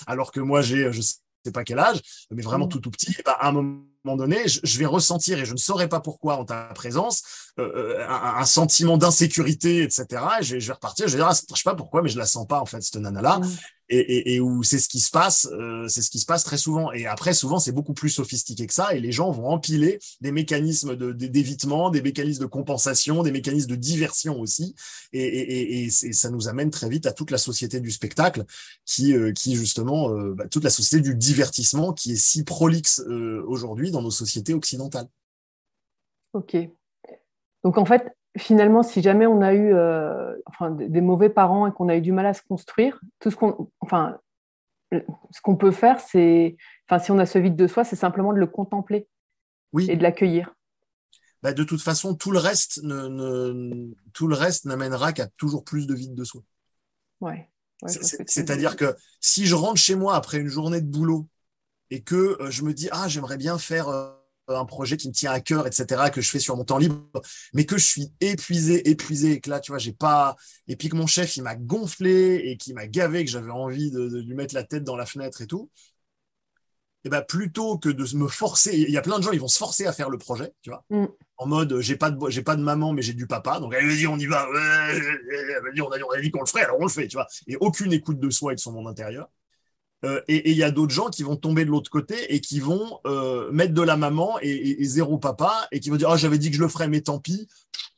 Alors 0.05 0.33
que 0.33 0.41
moi 0.41 0.61
j'ai, 0.61 0.91
je 0.91 1.01
sais 1.01 1.51
pas 1.53 1.63
quel 1.63 1.79
âge, 1.79 2.01
mais 2.31 2.41
vraiment 2.41 2.65
mm. 2.65 2.69
tout 2.69 2.79
tout 2.79 2.91
petit, 2.91 3.11
et 3.17 3.23
ben, 3.23 3.35
à 3.39 3.47
un 3.47 3.51
moment 3.53 3.94
donné, 4.15 4.37
je, 4.47 4.79
vais 4.79 4.85
ressentir, 4.85 5.39
et 5.39 5.45
je 5.45 5.53
ne 5.53 5.57
saurais 5.57 5.89
pas 5.89 5.99
pourquoi 5.99 6.37
en 6.37 6.45
ta 6.45 6.65
présence, 6.75 7.23
euh, 7.57 7.97
euh, 7.99 8.07
un, 8.07 8.45
sentiment 8.45 8.97
d'insécurité, 8.97 9.81
etc. 9.81 10.05
Et 10.39 10.43
je 10.43 10.57
vais, 10.57 10.73
repartir, 10.73 11.07
je 11.07 11.13
vais 11.13 11.23
dire, 11.23 11.27
ah, 11.27 11.33
je 11.33 11.55
sais 11.55 11.63
pas 11.63 11.75
pourquoi, 11.75 12.03
mais 12.03 12.09
je 12.09 12.17
la 12.19 12.27
sens 12.27 12.45
pas, 12.45 12.59
en 12.59 12.65
fait, 12.65 12.81
cette 12.81 12.97
nana-là. 12.97 13.39
Mm 13.39 13.49
et, 13.89 14.39
où 14.39 14.63
c'est 14.63 14.79
ce 14.79 14.89
qui 14.89 14.99
se 14.99 15.11
passe, 15.11 15.47
euh, 15.51 15.87
c'est 15.87 16.01
ce 16.01 16.09
qui 16.09 16.19
se 16.19 16.25
passe 16.25 16.43
très 16.43 16.57
souvent. 16.57 16.91
Et 16.91 17.05
après, 17.05 17.33
souvent, 17.33 17.59
c'est 17.59 17.71
beaucoup 17.71 17.93
plus 17.93 18.09
sophistiqué 18.09 18.65
que 18.65 18.73
ça, 18.73 18.95
et 18.95 18.99
les 18.99 19.11
gens 19.11 19.31
vont 19.31 19.47
empiler 19.47 19.99
des 20.21 20.31
mécanismes 20.31 20.95
d'évitement, 20.95 21.89
des 21.89 22.01
mécanismes 22.01 22.43
de 22.43 22.47
compensation, 22.47 23.23
des 23.23 23.31
mécanismes 23.31 23.69
de 23.69 23.75
diversion 23.75 24.39
aussi, 24.39 24.75
et, 25.13 25.89
ça 25.89 26.29
nous 26.29 26.47
amène 26.47 26.71
très 26.71 26.89
vite 26.89 27.05
à 27.05 27.11
toute 27.11 27.31
la 27.31 27.37
société 27.37 27.79
du 27.79 27.91
spectacle, 27.91 28.43
qui, 28.85 29.13
euh, 29.13 29.33
justement, 29.35 30.09
euh, 30.11 30.33
bah, 30.33 30.47
toute 30.47 30.63
la 30.63 30.69
société 30.69 31.01
du 31.01 31.15
divertissement, 31.15 31.93
qui 31.93 32.13
est 32.13 32.15
si 32.15 32.43
prolixe 32.43 33.01
aujourd'hui 33.47 33.91
dans 33.91 34.01
nos 34.01 34.11
sociétés 34.11 34.53
occidentales. 34.53 35.07
Ok. 36.33 36.57
Donc 37.63 37.77
en 37.77 37.85
fait, 37.85 38.03
finalement, 38.37 38.83
si 38.83 39.01
jamais 39.01 39.27
on 39.27 39.41
a 39.41 39.53
eu 39.53 39.73
euh, 39.73 40.35
enfin, 40.45 40.71
des 40.71 41.01
mauvais 41.01 41.29
parents 41.29 41.67
et 41.67 41.71
qu'on 41.71 41.89
a 41.89 41.95
eu 41.95 42.01
du 42.01 42.11
mal 42.11 42.25
à 42.25 42.33
se 42.33 42.41
construire, 42.41 42.99
tout 43.19 43.31
ce 43.31 43.35
qu'on, 43.35 43.69
enfin, 43.79 44.19
ce 44.91 45.41
qu'on 45.41 45.55
peut 45.55 45.71
faire, 45.71 45.99
c'est, 45.99 46.57
enfin, 46.87 47.03
si 47.03 47.11
on 47.11 47.19
a 47.19 47.25
ce 47.25 47.39
vide 47.39 47.55
de 47.55 47.67
soi, 47.67 47.83
c'est 47.83 47.95
simplement 47.95 48.33
de 48.33 48.39
le 48.39 48.47
contempler 48.47 49.07
oui. 49.73 49.89
et 49.89 49.95
de 49.95 50.03
l'accueillir. 50.03 50.53
Bah, 51.43 51.53
de 51.53 51.63
toute 51.63 51.81
façon, 51.81 52.15
tout 52.15 52.31
le 52.31 52.39
reste, 52.39 52.81
ne, 52.83 53.93
tout 54.13 54.27
le 54.27 54.35
reste 54.35 54.65
n'amènera 54.65 55.13
qu'à 55.13 55.27
toujours 55.27 55.63
plus 55.63 55.87
de 55.87 55.93
vide 55.93 56.15
de 56.15 56.23
soi. 56.23 56.41
Ouais. 57.21 57.49
C'est-à-dire 57.87 58.77
que 58.77 58.95
si 59.19 59.45
je 59.45 59.55
rentre 59.55 59.79
chez 59.79 59.95
moi 59.95 60.15
après 60.15 60.39
une 60.39 60.47
journée 60.47 60.81
de 60.81 60.87
boulot 60.89 61.27
et 61.89 62.01
que 62.01 62.41
euh, 62.41 62.49
je 62.49 62.63
me 62.63 62.73
dis 62.73 62.87
ah 62.91 63.07
j'aimerais 63.07 63.37
bien 63.37 63.57
faire 63.57 63.89
euh, 63.89 64.09
un 64.47 64.65
projet 64.65 64.97
qui 64.97 65.07
me 65.07 65.13
tient 65.13 65.31
à 65.31 65.39
cœur, 65.39 65.67
etc., 65.67 66.09
que 66.13 66.21
je 66.21 66.29
fais 66.29 66.39
sur 66.39 66.55
mon 66.55 66.63
temps 66.63 66.77
libre, 66.77 67.01
mais 67.53 67.65
que 67.65 67.77
je 67.77 67.85
suis 67.85 68.13
épuisé, 68.21 68.89
épuisé, 68.89 69.33
et 69.33 69.39
que 69.39 69.49
là, 69.49 69.59
tu 69.59 69.71
vois, 69.71 69.79
j'ai 69.79 69.93
pas, 69.93 70.35
et 70.67 70.75
puis 70.75 70.89
que 70.89 70.95
mon 70.95 71.07
chef, 71.07 71.37
il 71.37 71.43
m'a 71.43 71.55
gonflé 71.55 72.35
et 72.45 72.57
qui 72.57 72.73
m'a 72.73 72.87
gavé, 72.87 73.25
que 73.25 73.31
j'avais 73.31 73.51
envie 73.51 73.91
de, 73.91 74.21
lui 74.21 74.35
mettre 74.35 74.53
la 74.53 74.63
tête 74.63 74.83
dans 74.83 74.95
la 74.95 75.05
fenêtre 75.05 75.41
et 75.41 75.47
tout. 75.47 75.69
Et 77.03 77.09
ben 77.09 77.21
plutôt 77.21 77.77
que 77.77 77.89
de 77.89 78.17
me 78.17 78.27
forcer, 78.27 78.75
il 78.75 78.89
y 78.89 78.97
a 78.97 79.01
plein 79.01 79.19
de 79.19 79.23
gens, 79.23 79.31
ils 79.31 79.39
vont 79.39 79.47
se 79.47 79.59
forcer 79.59 79.85
à 79.85 79.93
faire 79.93 80.09
le 80.09 80.17
projet, 80.17 80.51
tu 80.63 80.71
vois, 80.71 80.83
mm. 80.89 81.05
en 81.37 81.45
mode 81.45 81.79
j'ai 81.79 81.97
pas 81.97 82.09
de 82.09 82.29
j'ai 82.29 82.41
pas 82.41 82.55
de 82.55 82.63
maman, 82.63 82.93
mais 82.93 83.03
j'ai 83.03 83.13
du 83.13 83.27
papa, 83.27 83.59
donc 83.59 83.75
allez 83.75 83.85
vas-y 83.85 84.07
on 84.07 84.17
y 84.17 84.25
va, 84.25 84.47
vas-y 84.47 85.81
on 85.81 85.91
a, 85.91 85.99
on 85.99 86.09
a 86.09 86.19
dit 86.19 86.31
qu'on 86.31 86.39
le 86.39 86.47
ferait, 86.47 86.63
alors 86.63 86.77
on 86.79 86.85
le 86.85 86.89
fait, 86.89 87.07
tu 87.07 87.17
vois, 87.17 87.27
et 87.45 87.57
aucune 87.57 87.93
écoute 87.93 88.19
de 88.19 88.31
soi 88.31 88.53
et 88.53 88.55
de 88.55 88.59
son 88.59 88.71
monde 88.71 88.87
intérieur. 88.87 89.29
Euh, 90.03 90.21
et 90.27 90.51
il 90.51 90.57
y 90.57 90.63
a 90.63 90.71
d'autres 90.71 90.93
gens 90.93 91.09
qui 91.09 91.23
vont 91.23 91.37
tomber 91.37 91.63
de 91.63 91.69
l'autre 91.69 91.89
côté 91.89 92.33
et 92.33 92.41
qui 92.41 92.59
vont 92.59 92.99
euh, 93.05 93.49
mettre 93.51 93.73
de 93.73 93.81
la 93.81 93.95
maman 93.95 94.37
et, 94.41 94.83
zéro 94.83 95.17
papa 95.17 95.67
et 95.71 95.79
qui 95.79 95.89
vont 95.89 95.95
dire 95.95 96.09
ah 96.09 96.17
j'avais 96.17 96.37
dit 96.37 96.49
que 96.49 96.57
je 96.57 96.61
le 96.61 96.67
ferais 96.67 96.87
mais 96.87 97.01
tant 97.01 97.19
pis. 97.19 97.47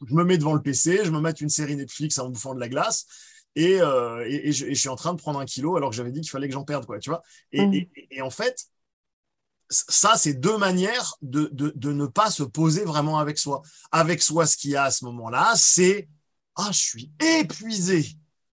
Je 0.07 0.13
me 0.13 0.23
mets 0.23 0.38
devant 0.38 0.53
le 0.53 0.62
PC 0.62 1.01
je 1.03 1.10
me 1.10 1.19
mets 1.19 1.31
une 1.31 1.49
série 1.49 1.75
Netflix 1.75 2.19
en 2.19 2.29
bouffant 2.29 2.53
de 2.53 2.60
la 2.60 2.69
glace 2.69 3.07
et, 3.55 3.81
euh, 3.81 4.23
et, 4.27 4.51
je, 4.51 4.71
suis 4.73 4.89
en 4.89 4.95
train 4.95 5.13
de 5.13 5.19
prendre 5.19 5.39
un 5.39 5.45
kilo 5.45 5.75
alors 5.75 5.89
que 5.89 5.95
j'avais 5.95 6.12
dit 6.12 6.21
qu'il 6.21 6.29
fallait 6.29 6.47
que 6.47 6.53
j'en 6.53 6.65
perde 6.65 6.86
quoi 6.86 6.99
tu 6.99 7.10
vois. 7.10 7.23
Et, 7.51 8.21
en 8.21 8.29
fait 8.29 8.67
ça 9.69 10.15
c'est 10.15 10.36
deux 10.36 10.57
manières 10.57 11.15
de, 11.21 11.49
de, 11.51 11.73
de 11.75 11.91
ne 11.91 12.05
pas 12.05 12.29
se 12.29 12.43
poser 12.43 12.86
vraiment 12.86 13.17
avec 13.17 13.39
soi. 13.39 13.63
Avec 13.91 14.21
soi 14.21 14.45
ce 14.45 14.55
qu'il 14.55 14.71
y 14.71 14.75
a 14.75 14.83
à 14.83 14.91
ce 14.91 15.03
moment 15.03 15.29
là 15.29 15.53
c'est 15.55 16.07
ah 16.55 16.69
je 16.71 16.77
suis 16.77 17.12
épuisé. 17.19 18.05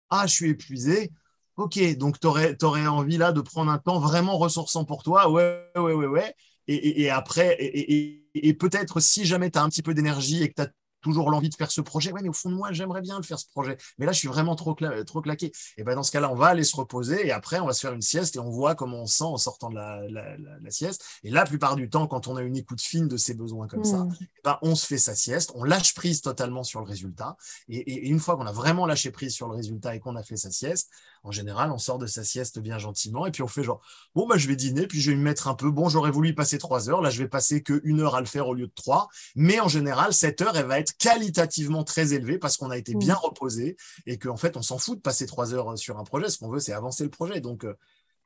Ah 0.08 0.26
je 0.26 0.32
suis 0.32 0.50
épuisé 0.50 1.12
Ok, 1.56 1.78
donc 1.96 2.18
tu 2.18 2.26
aurais, 2.26 2.56
envie 2.86 3.16
là 3.16 3.30
de 3.32 3.40
prendre 3.40 3.70
un 3.70 3.78
temps 3.78 4.00
vraiment 4.00 4.36
ressourçant 4.38 4.84
pour 4.84 5.02
toi. 5.04 5.30
Ouais, 5.30 5.70
ouais, 5.76 5.92
ouais, 5.92 6.06
ouais. 6.06 6.34
Et, 6.66 7.10
après, 7.10 7.56
et, 7.60 8.24
et 8.34 8.54
peut-être 8.54 8.98
si 9.00 9.24
jamais 9.24 9.50
tu 9.50 9.58
as 9.58 9.62
un 9.62 9.68
petit 9.68 9.82
peu 9.82 9.94
d'énergie 9.94 10.42
et 10.42 10.48
que 10.48 10.54
tu 10.54 10.62
as 10.62 10.68
toujours 11.04 11.30
l'envie 11.30 11.50
de 11.50 11.54
faire 11.54 11.70
ce 11.70 11.82
projet. 11.82 12.10
Ouais, 12.12 12.22
mais 12.22 12.30
au 12.30 12.32
fond 12.32 12.50
de 12.50 12.54
moi, 12.54 12.72
j'aimerais 12.72 13.02
bien 13.02 13.16
le 13.16 13.22
faire 13.22 13.38
ce 13.38 13.46
projet. 13.46 13.76
Mais 13.98 14.06
là, 14.06 14.12
je 14.12 14.18
suis 14.18 14.28
vraiment 14.28 14.56
trop, 14.56 14.74
trop 15.06 15.20
claqué. 15.20 15.52
Et 15.76 15.84
ben 15.84 15.94
dans 15.94 16.02
ce 16.02 16.10
cas-là, 16.10 16.32
on 16.32 16.34
va 16.34 16.46
aller 16.46 16.64
se 16.64 16.74
reposer 16.74 17.26
et 17.26 17.30
après, 17.30 17.60
on 17.60 17.66
va 17.66 17.72
se 17.72 17.80
faire 17.80 17.92
une 17.92 18.02
sieste 18.02 18.36
et 18.36 18.38
on 18.38 18.50
voit 18.50 18.74
comment 18.74 19.02
on 19.02 19.06
sent 19.06 19.24
en 19.24 19.36
sortant 19.36 19.68
de 19.68 19.76
la, 19.76 20.08
la, 20.08 20.70
sieste. 20.70 21.04
Et 21.22 21.30
la 21.30 21.44
plupart 21.44 21.76
du 21.76 21.90
temps, 21.90 22.06
quand 22.06 22.26
on 22.26 22.36
a 22.36 22.42
une 22.42 22.56
écoute 22.56 22.80
fine 22.80 23.06
de 23.06 23.16
ses 23.16 23.34
besoins 23.34 23.68
comme 23.68 23.84
ça, 23.84 23.98
mmh. 23.98 24.16
eh 24.22 24.26
ben, 24.42 24.58
on 24.62 24.74
se 24.74 24.86
fait 24.86 24.98
sa 24.98 25.14
sieste, 25.14 25.52
on 25.54 25.62
lâche 25.62 25.94
prise 25.94 26.22
totalement 26.22 26.64
sur 26.64 26.80
le 26.80 26.86
résultat. 26.86 27.36
Et, 27.68 28.08
une 28.08 28.18
fois 28.18 28.36
qu'on 28.36 28.46
a 28.46 28.52
vraiment 28.52 28.86
lâché 28.86 29.10
prise 29.10 29.34
sur 29.34 29.46
le 29.48 29.54
résultat 29.54 29.94
et 29.94 30.00
qu'on 30.00 30.16
a 30.16 30.22
fait 30.22 30.36
sa 30.36 30.50
sieste, 30.50 30.90
en 31.22 31.30
général, 31.30 31.70
on 31.70 31.78
sort 31.78 31.98
de 31.98 32.06
sa 32.06 32.24
sieste 32.24 32.58
bien 32.58 32.78
gentiment 32.78 33.26
et 33.26 33.30
puis 33.30 33.42
on 33.42 33.48
fait 33.48 33.62
genre, 33.62 33.80
bon, 34.14 34.26
bah, 34.26 34.36
je 34.36 34.48
vais 34.48 34.56
dîner, 34.56 34.86
puis 34.86 35.00
je 35.00 35.10
vais 35.10 35.16
me 35.16 35.22
mettre 35.22 35.48
un 35.48 35.54
peu, 35.54 35.70
bon, 35.70 35.88
j'aurais 35.88 36.10
voulu 36.10 36.30
y 36.30 36.32
passer 36.32 36.58
trois 36.58 36.90
heures, 36.90 37.00
là, 37.00 37.10
je 37.10 37.18
vais 37.22 37.28
passer 37.28 37.62
que 37.62 37.80
une 37.84 38.00
heure 38.00 38.14
à 38.14 38.20
le 38.20 38.26
faire 38.26 38.48
au 38.48 38.54
lieu 38.54 38.66
de 38.66 38.72
trois. 38.74 39.08
Mais 39.34 39.60
en 39.60 39.68
général, 39.68 40.12
cette 40.12 40.40
heure, 40.42 40.56
elle 40.56 40.66
va 40.66 40.78
être 40.78 40.93
qualitativement 40.98 41.84
très 41.84 42.12
élevé 42.14 42.38
parce 42.38 42.56
qu'on 42.56 42.70
a 42.70 42.76
été 42.78 42.94
Mm. 42.94 42.98
bien 42.98 43.14
reposé 43.14 43.76
et 44.06 44.18
qu'en 44.18 44.36
fait, 44.36 44.56
on 44.56 44.62
s'en 44.62 44.78
fout 44.78 44.96
de 44.98 45.02
passer 45.02 45.26
trois 45.26 45.54
heures 45.54 45.78
sur 45.78 45.98
un 45.98 46.04
projet. 46.04 46.28
Ce 46.28 46.38
qu'on 46.38 46.48
veut, 46.48 46.60
c'est 46.60 46.72
avancer 46.72 47.04
le 47.04 47.10
projet. 47.10 47.40
Donc, 47.40 47.64
euh, 47.64 47.74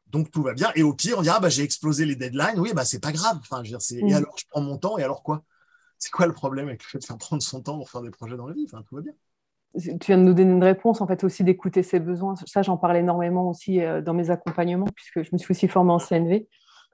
donc 0.09 0.31
tout 0.31 0.43
va 0.43 0.55
bien. 0.55 0.71
Et 0.75 0.83
au 0.83 0.95
pire, 0.95 1.17
on 1.19 1.23
dira, 1.23 1.41
bah, 1.41 1.49
j'ai 1.49 1.63
explosé 1.63 2.05
les 2.07 2.17
deadlines. 2.17 2.59
Oui, 2.59 2.73
bah, 2.75 2.85
c'est 2.85 3.01
pas 3.01 3.13
grave. 3.13 3.39
Enfin, 3.41 3.59
je 3.59 3.69
veux 3.71 3.79
dire, 3.79 3.83
c'est- 3.83 4.03
Mm. 4.03 4.09
Et 4.09 4.15
alors, 4.15 4.35
je 4.39 4.45
prends 4.51 4.61
mon 4.63 4.79
temps. 4.79 4.99
Et 4.99 5.03
alors 5.03 5.23
quoi? 5.23 5.43
C'est 5.99 6.11
quoi 6.11 6.27
le 6.27 6.33
problème 6.33 6.69
avec 6.69 6.83
le 6.85 6.89
fait 6.89 6.99
de 6.99 7.05
faire 7.05 7.19
prendre 7.19 7.43
son 7.43 7.61
temps 7.61 7.77
pour 7.77 7.91
faire 7.91 8.03
des 8.03 8.11
projets 8.11 8.37
dans 8.37 8.47
la 8.47 8.55
vie? 8.55 8.65
Enfin, 8.67 8.83
tout 8.89 8.95
va 8.97 9.03
bien. 9.03 9.13
Tu 9.79 10.07
viens 10.07 10.17
de 10.19 10.23
nous 10.23 10.33
donner 10.33 10.53
une 10.53 10.65
réponse, 10.65 11.01
en 11.03 11.07
fait, 11.07 11.25
aussi 11.25 11.45
d'écouter 11.45 11.83
ses 11.83 12.01
besoins. 12.01 12.35
Ça, 12.47 12.63
j'en 12.63 12.77
parle 12.79 12.97
énormément 12.97 13.51
aussi 13.51 13.81
euh, 13.83 14.01
dans 14.01 14.15
mes 14.15 14.31
accompagnements, 14.31 14.87
puisque 14.95 15.23
je 15.23 15.29
me 15.33 15.39
suis 15.39 15.53
aussi 15.53 15.69
formée 15.69 15.93
en 15.93 15.99
CNV. 15.99 16.49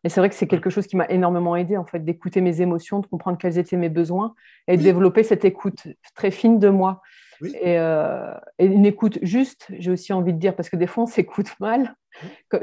Et 0.04 0.08
c'est 0.10 0.20
vrai 0.20 0.28
que 0.28 0.34
c'est 0.34 0.46
quelque 0.46 0.70
chose 0.70 0.86
qui 0.86 0.96
m'a 0.96 1.06
énormément 1.08 1.56
aidé, 1.56 1.76
en 1.76 1.84
fait, 1.84 2.00
d'écouter 2.04 2.40
mes 2.42 2.60
émotions, 2.60 3.00
de 3.00 3.06
comprendre 3.06 3.38
quels 3.38 3.58
étaient 3.58 3.76
mes 3.78 3.88
besoins 3.88 4.34
et 4.68 4.72
de 4.76 4.78
Oui. 4.78 4.84
développer 4.84 5.22
cette 5.22 5.44
écoute 5.44 5.86
très 6.14 6.30
fine 6.30 6.58
de 6.58 6.68
moi. 6.68 7.00
Oui. 7.40 7.52
Et, 7.60 7.78
euh, 7.78 8.32
et 8.58 8.66
une 8.66 8.86
écoute 8.86 9.18
juste, 9.22 9.66
j'ai 9.78 9.90
aussi 9.90 10.12
envie 10.12 10.32
de 10.32 10.38
dire, 10.38 10.54
parce 10.54 10.68
que 10.68 10.76
des 10.76 10.86
fois, 10.86 11.04
on 11.04 11.06
s'écoute 11.46 11.58
mal. 11.58 11.94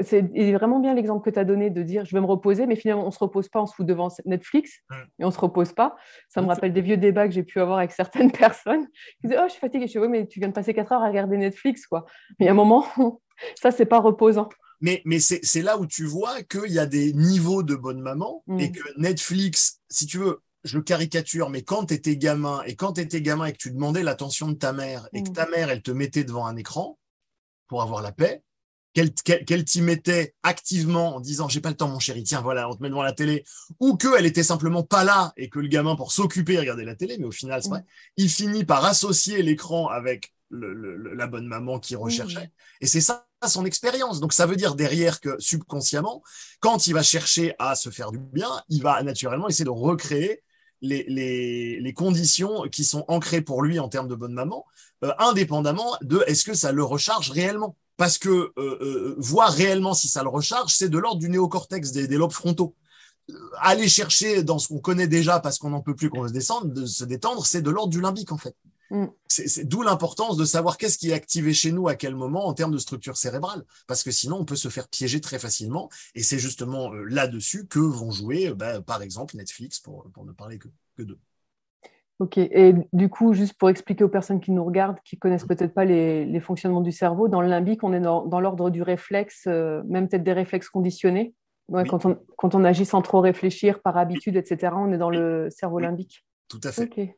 C'est 0.00 0.22
vraiment 0.52 0.80
bien 0.80 0.94
l'exemple 0.94 1.22
que 1.22 1.28
tu 1.34 1.38
as 1.38 1.44
donné 1.44 1.68
de 1.68 1.82
dire 1.82 2.06
je 2.06 2.16
vais 2.16 2.22
me 2.22 2.26
reposer, 2.26 2.64
mais 2.66 2.74
finalement, 2.74 3.02
on 3.02 3.06
ne 3.08 3.10
se 3.10 3.18
repose 3.18 3.50
pas, 3.50 3.60
on 3.60 3.66
se 3.66 3.74
fout 3.74 3.84
devant 3.84 4.08
Netflix 4.24 4.80
Mm. 4.88 4.94
et 5.18 5.24
on 5.24 5.26
ne 5.26 5.32
se 5.32 5.38
repose 5.40 5.72
pas. 5.74 5.94
Ça 6.30 6.40
me 6.40 6.46
rappelle 6.46 6.72
des 6.72 6.80
vieux 6.80 6.96
débats 6.96 7.28
que 7.28 7.34
j'ai 7.34 7.42
pu 7.42 7.60
avoir 7.60 7.76
avec 7.78 7.90
certaines 8.30 8.32
personnes 8.32 8.86
qui 9.20 9.26
disaient 9.26 9.36
Oh, 9.40 9.44
je 9.46 9.50
suis 9.52 9.60
fatiguée. 9.60 9.86
Je 9.88 9.92
dis 9.92 9.98
Oui, 9.98 10.08
mais 10.08 10.26
tu 10.26 10.38
viens 10.38 10.48
de 10.48 10.54
passer 10.54 10.72
4 10.72 10.92
heures 10.92 11.02
à 11.02 11.08
regarder 11.08 11.36
Netflix. 11.36 11.86
Quoi. 11.86 12.06
Mais 12.38 12.44
il 12.44 12.46
y 12.46 12.48
a 12.48 12.52
un 12.52 12.54
moment, 12.54 12.86
ça, 13.60 13.70
c'est 13.72 13.84
pas 13.84 13.98
reposant. 13.98 14.48
Mais, 14.82 15.00
mais 15.06 15.20
c'est 15.20 15.62
là 15.62 15.78
où 15.78 15.86
tu 15.86 16.04
vois 16.04 16.42
qu'il 16.42 16.70
y 16.72 16.78
a 16.78 16.86
des 16.86 17.12
niveaux 17.14 17.62
de 17.62 17.74
bonne 17.74 18.00
maman 18.00 18.42
Mm. 18.46 18.60
et 18.60 18.72
que 18.72 18.82
Netflix, 18.98 19.80
si 19.88 20.06
tu 20.06 20.18
veux, 20.18 20.40
je 20.64 20.76
le 20.76 20.82
caricature, 20.82 21.48
mais 21.50 21.62
quand 21.62 21.86
tu 21.86 21.94
étais 21.94 22.16
gamin 22.16 22.62
et 22.66 22.76
quand 22.76 22.92
tu 22.94 23.00
étais 23.00 23.22
gamin 23.22 23.46
et 23.46 23.52
que 23.52 23.58
tu 23.58 23.70
demandais 23.70 24.02
l'attention 24.02 24.48
de 24.48 24.54
ta 24.54 24.72
mère 24.72 25.08
et 25.12 25.22
que 25.22 25.30
Mm. 25.30 25.34
ta 25.34 25.46
mère, 25.48 25.70
elle 25.70 25.82
te 25.82 25.90
mettait 25.92 26.24
devant 26.24 26.46
un 26.46 26.56
écran 26.56 26.98
pour 27.68 27.80
avoir 27.82 28.02
la 28.02 28.12
paix, 28.12 28.42
qu'elle 28.94 29.12
qu'elle- 29.14 29.44
qu'elle 29.44 29.64
t'y 29.64 29.80
mettait 29.82 30.34
activement 30.42 31.16
en 31.16 31.20
disant 31.20 31.48
j'ai 31.48 31.60
pas 31.60 31.70
le 31.70 31.76
temps 31.76 31.88
mon 31.88 31.98
chéri, 31.98 32.22
tiens 32.24 32.42
voilà, 32.42 32.68
on 32.68 32.74
te 32.76 32.82
met 32.82 32.90
devant 32.90 33.02
la 33.02 33.12
télé, 33.14 33.42
ou 33.80 33.96
qu'elle 33.96 34.26
était 34.26 34.42
simplement 34.42 34.82
pas 34.82 35.02
là 35.04 35.32
et 35.36 35.48
que 35.48 35.60
le 35.60 35.68
gamin 35.68 35.96
pour 35.96 36.12
s'occuper 36.12 36.58
regardait 36.58 36.84
la 36.84 36.94
télé, 36.96 37.16
mais 37.18 37.24
au 37.24 37.30
final 37.30 37.62
c'est 37.62 37.68
Mm. 37.68 37.72
vrai, 37.72 37.84
il 38.18 38.28
finit 38.28 38.64
par 38.64 38.84
associer 38.84 39.42
l'écran 39.42 39.86
avec 39.88 40.34
le- 40.50 40.74
le- 40.74 40.96
le- 40.96 41.14
la 41.14 41.26
bonne 41.26 41.46
maman 41.46 41.78
qu'il 41.78 41.96
recherchait. 41.96 42.50
Et 42.82 42.86
c'est 42.86 43.00
ça 43.00 43.26
son 43.48 43.64
expérience. 43.64 44.20
Donc 44.20 44.32
ça 44.32 44.46
veut 44.46 44.56
dire 44.56 44.74
derrière 44.74 45.20
que 45.20 45.36
subconsciemment, 45.38 46.22
quand 46.60 46.86
il 46.86 46.94
va 46.94 47.02
chercher 47.02 47.54
à 47.58 47.74
se 47.74 47.90
faire 47.90 48.12
du 48.12 48.18
bien, 48.18 48.50
il 48.68 48.82
va 48.82 49.02
naturellement 49.02 49.48
essayer 49.48 49.64
de 49.64 49.70
recréer 49.70 50.42
les, 50.82 51.94
conditions 51.96 52.62
qui 52.70 52.84
sont 52.84 53.04
ancrées 53.08 53.42
pour 53.42 53.62
lui 53.62 53.78
en 53.78 53.88
termes 53.88 54.08
de 54.08 54.14
bonne 54.14 54.32
maman, 54.32 54.64
euh, 55.04 55.12
indépendamment 55.18 55.96
de 56.02 56.22
est-ce 56.26 56.44
que 56.44 56.54
ça 56.54 56.72
le 56.72 56.84
recharge 56.84 57.30
réellement. 57.30 57.76
Parce 57.96 58.18
que 58.18 58.28
euh, 58.28 58.52
euh, 58.58 59.14
voir 59.18 59.52
réellement 59.52 59.94
si 59.94 60.08
ça 60.08 60.22
le 60.22 60.28
recharge, 60.28 60.74
c'est 60.74 60.88
de 60.88 60.98
l'ordre 60.98 61.20
du 61.20 61.28
néocortex, 61.28 61.92
des, 61.92 62.06
lobes 62.16 62.32
frontaux. 62.32 62.74
Aller 63.60 63.88
chercher 63.88 64.42
dans 64.42 64.58
ce 64.58 64.68
qu'on 64.68 64.80
connaît 64.80 65.06
déjà 65.06 65.38
parce 65.38 65.58
qu'on 65.58 65.70
n'en 65.70 65.82
peut 65.82 65.94
plus 65.94 66.10
qu'on 66.10 66.26
se 66.26 66.32
descendre, 66.32 66.66
de 66.66 66.86
se 66.86 67.04
détendre, 67.04 67.46
c'est 67.46 67.62
de 67.62 67.70
l'ordre 67.70 67.90
du 67.90 68.00
limbique 68.00 68.32
en 68.32 68.38
fait. 68.38 68.56
Mm. 68.92 69.06
C'est 69.26 69.66
d'où 69.66 69.80
l'importance 69.80 70.36
de 70.36 70.44
savoir 70.44 70.76
qu'est-ce 70.76 70.98
qui 70.98 71.10
est 71.10 71.14
activé 71.14 71.54
chez 71.54 71.72
nous 71.72 71.88
à 71.88 71.94
quel 71.94 72.14
moment 72.14 72.46
en 72.46 72.52
termes 72.52 72.72
de 72.72 72.78
structure 72.78 73.16
cérébrale, 73.16 73.64
parce 73.86 74.02
que 74.02 74.10
sinon 74.10 74.36
on 74.40 74.44
peut 74.44 74.54
se 74.56 74.68
faire 74.68 74.86
piéger 74.88 75.22
très 75.22 75.38
facilement. 75.38 75.88
Et 76.14 76.22
c'est 76.22 76.38
justement 76.38 76.92
euh, 76.92 77.04
là-dessus 77.04 77.66
que 77.66 77.78
vont 77.78 78.10
jouer, 78.10 78.48
euh, 78.48 78.54
bah, 78.54 78.82
par 78.82 79.00
exemple, 79.00 79.34
Netflix, 79.36 79.80
pour, 79.80 80.06
pour 80.12 80.26
ne 80.26 80.32
parler 80.32 80.58
que, 80.58 80.68
que 80.98 81.02
d'eux. 81.04 81.18
Ok. 82.18 82.36
Et 82.36 82.74
du 82.92 83.08
coup, 83.08 83.32
juste 83.32 83.54
pour 83.54 83.70
expliquer 83.70 84.04
aux 84.04 84.10
personnes 84.10 84.40
qui 84.40 84.50
nous 84.52 84.64
regardent, 84.64 84.98
qui 85.06 85.18
connaissent 85.18 85.46
peut-être 85.46 85.72
pas 85.72 85.86
les, 85.86 86.26
les 86.26 86.40
fonctionnements 86.40 86.82
du 86.82 86.92
cerveau, 86.92 87.28
dans 87.28 87.40
le 87.40 87.48
limbique, 87.48 87.82
on 87.84 87.94
est 87.94 88.00
dans, 88.00 88.26
dans 88.26 88.40
l'ordre 88.40 88.68
du 88.68 88.82
réflexe, 88.82 89.44
euh, 89.46 89.82
même 89.86 90.06
peut-être 90.06 90.22
des 90.22 90.34
réflexes 90.34 90.68
conditionnés. 90.68 91.34
Ouais, 91.68 91.82
Oui. 91.82 91.88
quand, 91.88 92.04
on, 92.04 92.18
quand 92.36 92.54
on 92.54 92.62
agit 92.64 92.84
sans 92.84 93.00
trop 93.00 93.20
réfléchir, 93.20 93.80
par 93.80 93.96
habitude, 93.96 94.36
etc., 94.36 94.74
on 94.76 94.92
est 94.92 94.98
dans 94.98 95.08
le 95.08 95.48
cerveau 95.48 95.78
limbique. 95.78 96.26
Tout 96.48 96.60
à 96.64 96.72
fait. 96.72 96.82
Ok. 96.82 97.16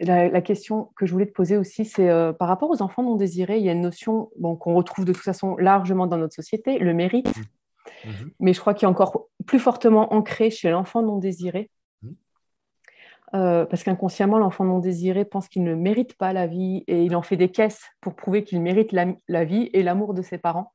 La, 0.00 0.28
la 0.28 0.40
question 0.40 0.90
que 0.96 1.04
je 1.04 1.12
voulais 1.12 1.26
te 1.26 1.32
poser 1.32 1.56
aussi, 1.58 1.84
c'est 1.84 2.08
euh, 2.08 2.32
par 2.32 2.48
rapport 2.48 2.70
aux 2.70 2.80
enfants 2.80 3.02
non 3.02 3.16
désirés, 3.16 3.58
il 3.58 3.64
y 3.64 3.68
a 3.68 3.72
une 3.72 3.82
notion 3.82 4.30
bon, 4.38 4.56
qu'on 4.56 4.74
retrouve 4.74 5.04
de 5.04 5.12
toute 5.12 5.22
façon 5.22 5.56
largement 5.58 6.06
dans 6.06 6.16
notre 6.16 6.34
société, 6.34 6.78
le 6.78 6.94
mérite, 6.94 7.30
Mhm. 8.04 8.30
mais 8.40 8.52
je 8.52 8.60
crois 8.60 8.72
qu'il 8.72 8.86
est 8.86 8.90
encore 8.90 9.26
plus 9.46 9.58
fortement 9.58 10.14
ancré 10.14 10.50
chez 10.50 10.70
l'enfant 10.70 11.02
non 11.02 11.18
désiré. 11.18 11.70
Mhm. 12.02 12.14
Euh, 13.34 13.64
parce 13.66 13.82
qu'inconsciemment, 13.84 14.38
l'enfant 14.38 14.64
non 14.64 14.78
désiré 14.78 15.24
pense 15.24 15.48
qu'il 15.48 15.64
ne 15.64 15.74
mérite 15.74 16.16
pas 16.16 16.32
la 16.32 16.46
vie 16.46 16.82
et 16.86 17.04
il 17.04 17.14
en 17.14 17.22
fait 17.22 17.36
des 17.36 17.50
caisses 17.50 17.82
pour 18.00 18.14
prouver 18.14 18.42
qu'il 18.44 18.60
mérite 18.60 18.92
la, 18.92 19.06
la 19.28 19.44
vie 19.44 19.70
et 19.72 19.82
l'amour 19.82 20.14
de 20.14 20.22
ses 20.22 20.38
parents. 20.38 20.72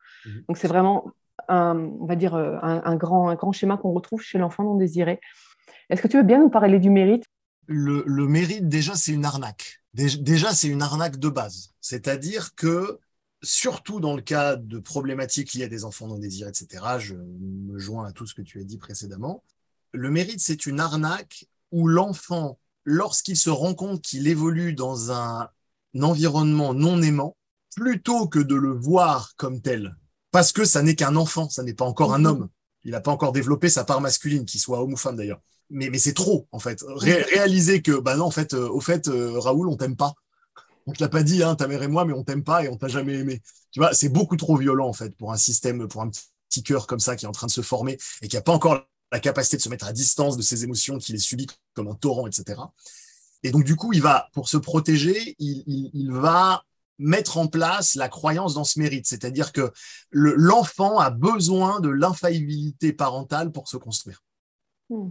Donc 0.48 0.58
c'est 0.58 0.68
vraiment, 0.68 1.06
un, 1.48 1.78
on 2.00 2.06
va 2.06 2.16
dire, 2.16 2.36
euh, 2.36 2.58
un, 2.62 2.82
un 2.86 2.96
grand, 2.96 3.30
un 3.30 3.36
grand 3.36 3.52
schéma 3.52 3.78
qu'on 3.78 3.92
retrouve 3.92 4.22
chez 4.22 4.38
l'enfant 4.38 4.64
non 4.64 4.76
désiré. 4.76 5.20
Est-ce 5.90 6.02
que 6.02 6.08
tu 6.08 6.18
veux 6.18 6.24
bien 6.24 6.40
nous 6.40 6.50
parler 6.50 6.80
du 6.80 6.90
mérite? 6.90 7.25
Le, 7.68 8.04
le 8.06 8.28
mérite, 8.28 8.68
déjà, 8.68 8.96
c'est 8.96 9.12
une 9.12 9.26
arnaque. 9.26 9.82
Dé- 9.94 10.18
Déjà, 10.18 10.54
c'est 10.54 10.68
une 10.68 10.82
arnaque 10.82 11.18
de 11.18 11.30
base. 11.30 11.74
C'est-à-dire 11.82 12.56
que, 12.56 13.00
surtout 13.42 14.00
dans 14.00 14.16
le 14.16 14.22
cas 14.22 14.56
de 14.56 14.80
problématiques 14.80 15.54
liées 15.54 15.66
à 15.66 15.68
des 15.68 15.84
enfants 15.86 16.08
non 16.08 16.18
désirés, 16.18 16.50
etc., 16.50 17.00
je 17.00 17.16
me 17.16 17.78
joins 17.80 18.06
à 18.08 18.12
tout 18.12 18.26
ce 18.26 18.34
que 18.34 18.42
tu 18.42 18.60
as 18.60 18.64
dit 18.64 18.78
précédemment, 18.78 19.44
le 19.94 20.10
mérite, 20.12 20.40
c'est 20.40 20.66
une 20.66 20.80
arnaque 20.80 21.46
où 21.72 21.88
l'enfant, 21.88 22.60
lorsqu'il 22.84 23.38
se 23.38 23.50
rend 23.50 23.74
compte 23.74 24.02
qu'il 24.02 24.28
évolue 24.28 24.74
dans 24.74 25.12
un 25.12 25.50
environnement 26.02 26.74
non 26.74 27.02
aimant, 27.02 27.36
plutôt 27.76 28.28
que 28.28 28.40
de 28.40 28.56
le 28.56 28.72
voir 28.72 29.34
comme 29.38 29.62
tel, 29.62 29.96
parce 30.32 30.52
que 30.52 30.66
ça 30.66 30.82
n'est 30.82 30.96
qu'un 30.96 31.16
enfant, 31.16 31.50
ça 31.50 31.64
n'est 31.64 31.74
pas 31.74 31.86
encore 31.86 32.14
un 32.14 32.20
Mhm. 32.20 32.26
homme, 32.26 32.50
il 32.84 32.92
n'a 32.92 33.02
pas 33.02 33.12
encore 33.12 33.32
développé 33.32 33.70
sa 33.70 33.84
part 33.84 34.02
masculine, 34.02 34.46
qu'il 34.46 34.60
soit 34.60 34.82
homme 34.82 34.94
ou 34.94 34.98
femme 34.98 35.16
d'ailleurs 35.16 35.42
mais, 35.70 35.90
mais 35.90 36.00
c'est 36.00 36.14
trop 36.14 36.48
en 36.52 36.60
fait. 36.60 36.84
Ré- 36.88 37.22
réaliser 37.24 37.82
que 37.82 38.00
bah 38.00 38.16
non 38.16 38.26
en 38.26 38.32
fait, 38.32 38.54
euh, 38.54 38.70
au 38.70 38.80
fait, 38.82 39.08
euh, 39.08 39.40
Raoul, 39.40 39.70
on 39.70 39.78
t'aime 39.78 39.96
pas. 39.96 40.14
On 40.88 40.94
te 40.94 41.02
l'a 41.04 41.10
pas 41.10 41.24
dit, 41.24 41.44
hein, 41.44 41.56
ta 41.56 41.68
mère 41.68 41.82
et 41.84 41.88
moi, 41.88 42.06
mais 42.06 42.14
on 42.14 42.24
t'aime 42.24 42.44
pas 42.44 42.64
et 42.64 42.70
on 42.70 42.78
t'a 42.78 42.88
jamais 42.88 43.16
aimé. 43.16 43.42
Tu 43.72 43.80
vois, 43.80 43.94
c'est 43.94 44.10
beaucoup 44.10 44.38
trop 44.38 44.56
violent 44.58 44.88
en 44.88 44.94
fait 44.94 45.16
pour 45.18 45.32
un 45.34 45.38
système, 45.38 45.88
pour 45.88 46.02
un 46.02 46.10
petit 46.50 46.64
cœur 46.64 46.88
comme 46.88 47.00
ça 47.00 47.16
qui 47.16 47.26
est 47.26 47.28
en 47.28 47.32
train 47.32 47.48
de 47.48 47.52
se 47.52 47.62
former 47.62 47.98
et 48.22 48.28
qui 48.28 48.38
a 48.38 48.42
pas 48.42 48.54
encore 48.54 48.88
la 49.12 49.20
capacité 49.20 49.58
de 49.58 49.62
se 49.62 49.70
mettre 49.70 49.88
à 49.88 49.94
distance 49.94 50.38
de 50.38 50.42
ses 50.42 50.64
émotions, 50.64 50.98
qu'il 50.98 51.14
les 51.16 51.20
subit 51.22 51.48
comme 51.74 51.88
un 51.88 51.96
torrent, 51.96 52.28
etc. 52.28 52.74
Et 53.44 53.52
donc 53.52 53.64
du 53.64 53.76
coup, 53.76 53.94
il 53.94 54.02
va 54.02 54.30
pour 54.34 54.50
se 54.50 54.58
protéger, 54.58 55.36
il, 55.40 55.64
il, 55.68 55.92
il 55.94 56.12
va 56.12 56.64
mettre 56.98 57.38
en 57.38 57.48
place 57.48 57.96
la 57.96 58.08
croyance 58.10 58.54
dans 58.54 58.64
ce 58.64 58.80
mérite, 58.80 59.06
c'est-à-dire 59.08 59.52
que 59.52 59.72
le- 60.12 60.36
l'enfant 60.36 60.98
a 61.00 61.10
besoin 61.10 61.80
de 61.82 61.90
l'infaillibilité 61.90 62.94
parentale 62.94 63.52
pour 63.52 63.68
se 63.68 63.78
construire 63.78 64.24
Hmm. 64.90 65.10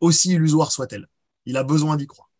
Aussi 0.00 0.32
illusoire 0.32 0.72
soit-elle. 0.72 1.08
Il 1.46 1.56
a 1.56 1.64
besoin 1.64 1.96
d'y 1.96 2.06
croire. 2.06 2.30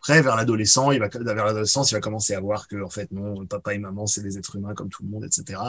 Après, 0.00 0.22
vers 0.22 0.34
l'adolescent, 0.34 0.92
il 0.92 0.98
va, 0.98 1.08
vers 1.08 1.44
l'adolescence, 1.44 1.90
il 1.90 1.94
va 1.94 2.00
commencer 2.00 2.34
à 2.34 2.40
voir 2.40 2.68
que, 2.68 2.82
en 2.82 2.88
fait, 2.88 3.10
non, 3.12 3.46
papa 3.46 3.74
et 3.74 3.78
maman, 3.78 4.06
c'est 4.06 4.22
des 4.22 4.38
êtres 4.38 4.56
humains 4.56 4.72
comme 4.72 4.88
tout 4.88 5.02
le 5.02 5.10
monde, 5.10 5.26
etc. 5.26 5.60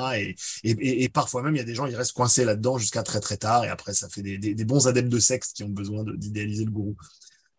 Et, 0.64 1.10
parfois 1.10 1.42
même, 1.42 1.54
il 1.54 1.58
y 1.58 1.62
a 1.62 1.66
des 1.66 1.76
gens, 1.76 1.86
ils 1.86 1.98
restent 1.98 2.14
coincés 2.14 2.46
là-dedans 2.46 2.78
jusqu'à 2.78 3.04
très 3.04 3.20
très 3.20 3.36
tard. 3.36 3.66
Et 3.66 3.68
après, 3.68 3.94
ça 3.94 4.08
fait 4.08 4.22
des, 4.22 4.66
bons 4.66 4.88
adeptes 4.88 5.10
de 5.10 5.20
sexe 5.20 5.52
qui 5.52 5.64
ont 5.64 5.70
besoin 5.70 6.06
d'idéaliser 6.16 6.64
le 6.64 6.72
gourou 6.72 6.96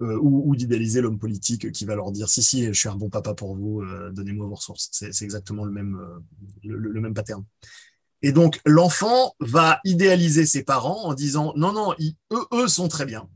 euh, 0.01 0.19
ou, 0.23 0.57
d'idéaliser 0.57 1.03
l'homme 1.03 1.19
politique 1.19 1.71
qui 1.73 1.85
va 1.85 1.95
leur 1.95 2.11
dire 2.11 2.31
si 2.31 2.43
si, 2.43 2.65
je 2.65 2.73
suis 2.73 2.89
un 2.89 2.97
bon 2.97 3.11
papa 3.11 3.35
pour 3.35 3.55
vous, 3.55 3.83
euh, 3.83 4.11
donnez-moi 4.11 4.47
vos 4.47 4.55
ressources. 4.55 4.89
C'est 4.93 5.23
exactement 5.23 5.67
le 5.67 5.73
même 5.73 6.01
euh, 6.01 6.19
le 6.65 7.01
même 7.03 7.13
pattern. 7.13 7.45
Et 8.23 8.33
donc, 8.33 8.61
l'enfant 8.65 9.35
va 9.41 9.81
idéaliser 9.85 10.47
ses 10.47 10.63
parents 10.63 11.05
en 11.05 11.13
disant 11.13 11.53
non 11.57 11.73
non, 11.73 11.95
ils- 11.99 12.17
eux 12.33 12.47
eux 12.55 12.69
sont 12.69 12.89
très 12.89 13.05
bien. 13.05 13.29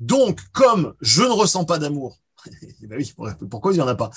Donc, 0.00 0.40
comme 0.52 0.94
je 1.00 1.22
ne 1.22 1.30
ressens 1.30 1.64
pas 1.64 1.78
d'amour, 1.78 2.18
ben 2.82 2.98
oui, 2.98 3.12
pourquoi 3.50 3.72
il 3.72 3.76
n'y 3.76 3.82
en 3.82 3.88
a 3.88 3.94
pas? 3.94 4.10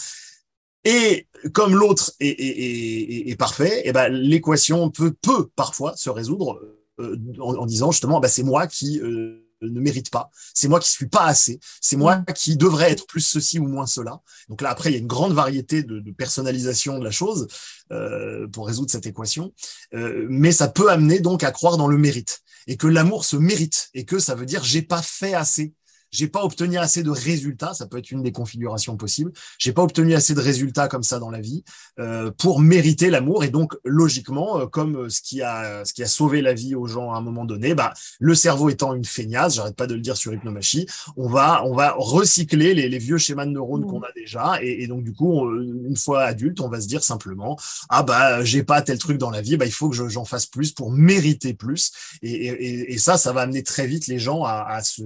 Et 0.85 1.27
comme 1.53 1.75
l'autre 1.75 2.13
est, 2.19 2.27
est, 2.27 3.27
est, 3.27 3.29
est 3.29 3.35
parfait, 3.35 3.83
eh 3.85 3.91
ben, 3.91 4.09
l'équation 4.09 4.89
peut, 4.89 5.13
peut 5.21 5.47
parfois 5.55 5.95
se 5.95 6.09
résoudre 6.09 6.59
euh, 6.99 7.17
en, 7.39 7.55
en, 7.55 7.65
disant 7.65 7.91
justement, 7.91 8.19
bah, 8.19 8.27
c'est 8.27 8.43
moi 8.43 8.67
qui 8.67 8.99
euh, 8.99 9.39
ne 9.61 9.79
mérite 9.79 10.09
pas, 10.09 10.29
c'est 10.53 10.67
moi 10.67 10.81
qui 10.81 10.89
suis 10.89 11.07
pas 11.07 11.25
assez, 11.25 11.59
c'est 11.79 11.95
moi 11.95 12.17
qui 12.35 12.57
devrais 12.57 12.91
être 12.91 13.07
plus 13.07 13.21
ceci 13.21 13.59
ou 13.59 13.67
moins 13.67 13.85
cela. 13.85 14.21
Donc 14.49 14.61
là, 14.61 14.69
après, 14.69 14.89
il 14.89 14.93
y 14.93 14.97
a 14.97 14.99
une 14.99 15.07
grande 15.07 15.33
variété 15.33 15.83
de, 15.83 15.99
de 15.99 16.11
personnalisation 16.11 16.99
de 16.99 17.03
la 17.05 17.11
chose 17.11 17.47
euh, 17.91 18.47
pour 18.49 18.67
résoudre 18.67 18.91
cette 18.91 19.05
équation, 19.05 19.53
mais 19.93 20.51
ça 20.51 20.67
peut 20.67 20.89
amener 20.89 21.19
donc 21.21 21.43
à 21.43 21.51
croire 21.51 21.77
dans 21.77 21.87
le 21.87 21.97
mérite 21.97 22.42
et 22.67 22.77
que 22.77 22.87
l'amour 22.87 23.25
se 23.25 23.35
mérite 23.35 23.89
et 23.93 24.05
que 24.05 24.19
ça 24.19 24.35
veut 24.35 24.45
dire 24.45 24.63
j'ai 24.63 24.81
pas 24.81 25.01
fait 25.01 25.33
assez 25.33 25.73
j'ai 26.13 26.27
pas 26.27 26.43
obtenu 26.43 26.77
assez 26.77 27.03
de 27.03 27.09
résultats, 27.09 27.73
ça 27.73 27.87
peut 27.87 27.97
être 27.97 28.11
une 28.11 28.21
des 28.21 28.31
configurations 28.31 28.95
possibles. 28.95 29.33
J'ai 29.57 29.73
pas 29.73 29.81
obtenu 29.81 30.13
assez 30.13 30.35
de 30.35 30.39
résultats 30.39 30.87
comme 30.87 31.03
ça 31.03 31.19
dans 31.19 31.31
la 31.31 31.41
vie 31.41 31.63
euh, 31.99 32.31
pour 32.31 32.59
mériter 32.59 33.09
l'amour 33.09 33.43
et 33.43 33.49
donc 33.49 33.73
logiquement, 33.83 34.59
euh, 34.59 34.67
comme 34.67 35.09
ce 35.09 35.21
qui 35.21 35.41
a 35.41 35.83
ce 35.83 35.93
qui 35.93 36.03
a 36.03 36.07
sauvé 36.07 36.41
la 36.41 36.53
vie 36.53 36.75
aux 36.75 36.85
gens 36.85 37.11
à 37.11 37.17
un 37.17 37.21
moment 37.21 37.45
donné, 37.45 37.73
bah 37.73 37.93
le 38.19 38.35
cerveau 38.35 38.69
étant 38.69 38.93
une 38.93 39.05
feignasse, 39.05 39.55
j'arrête 39.55 39.75
pas 39.75 39.87
de 39.87 39.95
le 39.95 40.01
dire 40.01 40.15
sur 40.15 40.33
hypnomachie, 40.33 40.85
on 41.17 41.27
va 41.27 41.65
on 41.65 41.75
va 41.75 41.95
recycler 41.97 42.75
les, 42.75 42.89
les 42.89 42.97
vieux 42.99 43.17
schémas 43.17 43.47
de 43.47 43.51
neurones 43.51 43.85
mmh. 43.85 43.87
qu'on 43.87 44.01
a 44.03 44.11
déjà 44.15 44.59
et, 44.61 44.83
et, 44.83 44.87
donc 44.87 45.03
du 45.03 45.13
coup, 45.13 45.49
une 45.51 45.97
fois 45.97 46.23
adulte, 46.23 46.61
on 46.61 46.69
va 46.69 46.79
se 46.79 46.87
dire 46.87 47.03
simplement 47.03 47.57
ah 47.89 48.03
bah 48.03 48.43
j'ai 48.43 48.63
pas 48.63 48.83
tel 48.83 48.99
truc 48.99 49.17
dans 49.17 49.31
la 49.31 49.41
vie, 49.41 49.57
bah 49.57 49.65
il 49.65 49.71
faut 49.71 49.89
que 49.89 49.95
j'en 49.95 50.25
fasse 50.25 50.45
plus 50.45 50.71
pour 50.71 50.91
mériter 50.91 51.55
plus 51.55 51.91
et, 52.21 52.31
et, 52.31 52.93
et, 52.93 52.97
ça, 52.99 53.17
ça 53.17 53.33
va 53.33 53.41
amener 53.41 53.63
très 53.63 53.87
vite 53.87 54.05
les 54.07 54.19
gens 54.19 54.43
à, 54.43 54.65
à 54.67 54.83
se 54.83 55.01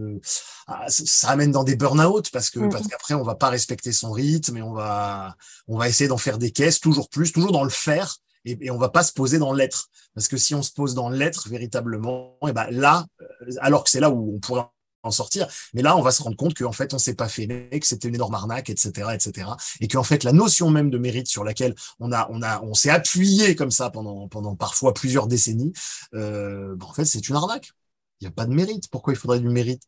ça 0.87 1.29
amène 1.29 1.51
dans 1.51 1.63
des 1.63 1.75
burn-out 1.75 2.29
parce 2.31 2.49
que 2.49 2.59
parce 2.69 2.87
qu'après 2.87 3.13
on 3.13 3.23
va 3.23 3.35
pas 3.35 3.49
respecter 3.49 3.91
son 3.93 4.11
rythme 4.11 4.57
et 4.57 4.61
on 4.61 4.73
va 4.73 5.35
on 5.67 5.77
va 5.77 5.87
essayer 5.87 6.07
d'en 6.07 6.17
faire 6.17 6.37
des 6.37 6.51
caisses 6.51 6.79
toujours 6.79 7.09
plus, 7.09 7.31
toujours 7.31 7.51
dans 7.51 7.63
le 7.63 7.69
faire 7.69 8.17
et, 8.43 8.57
et 8.61 8.71
on 8.71 8.77
va 8.77 8.89
pas 8.89 9.03
se 9.03 9.13
poser 9.13 9.39
dans 9.39 9.53
l'être 9.53 9.89
parce 10.17 10.27
que 10.27 10.37
si 10.37 10.55
on 10.55 10.63
se 10.63 10.71
pose 10.71 10.95
dans 10.95 11.09
l'être 11.09 11.47
véritablement, 11.47 12.37
et 12.47 12.51
ben 12.51 12.67
là, 12.71 13.05
euh, 13.21 13.25
alors 13.59 13.83
que 13.83 13.89
c'est 13.91 13.99
là 13.99 14.09
où 14.09 14.35
on 14.35 14.39
pourrait 14.39 14.63
en 15.03 15.11
sortir. 15.11 15.47
Mais 15.75 15.83
là, 15.83 15.95
on 15.95 16.01
va 16.01 16.09
se 16.09 16.23
rendre 16.23 16.35
compte 16.35 16.55
qu'en 16.55 16.71
fait, 16.71 16.93
on 16.95 16.97
s'est 16.97 17.13
pas 17.13 17.29
fait 17.29 17.47
que 17.47 17.85
c'était 17.85 18.07
une 18.07 18.15
énorme 18.15 18.33
arnaque, 18.33 18.71
etc., 18.71 19.11
etc. 19.13 19.49
Et 19.79 19.87
qu'en 19.87 20.01
fait, 20.01 20.23
la 20.23 20.33
notion 20.33 20.71
même 20.71 20.89
de 20.89 20.97
mérite 20.97 21.27
sur 21.27 21.43
laquelle 21.43 21.75
on 21.99 22.11
a, 22.11 22.27
on 22.31 22.41
a, 22.41 22.61
on 22.63 22.73
s'est 22.73 22.89
appuyé 22.89 23.55
comme 23.55 23.69
ça 23.69 23.91
pendant, 23.91 24.27
pendant 24.27 24.55
parfois 24.55 24.91
plusieurs 24.93 25.27
décennies, 25.27 25.71
euh, 26.15 26.75
ben, 26.75 26.87
en 26.87 26.93
fait, 26.93 27.05
c'est 27.05 27.29
une 27.29 27.35
arnaque. 27.35 27.71
Il 28.19 28.23
n'y 28.23 28.29
a 28.29 28.31
pas 28.31 28.45
de 28.45 28.53
mérite. 28.53 28.89
Pourquoi 28.89 29.13
il 29.13 29.17
faudrait 29.17 29.39
du 29.39 29.49
mérite? 29.49 29.83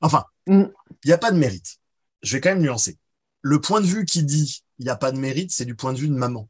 Enfin, 0.00 0.24
mm. 0.46 0.64
il 1.04 1.06
n'y 1.06 1.12
a 1.12 1.18
pas 1.18 1.30
de 1.30 1.38
mérite. 1.38 1.78
Je 2.22 2.36
vais 2.36 2.40
quand 2.40 2.50
même 2.50 2.62
nuancer. 2.62 2.98
Le 3.42 3.60
point 3.60 3.80
de 3.80 3.86
vue 3.86 4.04
qui 4.04 4.22
dit 4.22 4.62
il 4.78 4.84
n'y 4.84 4.90
a 4.90 4.96
pas 4.96 5.12
de 5.12 5.18
mérite, 5.18 5.52
c'est 5.52 5.64
du 5.64 5.74
point 5.74 5.92
de 5.92 5.98
vue 5.98 6.08
de 6.08 6.14
maman. 6.14 6.48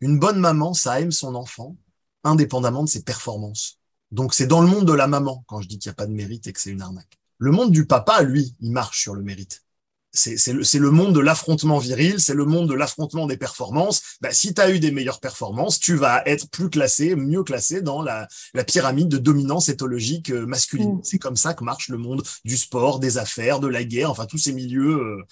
Une 0.00 0.18
bonne 0.18 0.38
maman, 0.38 0.74
ça 0.74 1.00
aime 1.00 1.12
son 1.12 1.34
enfant, 1.34 1.76
indépendamment 2.24 2.84
de 2.84 2.88
ses 2.88 3.02
performances. 3.02 3.78
Donc 4.10 4.34
c'est 4.34 4.46
dans 4.46 4.60
le 4.60 4.66
monde 4.66 4.86
de 4.86 4.92
la 4.92 5.06
maman 5.06 5.44
quand 5.46 5.60
je 5.60 5.68
dis 5.68 5.78
qu'il 5.78 5.88
n'y 5.88 5.94
a 5.94 5.96
pas 5.96 6.06
de 6.06 6.12
mérite 6.12 6.46
et 6.46 6.52
que 6.52 6.60
c'est 6.60 6.70
une 6.70 6.82
arnaque. 6.82 7.18
Le 7.38 7.52
monde 7.52 7.72
du 7.72 7.86
papa, 7.86 8.22
lui, 8.22 8.54
il 8.60 8.70
marche 8.70 9.00
sur 9.00 9.14
le 9.14 9.22
mérite 9.22 9.64
c'est 10.12 10.52
le, 10.52 10.62
le, 10.78 10.90
monde 10.90 11.14
de 11.14 11.20
l'affrontement 11.20 11.78
viril, 11.78 12.20
c'est 12.20 12.34
le 12.34 12.44
monde 12.44 12.68
de 12.68 12.74
l'affrontement 12.74 13.26
des 13.26 13.36
performances. 13.36 14.02
Bah, 14.20 14.32
si 14.32 14.54
tu 14.54 14.60
as 14.60 14.70
eu 14.70 14.80
des 14.80 14.90
meilleures 14.90 15.20
performances, 15.20 15.78
tu 15.78 15.94
vas 15.94 16.22
être 16.26 16.50
plus 16.50 16.68
classé, 16.68 17.14
mieux 17.14 17.44
classé 17.44 17.80
dans 17.80 18.02
la, 18.02 18.26
la 18.54 18.64
pyramide 18.64 19.08
de 19.08 19.18
dominance 19.18 19.68
éthologique 19.68 20.30
euh, 20.30 20.46
masculine. 20.46 20.96
Mm. 20.96 21.00
C'est 21.04 21.18
comme 21.18 21.36
ça 21.36 21.54
que 21.54 21.64
marche 21.64 21.88
le 21.88 21.98
monde 21.98 22.22
du 22.44 22.56
sport, 22.56 22.98
des 22.98 23.18
affaires, 23.18 23.60
de 23.60 23.68
la 23.68 23.84
guerre, 23.84 24.10
enfin 24.10 24.26
tous 24.26 24.38
ces 24.38 24.52
milieux 24.52 24.98
euh, 24.98 25.22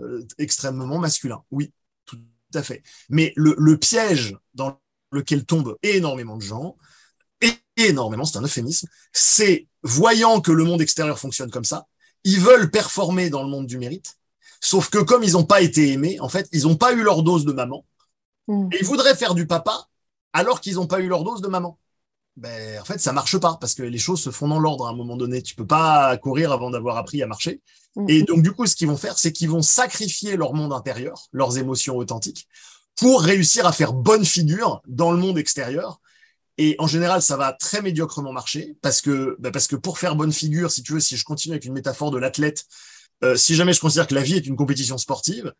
euh, 0.00 0.26
extrêmement 0.38 0.98
masculins. 0.98 1.42
Oui, 1.50 1.72
tout 2.04 2.18
à 2.54 2.62
fait. 2.62 2.82
Mais 3.08 3.32
le, 3.36 3.54
le 3.58 3.76
piège 3.78 4.36
dans 4.54 4.80
lequel 5.12 5.44
tombent 5.44 5.76
énormément 5.82 6.36
de 6.36 6.42
gens, 6.42 6.76
énormément, 7.76 8.24
c'est 8.24 8.38
un 8.38 8.42
euphémisme, 8.42 8.88
c'est 9.12 9.66
voyant 9.82 10.40
que 10.40 10.52
le 10.52 10.64
monde 10.64 10.80
extérieur 10.80 11.18
fonctionne 11.18 11.50
comme 11.50 11.64
ça, 11.64 11.86
ils 12.24 12.40
veulent 12.40 12.70
performer 12.70 13.30
dans 13.30 13.42
le 13.42 13.48
monde 13.48 13.66
du 13.66 13.78
mérite, 13.78 14.16
Sauf 14.64 14.88
que 14.88 14.96
comme 14.96 15.22
ils 15.22 15.32
n'ont 15.32 15.44
pas 15.44 15.60
été 15.60 15.92
aimés, 15.92 16.18
en 16.20 16.30
fait, 16.30 16.48
ils 16.50 16.62
n'ont 16.62 16.76
pas 16.76 16.94
eu 16.94 17.02
leur 17.02 17.22
dose 17.22 17.44
de 17.44 17.52
maman. 17.52 17.84
Mm. 18.48 18.68
Et 18.72 18.78
ils 18.80 18.86
voudraient 18.86 19.14
faire 19.14 19.34
du 19.34 19.46
papa 19.46 19.88
alors 20.32 20.62
qu'ils 20.62 20.76
n'ont 20.76 20.86
pas 20.86 21.00
eu 21.00 21.06
leur 21.06 21.22
dose 21.22 21.42
de 21.42 21.48
maman. 21.48 21.78
Ben, 22.36 22.80
en 22.80 22.84
fait, 22.84 22.98
ça 22.98 23.12
marche 23.12 23.36
pas 23.36 23.58
parce 23.60 23.74
que 23.74 23.82
les 23.82 23.98
choses 23.98 24.22
se 24.22 24.30
font 24.30 24.48
dans 24.48 24.58
l'ordre 24.58 24.86
à 24.86 24.90
un 24.90 24.94
moment 24.94 25.18
donné. 25.18 25.42
Tu 25.42 25.54
peux 25.54 25.66
pas 25.66 26.16
courir 26.16 26.50
avant 26.50 26.70
d'avoir 26.70 26.96
appris 26.96 27.22
à 27.22 27.26
marcher. 27.26 27.60
Mm. 27.94 28.06
Et 28.08 28.22
donc, 28.22 28.42
du 28.42 28.52
coup, 28.52 28.66
ce 28.66 28.74
qu'ils 28.74 28.88
vont 28.88 28.96
faire, 28.96 29.18
c'est 29.18 29.32
qu'ils 29.32 29.50
vont 29.50 29.60
sacrifier 29.60 30.38
leur 30.38 30.54
monde 30.54 30.72
intérieur, 30.72 31.28
leurs 31.32 31.58
émotions 31.58 31.98
authentiques, 31.98 32.48
pour 32.96 33.20
réussir 33.20 33.66
à 33.66 33.72
faire 33.72 33.92
bonne 33.92 34.24
figure 34.24 34.80
dans 34.86 35.12
le 35.12 35.18
monde 35.18 35.36
extérieur. 35.36 36.00
Et 36.56 36.74
en 36.78 36.86
général, 36.86 37.20
ça 37.20 37.36
va 37.36 37.52
très 37.52 37.82
médiocrement 37.82 38.32
marcher 38.32 38.78
parce 38.80 39.02
que, 39.02 39.36
ben 39.40 39.52
parce 39.52 39.66
que 39.66 39.76
pour 39.76 39.98
faire 39.98 40.16
bonne 40.16 40.32
figure, 40.32 40.70
si 40.70 40.82
tu 40.82 40.94
veux, 40.94 41.00
si 41.00 41.18
je 41.18 41.24
continue 41.24 41.52
avec 41.52 41.66
une 41.66 41.74
métaphore 41.74 42.10
de 42.10 42.18
l'athlète, 42.18 42.64
euh, 43.22 43.36
si 43.36 43.54
jamais 43.54 43.72
je 43.72 43.80
considère 43.80 44.06
que 44.06 44.14
la 44.14 44.22
vie 44.22 44.36
est 44.36 44.46
une 44.46 44.56
compétition 44.56 44.98
sportive, 44.98 45.52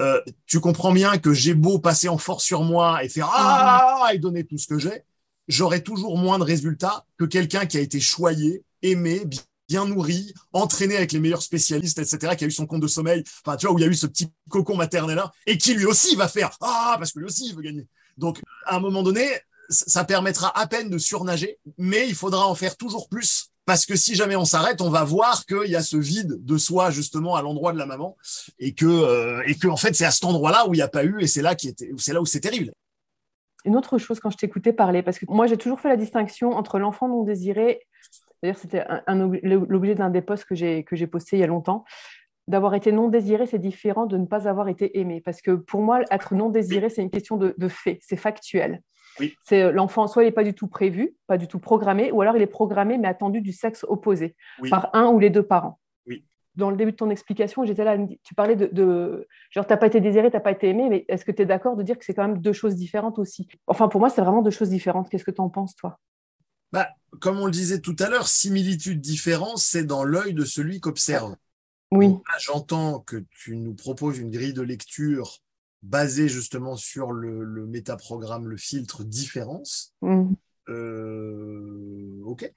euh, 0.00 0.20
tu 0.46 0.60
comprends 0.60 0.92
bien 0.92 1.18
que 1.18 1.32
j'ai 1.32 1.54
beau 1.54 1.78
passer 1.78 2.08
en 2.08 2.18
force 2.18 2.44
sur 2.44 2.62
moi 2.62 3.04
et 3.04 3.08
faire 3.08 3.28
ah 3.32 4.10
et 4.12 4.18
donner 4.18 4.44
tout 4.44 4.58
ce 4.58 4.66
que 4.66 4.78
j'ai, 4.78 5.04
j'aurai 5.48 5.82
toujours 5.82 6.16
moins 6.18 6.38
de 6.38 6.44
résultats 6.44 7.04
que 7.18 7.24
quelqu'un 7.24 7.66
qui 7.66 7.76
a 7.76 7.80
été 7.80 8.00
choyé, 8.00 8.64
aimé, 8.80 9.22
bien 9.68 9.86
nourri, 9.86 10.32
entraîné 10.52 10.96
avec 10.96 11.12
les 11.12 11.20
meilleurs 11.20 11.42
spécialistes, 11.42 11.98
etc., 11.98 12.34
qui 12.36 12.44
a 12.44 12.46
eu 12.46 12.50
son 12.50 12.66
compte 12.66 12.80
de 12.80 12.86
sommeil, 12.86 13.22
enfin, 13.44 13.56
tu 13.56 13.66
vois, 13.66 13.74
où 13.74 13.78
il 13.78 13.82
y 13.82 13.84
a 13.84 13.90
eu 13.90 13.94
ce 13.94 14.06
petit 14.06 14.30
cocon 14.48 14.76
maternel 14.76 15.16
là, 15.16 15.32
et 15.46 15.58
qui 15.58 15.74
lui 15.74 15.86
aussi 15.86 16.16
va 16.16 16.28
faire 16.28 16.50
ah 16.60 16.96
parce 16.98 17.12
que 17.12 17.18
lui 17.18 17.26
aussi 17.26 17.48
il 17.48 17.54
veut 17.54 17.62
gagner. 17.62 17.86
Donc, 18.16 18.40
à 18.66 18.76
un 18.76 18.80
moment 18.80 19.02
donné, 19.02 19.26
ça 19.68 20.04
permettra 20.04 20.56
à 20.58 20.66
peine 20.66 20.90
de 20.90 20.98
surnager, 20.98 21.58
mais 21.78 22.08
il 22.08 22.14
faudra 22.14 22.46
en 22.46 22.54
faire 22.54 22.76
toujours 22.76 23.08
plus 23.08 23.51
parce 23.64 23.86
que 23.86 23.96
si 23.96 24.14
jamais 24.14 24.36
on 24.36 24.44
s'arrête, 24.44 24.80
on 24.80 24.90
va 24.90 25.04
voir 25.04 25.46
qu'il 25.46 25.70
y 25.70 25.76
a 25.76 25.82
ce 25.82 25.96
vide 25.96 26.44
de 26.44 26.56
soi 26.56 26.90
justement 26.90 27.36
à 27.36 27.42
l'endroit 27.42 27.72
de 27.72 27.78
la 27.78 27.86
maman 27.86 28.16
et 28.58 28.74
que 28.74 28.86
euh, 28.86 29.70
en 29.70 29.76
fait 29.76 29.94
c'est 29.94 30.04
à 30.04 30.10
cet 30.10 30.24
endroit-là 30.24 30.66
où 30.68 30.74
il 30.74 30.78
n'y 30.78 30.82
a 30.82 30.88
pas 30.88 31.04
eu 31.04 31.20
et 31.20 31.26
c'est 31.26 31.42
là 31.42 31.54
où 32.20 32.26
c'est 32.26 32.40
terrible. 32.40 32.72
Une 33.64 33.76
autre 33.76 33.98
chose 33.98 34.18
quand 34.18 34.30
je 34.30 34.36
t'écoutais 34.36 34.72
parler, 34.72 35.02
parce 35.02 35.18
que 35.18 35.26
moi 35.28 35.46
j'ai 35.46 35.56
toujours 35.56 35.80
fait 35.80 35.88
la 35.88 35.96
distinction 35.96 36.50
entre 36.50 36.78
l'enfant 36.80 37.08
non 37.08 37.22
désiré, 37.22 37.86
d'ailleurs 38.42 38.58
c'était 38.58 38.84
l'objet 39.06 39.94
d'un 39.94 40.10
des 40.10 40.22
posts 40.22 40.44
que 40.44 40.56
j'ai 40.56 40.82
que 40.82 41.04
posté 41.04 41.36
il 41.36 41.40
y 41.40 41.44
a 41.44 41.46
longtemps, 41.46 41.84
d'avoir 42.48 42.74
été 42.74 42.90
non 42.90 43.06
désiré, 43.06 43.46
c'est 43.46 43.60
différent 43.60 44.06
de 44.06 44.16
ne 44.16 44.26
pas 44.26 44.48
avoir 44.48 44.68
été 44.68 44.98
aimé. 44.98 45.20
Parce 45.24 45.40
que 45.40 45.52
pour 45.52 45.80
moi, 45.80 46.00
être 46.10 46.34
non 46.34 46.48
désiré, 46.48 46.88
c'est 46.88 47.02
une 47.02 47.10
question 47.10 47.36
de 47.36 47.68
fait, 47.68 48.00
c'est 48.02 48.16
factuel. 48.16 48.82
C'est 49.42 49.62
euh, 49.62 49.72
l'enfant, 49.72 50.06
soit 50.06 50.22
il 50.22 50.26
n'est 50.26 50.32
pas 50.32 50.44
du 50.44 50.54
tout 50.54 50.68
prévu, 50.68 51.14
pas 51.26 51.38
du 51.38 51.48
tout 51.48 51.58
programmé, 51.58 52.10
ou 52.12 52.20
alors 52.22 52.36
il 52.36 52.42
est 52.42 52.46
programmé 52.46 52.98
mais 52.98 53.08
attendu 53.08 53.40
du 53.40 53.52
sexe 53.52 53.84
opposé 53.88 54.36
par 54.70 54.90
un 54.94 55.08
ou 55.08 55.18
les 55.18 55.30
deux 55.30 55.42
parents. 55.42 55.78
Oui. 56.06 56.24
Dans 56.54 56.70
le 56.70 56.76
début 56.76 56.92
de 56.92 56.96
ton 56.96 57.10
explication, 57.10 57.64
j'étais 57.64 57.84
là, 57.84 57.96
tu 58.22 58.34
parlais 58.34 58.56
de, 58.56 58.66
de 58.72 59.28
genre, 59.50 59.66
tu 59.66 59.72
n'as 59.72 59.76
pas 59.76 59.86
été 59.86 60.00
désiré, 60.00 60.30
tu 60.30 60.36
n'as 60.36 60.40
pas 60.40 60.52
été 60.52 60.68
aimé, 60.68 60.88
mais 60.88 61.04
est-ce 61.08 61.24
que 61.24 61.32
tu 61.32 61.42
es 61.42 61.46
d'accord 61.46 61.76
de 61.76 61.82
dire 61.82 61.98
que 61.98 62.04
c'est 62.04 62.14
quand 62.14 62.26
même 62.26 62.38
deux 62.38 62.52
choses 62.52 62.74
différentes 62.74 63.18
aussi? 63.18 63.48
Enfin, 63.66 63.88
pour 63.88 64.00
moi, 64.00 64.10
c'est 64.10 64.22
vraiment 64.22 64.42
deux 64.42 64.50
choses 64.50 64.70
différentes. 64.70 65.08
Qu'est-ce 65.08 65.24
que 65.24 65.30
tu 65.30 65.40
en 65.40 65.50
penses, 65.50 65.76
toi? 65.76 65.98
Bah, 66.72 66.88
Comme 67.20 67.38
on 67.38 67.46
le 67.46 67.52
disait 67.52 67.80
tout 67.80 67.96
à 67.98 68.08
l'heure, 68.08 68.28
similitude, 68.28 69.00
différence, 69.00 69.64
c'est 69.64 69.84
dans 69.84 70.04
l'œil 70.04 70.34
de 70.34 70.44
celui 70.44 70.80
qu'observe. 70.80 71.36
Oui. 71.90 72.16
J'entends 72.40 73.00
que 73.00 73.22
tu 73.30 73.56
nous 73.56 73.74
proposes 73.74 74.18
une 74.18 74.30
grille 74.30 74.54
de 74.54 74.62
lecture 74.62 75.42
basé 75.82 76.28
justement 76.28 76.76
sur 76.76 77.12
le, 77.12 77.44
le 77.44 77.66
métaprogramme, 77.66 78.48
le 78.48 78.56
filtre 78.56 79.04
différence. 79.04 79.94
Mm. 80.00 80.32
Euh, 80.68 82.20
ok, 82.24 82.52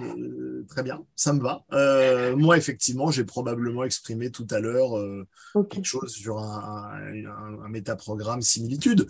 euh, 0.00 0.66
très 0.68 0.82
bien, 0.82 1.04
ça 1.14 1.32
me 1.32 1.40
va. 1.40 1.64
Euh, 1.72 2.34
moi, 2.36 2.56
effectivement, 2.56 3.10
j'ai 3.10 3.24
probablement 3.24 3.84
exprimé 3.84 4.30
tout 4.30 4.46
à 4.50 4.58
l'heure 4.58 4.92
quelque 5.70 5.84
chose 5.84 6.12
sur 6.12 6.38
un, 6.38 6.90
un, 7.64 7.68
métaprogramme 7.68 8.42
similitude. 8.42 9.06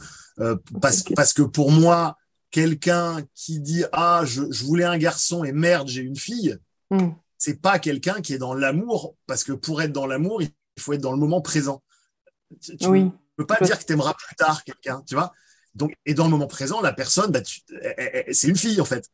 parce, 0.80 1.04
parce 1.16 1.32
que 1.32 1.42
pour 1.42 1.70
moi, 1.70 2.18
quelqu'un 2.50 3.24
qui 3.34 3.60
dit 3.60 3.84
Ah, 3.92 4.22
je, 4.26 4.42
je, 4.50 4.64
voulais 4.64 4.84
un 4.84 4.98
garçon 4.98 5.42
et 5.42 5.52
merde, 5.52 5.88
j'ai 5.88 6.02
une 6.02 6.16
fille, 6.16 6.58
mm. 6.90 7.12
c'est 7.38 7.62
pas 7.62 7.78
quelqu'un 7.78 8.20
qui 8.20 8.34
est 8.34 8.38
dans 8.38 8.54
l'amour, 8.54 9.16
parce 9.26 9.42
que 9.42 9.52
pour 9.52 9.80
être 9.80 9.92
dans 9.92 10.06
l'amour, 10.06 10.42
il 10.42 10.50
faut 10.78 10.92
être 10.92 11.00
dans 11.00 11.12
le 11.12 11.18
moment 11.18 11.40
présent. 11.40 11.82
oui 12.82 13.10
peux 13.36 13.46
pas 13.46 13.58
dire 13.60 13.78
que 13.78 13.84
tu 13.84 13.92
aimeras 13.92 14.14
plus 14.14 14.36
tard 14.36 14.64
quelqu'un, 14.64 15.02
tu 15.06 15.14
vois. 15.14 15.32
Donc, 15.74 15.92
et 16.06 16.14
dans 16.14 16.24
le 16.24 16.30
moment 16.30 16.46
présent, 16.46 16.80
la 16.80 16.92
personne, 16.92 17.32
bah, 17.32 17.40
c'est 18.30 18.48
une 18.48 18.56
fille 18.56 18.80
en 18.80 18.84
fait. 18.84 19.10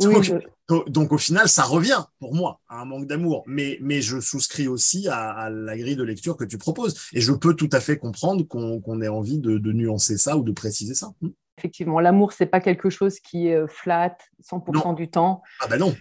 donc, 0.88 1.12
au 1.12 1.18
final, 1.18 1.48
ça 1.48 1.62
revient 1.62 2.04
pour 2.18 2.34
moi 2.34 2.60
à 2.68 2.80
un 2.80 2.84
manque 2.84 3.06
d'amour. 3.06 3.44
Mais, 3.46 3.78
mais 3.80 4.02
je 4.02 4.18
souscris 4.20 4.66
aussi 4.66 5.08
à, 5.08 5.48
la 5.50 5.76
grille 5.76 5.96
de 5.96 6.02
lecture 6.02 6.36
que 6.36 6.44
tu 6.44 6.58
proposes. 6.58 6.98
Et 7.12 7.20
je 7.20 7.32
peux 7.32 7.54
tout 7.54 7.70
à 7.72 7.80
fait 7.80 7.98
comprendre 7.98 8.44
qu'on 8.46 9.00
ait 9.00 9.08
envie 9.08 9.38
de, 9.38 9.72
nuancer 9.72 10.18
ça 10.18 10.36
ou 10.36 10.42
de 10.42 10.52
préciser 10.52 10.94
ça. 10.94 11.12
Hmm. 11.20 11.28
Effectivement, 11.58 12.00
l'amour, 12.00 12.32
c'est 12.32 12.46
pas 12.46 12.60
quelque 12.60 12.90
chose 12.90 13.20
qui 13.20 13.48
est 13.48 13.68
flat 13.68 14.16
100% 14.42 14.96
du 14.96 15.08
temps. 15.08 15.42
Ah 15.60 15.68
ben 15.68 15.78
non. 15.78 15.94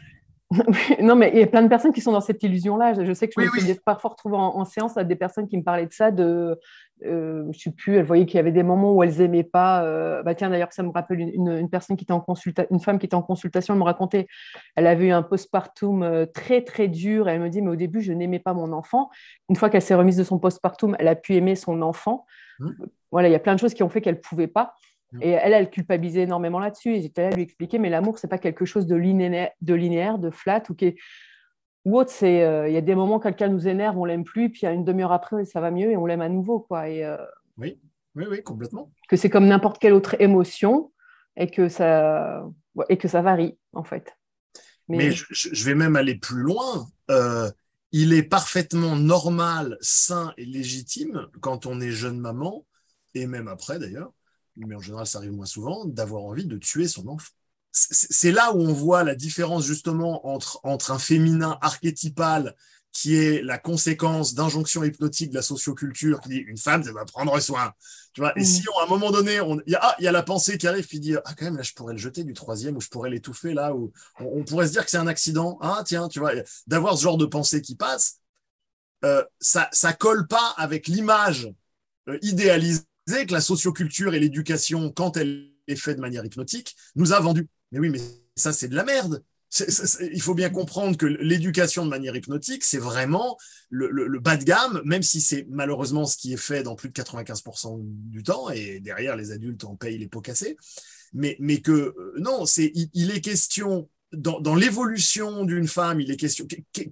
non, 1.02 1.16
mais 1.16 1.32
il 1.34 1.40
y 1.40 1.44
a 1.44 1.48
plein 1.48 1.62
de 1.62 1.70
personnes 1.70 1.94
qui 1.94 2.02
sont 2.02 2.12
dans 2.12 2.22
cette 2.22 2.44
illusion-là. 2.44 2.94
Je 2.94 3.14
sais 3.14 3.28
que 3.28 3.34
je 3.42 3.48
me 3.48 3.60
suis 3.60 3.74
parfois 3.86 4.12
retrouvée 4.12 4.36
en, 4.38 4.66
séance 4.66 4.98
à 4.98 5.04
des 5.04 5.16
personnes 5.16 5.48
qui 5.48 5.58
me 5.58 5.64
parlaient 5.64 5.86
de 5.86 5.94
ça, 5.94 6.12
de, 6.12 6.60
euh, 7.06 7.46
je 7.52 7.60
sais 7.60 7.72
plus, 7.72 7.96
elles 7.96 8.06
voyaient 8.06 8.26
qu'il 8.26 8.36
y 8.36 8.40
avait 8.40 8.52
des 8.52 8.64
moments 8.64 8.94
où 8.94 9.02
elles 9.02 9.18
n'aimaient 9.18 9.44
pas. 9.44 9.84
Euh, 9.86 10.22
bah 10.24 10.36
tiens, 10.36 10.50
d'ailleurs, 10.50 10.74
ça 10.74 10.84
me 10.84 10.90
rappelle 10.90 11.20
une, 11.20 11.70
personne 11.70 11.96
qui 11.96 12.04
était 12.04 12.12
en 12.12 12.20
consultation, 12.20 12.68
une 12.70 12.82
femme 12.82 13.00
qui 13.00 13.06
était 13.06 13.16
en 13.16 13.22
consultation, 13.22 13.74
elle 13.74 13.80
me 13.80 13.86
racontait, 13.86 14.28
elle 14.76 14.88
avait 14.88 15.08
eu 15.08 15.12
un 15.12 15.24
postpartum 15.24 16.04
euh, 16.04 16.26
très 16.26 16.62
très 16.64 16.90
dur. 16.90 17.30
Et 17.30 17.34
elle 17.34 17.42
me 17.42 17.50
dit, 17.50 17.62
mais 17.62 17.72
au 17.72 17.78
début, 17.78 18.02
je 18.02 18.12
n'aimais 18.12 18.40
pas 18.40 18.54
mon 18.54 18.74
enfant. 18.74 19.10
Une 19.50 19.56
fois 19.56 19.70
qu'elle 19.70 19.82
s'est 19.82 19.96
remise 19.96 20.18
de 20.18 20.24
son 20.24 20.38
postpartum, 20.38 20.98
elle 21.00 21.08
a 21.08 21.16
pu 21.16 21.36
aimer 21.36 21.56
son 21.56 21.82
enfant. 21.82 22.26
Mmh. 22.60 22.70
Voilà, 23.12 23.30
il 23.30 23.32
y 23.32 23.36
a 23.36 23.40
plein 23.40 23.56
de 23.56 23.60
choses 23.60 23.74
qui 23.74 23.84
ont 23.84 23.90
fait 23.90 24.02
qu'elle 24.02 24.16
ne 24.16 24.20
pouvait 24.20 24.48
pas. 24.48 24.74
Et 25.20 25.32
elle, 25.32 25.54
elle 25.54 25.70
culpabilisait 25.70 26.22
énormément 26.22 26.60
là-dessus. 26.60 26.96
Et 26.96 27.02
j'étais 27.02 27.24
là 27.24 27.28
à 27.30 27.32
lui 27.32 27.44
expliquer, 27.44 27.80
mais 27.80 27.90
l'amour, 27.90 28.18
c'est 28.18 28.30
pas 28.30 28.38
quelque 28.38 28.64
chose 28.64 28.88
de 28.88 28.96
linéaire, 28.96 29.50
de, 29.62 29.74
linéaire, 29.74 30.20
de 30.20 30.30
flat 30.30 30.64
ou 30.70 30.74
qui 30.74 30.96
ou 31.84 31.98
autre. 31.98 32.12
C'est 32.12 32.44
euh, 32.44 32.70
il 32.70 32.74
y 32.74 32.78
a 32.78 32.82
des 32.82 32.96
moments 32.96 33.20
quelqu'un 33.20 33.50
nous 33.50 33.68
énerve, 33.68 33.98
on 33.98 34.06
l'aime 34.06 34.24
plus, 34.24 34.50
puis 34.50 34.66
une 34.66 34.86
demi-heure 34.86 35.12
après, 35.12 35.44
ça 35.46 35.60
va 35.60 35.72
mieux 35.72 35.92
et 35.92 35.98
on 35.98 36.06
l'aime 36.06 36.22
à 36.22 36.30
nouveau, 36.30 36.60
quoi. 36.62 36.88
Et, 36.88 37.04
euh, 37.04 37.18
oui, 37.58 37.80
oui, 38.16 38.26
oui, 38.30 38.42
complètement. 38.42 38.92
Que 39.10 39.18
c'est 39.18 39.30
comme 39.30 39.48
n'importe 39.48 39.80
quelle 39.80 39.94
autre 39.94 40.16
émotion 40.20 40.92
et 41.36 41.50
que 41.50 41.68
ça 41.68 42.46
et 42.88 42.98
que 42.98 43.08
ça 43.08 43.22
varie 43.22 43.58
en 43.74 43.84
fait. 43.84 44.16
Mais, 44.88 45.12
je, 45.12 45.66
vais 45.66 45.76
même 45.76 45.96
aller 45.96 46.16
plus 46.16 46.42
loin. 46.42 46.88
Euh, 47.10 47.50
il 47.94 48.14
est 48.14 48.24
parfaitement 48.24 48.96
normal, 48.96 49.78
sain 49.80 50.34
et 50.38 50.46
légitime 50.46 51.28
quand 51.40 51.66
on 51.66 51.80
est 51.80 51.92
jeune 51.92 52.20
maman 52.20 52.66
et 53.14 53.26
même 53.26 53.48
après 53.48 53.80
d'ailleurs 53.80 54.12
mais 54.68 54.76
en 54.76 54.82
général 54.82 55.06
ça 55.06 55.20
arrive 55.20 55.34
moins 55.34 55.46
souvent, 55.46 55.86
d'avoir 55.86 56.24
envie 56.24 56.46
de 56.46 56.58
tuer 56.58 56.88
son 56.88 57.08
enfant. 57.08 57.32
C'est 57.74 58.32
là 58.34 58.54
où 58.54 58.60
on 58.60 58.74
voit 58.74 59.06
la 59.06 59.16
différence 59.16 59.66
justement 59.66 60.28
entre, 60.28 60.60
entre 60.64 60.92
un 60.92 61.00
féminin 61.00 61.58
archétypal 61.62 62.54
qui 62.92 63.16
est 63.16 63.42
la 63.42 63.58
conséquence 63.58 64.34
d'injonctions 64.34 64.84
hypnotiques 64.84 65.30
de 65.30 65.36
la 65.36 65.42
socioculture 65.42 66.20
qui 66.20 66.30
dit 66.30 66.38
une 66.38 66.58
femme, 66.58 66.84
elle 66.86 66.94
va 66.94 67.06
prendre 67.06 67.40
soin. 67.40 67.72
Tu 68.14 68.22
vois 68.22 68.34
Et 68.38 68.42
mm. 68.42 68.46
si 68.46 68.64
à 68.80 68.84
un 68.84 68.88
moment 68.88 69.12
donné, 69.12 69.40
il 69.66 69.72
y, 69.72 69.76
a, 69.76 69.80
ah, 69.82 69.96
y 70.00 70.08
a 70.08 70.12
la 70.12 70.24
pensée 70.24 70.58
qui 70.58 70.68
arrive 70.68 70.86
qui 70.86 71.00
dit 71.00 71.16
ah 71.16 71.34
quand 71.38 71.46
même 71.46 71.56
là 71.56 71.64
je 71.64 71.74
pourrais 71.74 71.94
le 71.94 72.00
jeter 72.00 72.24
du 72.24 72.34
troisième 72.34 72.76
ou 72.76 72.82
je 72.82 72.90
pourrais 72.90 73.10
l'étouffer 73.10 73.54
là 73.54 73.74
ou 73.74 73.92
on, 74.20 74.44
pourrait 74.44 74.68
se 74.68 74.74
dire 74.74 74.84
que 74.84 74.92
c'est 74.92 74.98
un 74.98 75.08
accident. 75.08 75.58
Ah 75.62 75.84
tiens, 75.86 76.10
tu 76.10 76.20
vois, 76.20 76.34
d'avoir 76.68 76.98
ce 76.98 77.04
genre 77.04 77.18
de 77.18 77.26
pensée 77.26 77.62
qui 77.62 77.76
passe, 77.76 78.20
euh, 79.06 79.24
ça 79.40 79.70
ça 79.72 79.94
colle 79.94 80.28
pas 80.28 80.54
avec 80.58 80.88
l'image 80.88 81.50
euh, 82.10 82.20
idéalisée 82.22 82.82
que 83.26 83.34
la 83.34 83.42
socioculture 83.42 84.14
et 84.14 84.20
l'éducation, 84.20 84.92
quand 84.92 85.18
elle 85.18 85.52
est 85.68 85.76
faite 85.76 85.98
de 85.98 86.02
manière 86.02 86.26
hypnotique, 86.26 86.76
nous 86.96 87.14
a 87.14 87.20
vendu. 87.20 87.48
Mais 87.72 87.80
oui, 87.80 87.90
mais 87.90 88.00
ça, 88.36 88.54
c'est 88.54 88.68
de 88.68 88.76
la 88.76 88.84
merde. 88.84 89.24
il 90.14 90.22
faut 90.22 90.34
bien 90.34 90.50
comprendre 90.50 90.98
que 90.98 91.06
l'éducation 91.06 91.86
de 91.86 91.90
manière 91.90 92.16
hypnotique, 92.16 92.64
c'est 92.64 92.78
vraiment 92.78 93.38
le, 93.70 94.20
bas 94.20 94.38
de 94.38 94.44
gamme, 94.44 94.82
même 94.86 95.04
si 95.04 95.22
c'est 95.22 95.46
malheureusement 95.50 96.06
ce 96.06 96.18
qui 96.18 96.34
est 96.34 96.38
fait 96.38 96.64
dans 96.64 96.76
plus 96.76 96.90
de 96.90 96.94
95% 96.94 97.80
du 97.82 98.24
temps, 98.24 98.50
et 98.50 98.80
derrière, 98.80 99.16
les 99.16 99.32
adultes 99.32 99.64
en 99.64 99.76
payent 99.76 99.98
les 99.98 100.08
pots 100.08 100.22
cassés. 100.22 100.58
Mais, 101.14 101.36
mais 101.40 101.60
que 101.60 101.72
euh, 101.72 102.14
non, 102.20 102.46
c'est 102.46 102.72
il, 102.94 103.12
est 103.12 103.20
question 103.20 103.90
dans, 104.14 104.56
l'évolution 104.56 105.46
d'une 105.46 105.68
femme, 105.68 106.02
il 106.02 106.12
est 106.12 106.18
question 106.18 106.46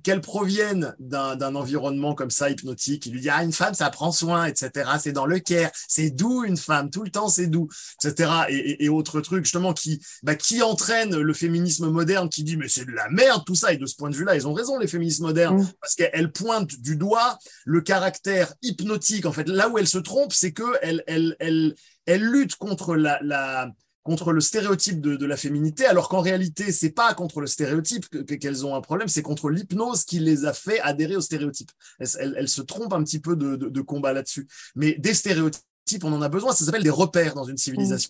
qu'elle 0.03 0.21
provienne 0.21 0.95
d'un 0.99 1.55
environnement 1.55 2.15
comme 2.15 2.29
ça 2.29 2.49
hypnotique. 2.49 3.05
Il 3.05 3.13
lui 3.13 3.21
dit 3.21 3.29
ah 3.29 3.43
une 3.43 3.51
femme 3.51 3.73
ça 3.73 3.89
prend 3.89 4.11
soin, 4.11 4.45
etc. 4.45 4.91
C'est 4.99 5.11
dans 5.11 5.25
le 5.25 5.39
care, 5.39 5.71
c'est 5.87 6.11
doux 6.11 6.43
une 6.43 6.57
femme, 6.57 6.89
tout 6.89 7.03
le 7.03 7.09
temps 7.09 7.27
c'est 7.27 7.47
doux, 7.47 7.67
etc. 8.01 8.31
Et, 8.49 8.85
et, 8.85 8.89
autres 8.89 9.21
trucs 9.21 9.43
justement 9.43 9.73
qui 9.73 10.01
bah, 10.23 10.35
qui 10.35 10.61
entraînent 10.61 11.17
le 11.17 11.33
féminisme 11.33 11.89
moderne 11.89 12.29
qui 12.29 12.43
dit 12.43 12.55
mais 12.55 12.69
c'est 12.69 12.85
de 12.85 12.91
la 12.91 13.09
merde 13.09 13.43
tout 13.45 13.55
ça. 13.55 13.73
Et 13.73 13.77
de 13.77 13.85
ce 13.85 13.95
point 13.95 14.09
de 14.09 14.15
vue-là, 14.15 14.35
ils 14.35 14.47
ont 14.47 14.53
raison 14.53 14.77
les 14.77 14.87
féministes 14.87 15.21
modernes 15.21 15.61
mm. 15.61 15.71
parce 15.81 15.95
qu'elles 15.95 16.31
pointent 16.31 16.79
du 16.79 16.95
doigt 16.95 17.37
le 17.65 17.81
caractère 17.81 18.53
hypnotique. 18.61 19.25
En 19.25 19.33
fait, 19.33 19.47
là 19.49 19.67
où 19.69 19.77
elles 19.77 19.87
se 19.87 19.97
trompent, 19.97 20.33
c'est 20.33 20.53
que 20.53 20.77
elles 20.81 21.03
elles 21.07 21.35
elles, 21.39 21.75
elles 22.05 22.23
luttent 22.23 22.55
contre 22.55 22.95
la, 22.95 23.19
la 23.21 23.71
contre 24.09 24.33
le 24.33 24.41
stéréotype 24.41 25.01
de, 25.01 25.25
la 25.27 25.37
féminité, 25.37 25.85
alors 25.85 26.09
qu'en 26.09 26.21
réalité, 26.21 26.71
c'est 26.71 26.89
pas 26.89 27.13
contre 27.13 27.41
le 27.41 27.45
stéréotype 27.45 28.07
qu'elles 28.39 28.65
ont 28.65 28.73
un 28.73 28.81
problème, 28.81 29.07
c'est 29.07 29.21
contre 29.21 29.51
l'hypnose 29.51 30.03
qui 30.03 30.17
les 30.17 30.45
a 30.45 30.53
fait 30.53 30.79
adhérer 30.79 31.15
au 31.15 31.21
stéréotype. 31.21 31.69
Elles, 31.99 32.49
se 32.49 32.63
trompent 32.63 32.93
un 32.93 33.03
petit 33.03 33.19
peu 33.19 33.35
de, 33.35 33.81
combat 33.81 34.11
là-dessus. 34.11 34.47
Mais 34.75 34.95
des 34.95 35.13
stéréotypes, 35.13 36.03
on 36.03 36.11
en 36.11 36.23
a 36.23 36.29
besoin, 36.29 36.53
ça 36.53 36.65
s'appelle 36.65 36.81
des 36.81 36.89
repères 36.89 37.35
dans 37.35 37.43
une 37.43 37.57
civilisation. 37.57 38.09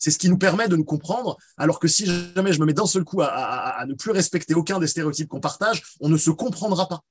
C'est 0.00 0.10
ce 0.10 0.18
qui 0.18 0.28
nous 0.28 0.38
permet 0.38 0.66
de 0.66 0.74
nous 0.74 0.84
comprendre, 0.84 1.36
alors 1.56 1.78
que 1.78 1.86
si 1.86 2.06
jamais 2.06 2.52
je 2.52 2.58
me 2.58 2.66
mets 2.66 2.74
d'un 2.74 2.86
seul 2.86 3.04
coup 3.04 3.22
à 3.22 3.84
ne 3.86 3.94
plus 3.94 4.10
respecter 4.10 4.54
aucun 4.54 4.80
des 4.80 4.88
stéréotypes 4.88 5.28
qu'on 5.28 5.38
partage, 5.38 5.94
on 6.00 6.08
ne 6.08 6.16
se 6.16 6.32
comprendra 6.32 6.88
pas 6.88 7.04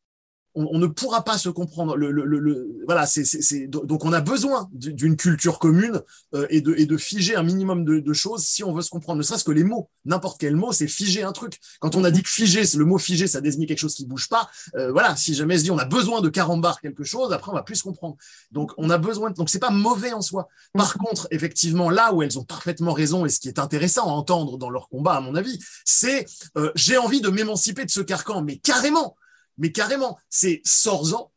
on, 0.56 0.80
ne 0.80 0.88
pourra 0.88 1.24
pas 1.24 1.38
se 1.38 1.50
comprendre. 1.50 1.96
Le, 1.96 2.84
voilà, 2.86 3.06
c'est, 3.06 3.68
donc 3.68 4.06
on 4.06 4.14
a 4.14 4.22
besoin 4.22 4.70
d'une 4.74 5.16
culture 5.16 5.60
commune 5.60 6.02
euh, 6.34 6.48
et, 6.50 6.62
de, 6.62 6.74
et 6.78 6.86
de 6.86 6.98
figer 6.98 7.36
un 7.36 7.44
minimum 7.44 7.86
de, 7.86 8.14
choses 8.14 8.44
si 8.44 8.64
on 8.64 8.74
veut 8.74 8.82
se 8.82 8.90
comprendre. 8.90 9.18
Ne 9.20 9.24
serait-ce 9.24 9.44
que 9.44 9.52
les 9.52 9.64
mots, 9.64 9.90
n'importe 10.06 10.40
quel 10.40 10.56
mot, 10.56 10.72
c'est 10.72 10.88
figer 10.88 11.24
un 11.24 11.32
truc. 11.32 11.60
Quand 11.80 11.96
on 11.96 12.04
a 12.04 12.12
dit 12.12 12.24
que 12.24 12.30
figer, 12.30 12.64
le 12.76 12.86
mot 12.86 12.98
figer, 12.98 13.28
ça 13.28 13.42
désigne 13.42 13.66
quelque 13.66 13.80
chose 13.80 13.96
qui 13.96 14.06
bouge 14.06 14.28
pas. 14.28 14.50
Euh, 14.76 14.92
voilà, 14.92 15.16
si 15.16 15.34
jamais 15.34 15.58
se 15.58 15.64
dit 15.64 15.72
on 15.72 15.78
a 15.78 15.86
besoin 15.86 16.22
de 16.22 16.30
carambar 16.30 16.82
quelque 16.82 17.04
chose, 17.04 17.32
après 17.32 17.52
on 17.52 17.56
va 17.56 17.64
plus 17.64 17.76
se 17.76 17.84
comprendre. 17.84 18.18
Donc 18.52 18.72
on 18.78 18.90
a 18.90 18.98
besoin. 18.98 19.32
Donc 19.32 19.50
c'est 19.50 19.60
pas 19.60 19.70
mauvais 19.70 20.14
en 20.14 20.22
soi. 20.22 20.48
Par 20.74 20.96
contre, 20.96 21.28
effectivement, 21.32 21.90
là 21.90 22.14
où 22.14 22.24
elles 22.24 22.40
ont 22.40 22.44
parfaitement 22.44 22.94
raison 22.94 23.26
et 23.26 23.30
ce 23.30 23.40
qui 23.40 23.48
est 23.48 23.60
intéressant 23.60 24.08
à 24.08 24.12
entendre 24.12 24.58
dans 24.58 24.70
leur 24.70 24.90
combat, 24.90 25.14
à 25.14 25.22
mon 25.22 25.36
avis, 25.36 25.60
c'est 25.86 26.26
euh, 26.58 26.72
j'ai 26.76 26.98
envie 26.98 27.22
de 27.22 27.30
m'émanciper 27.30 27.86
de 27.86 27.92
ce 27.92 28.02
carcan, 28.02 28.42
mais 28.42 28.58
carrément 28.58 29.16
mais 29.60 29.72
carrément, 29.72 30.18
c'est 30.30 30.62
sors-en, 30.66 31.32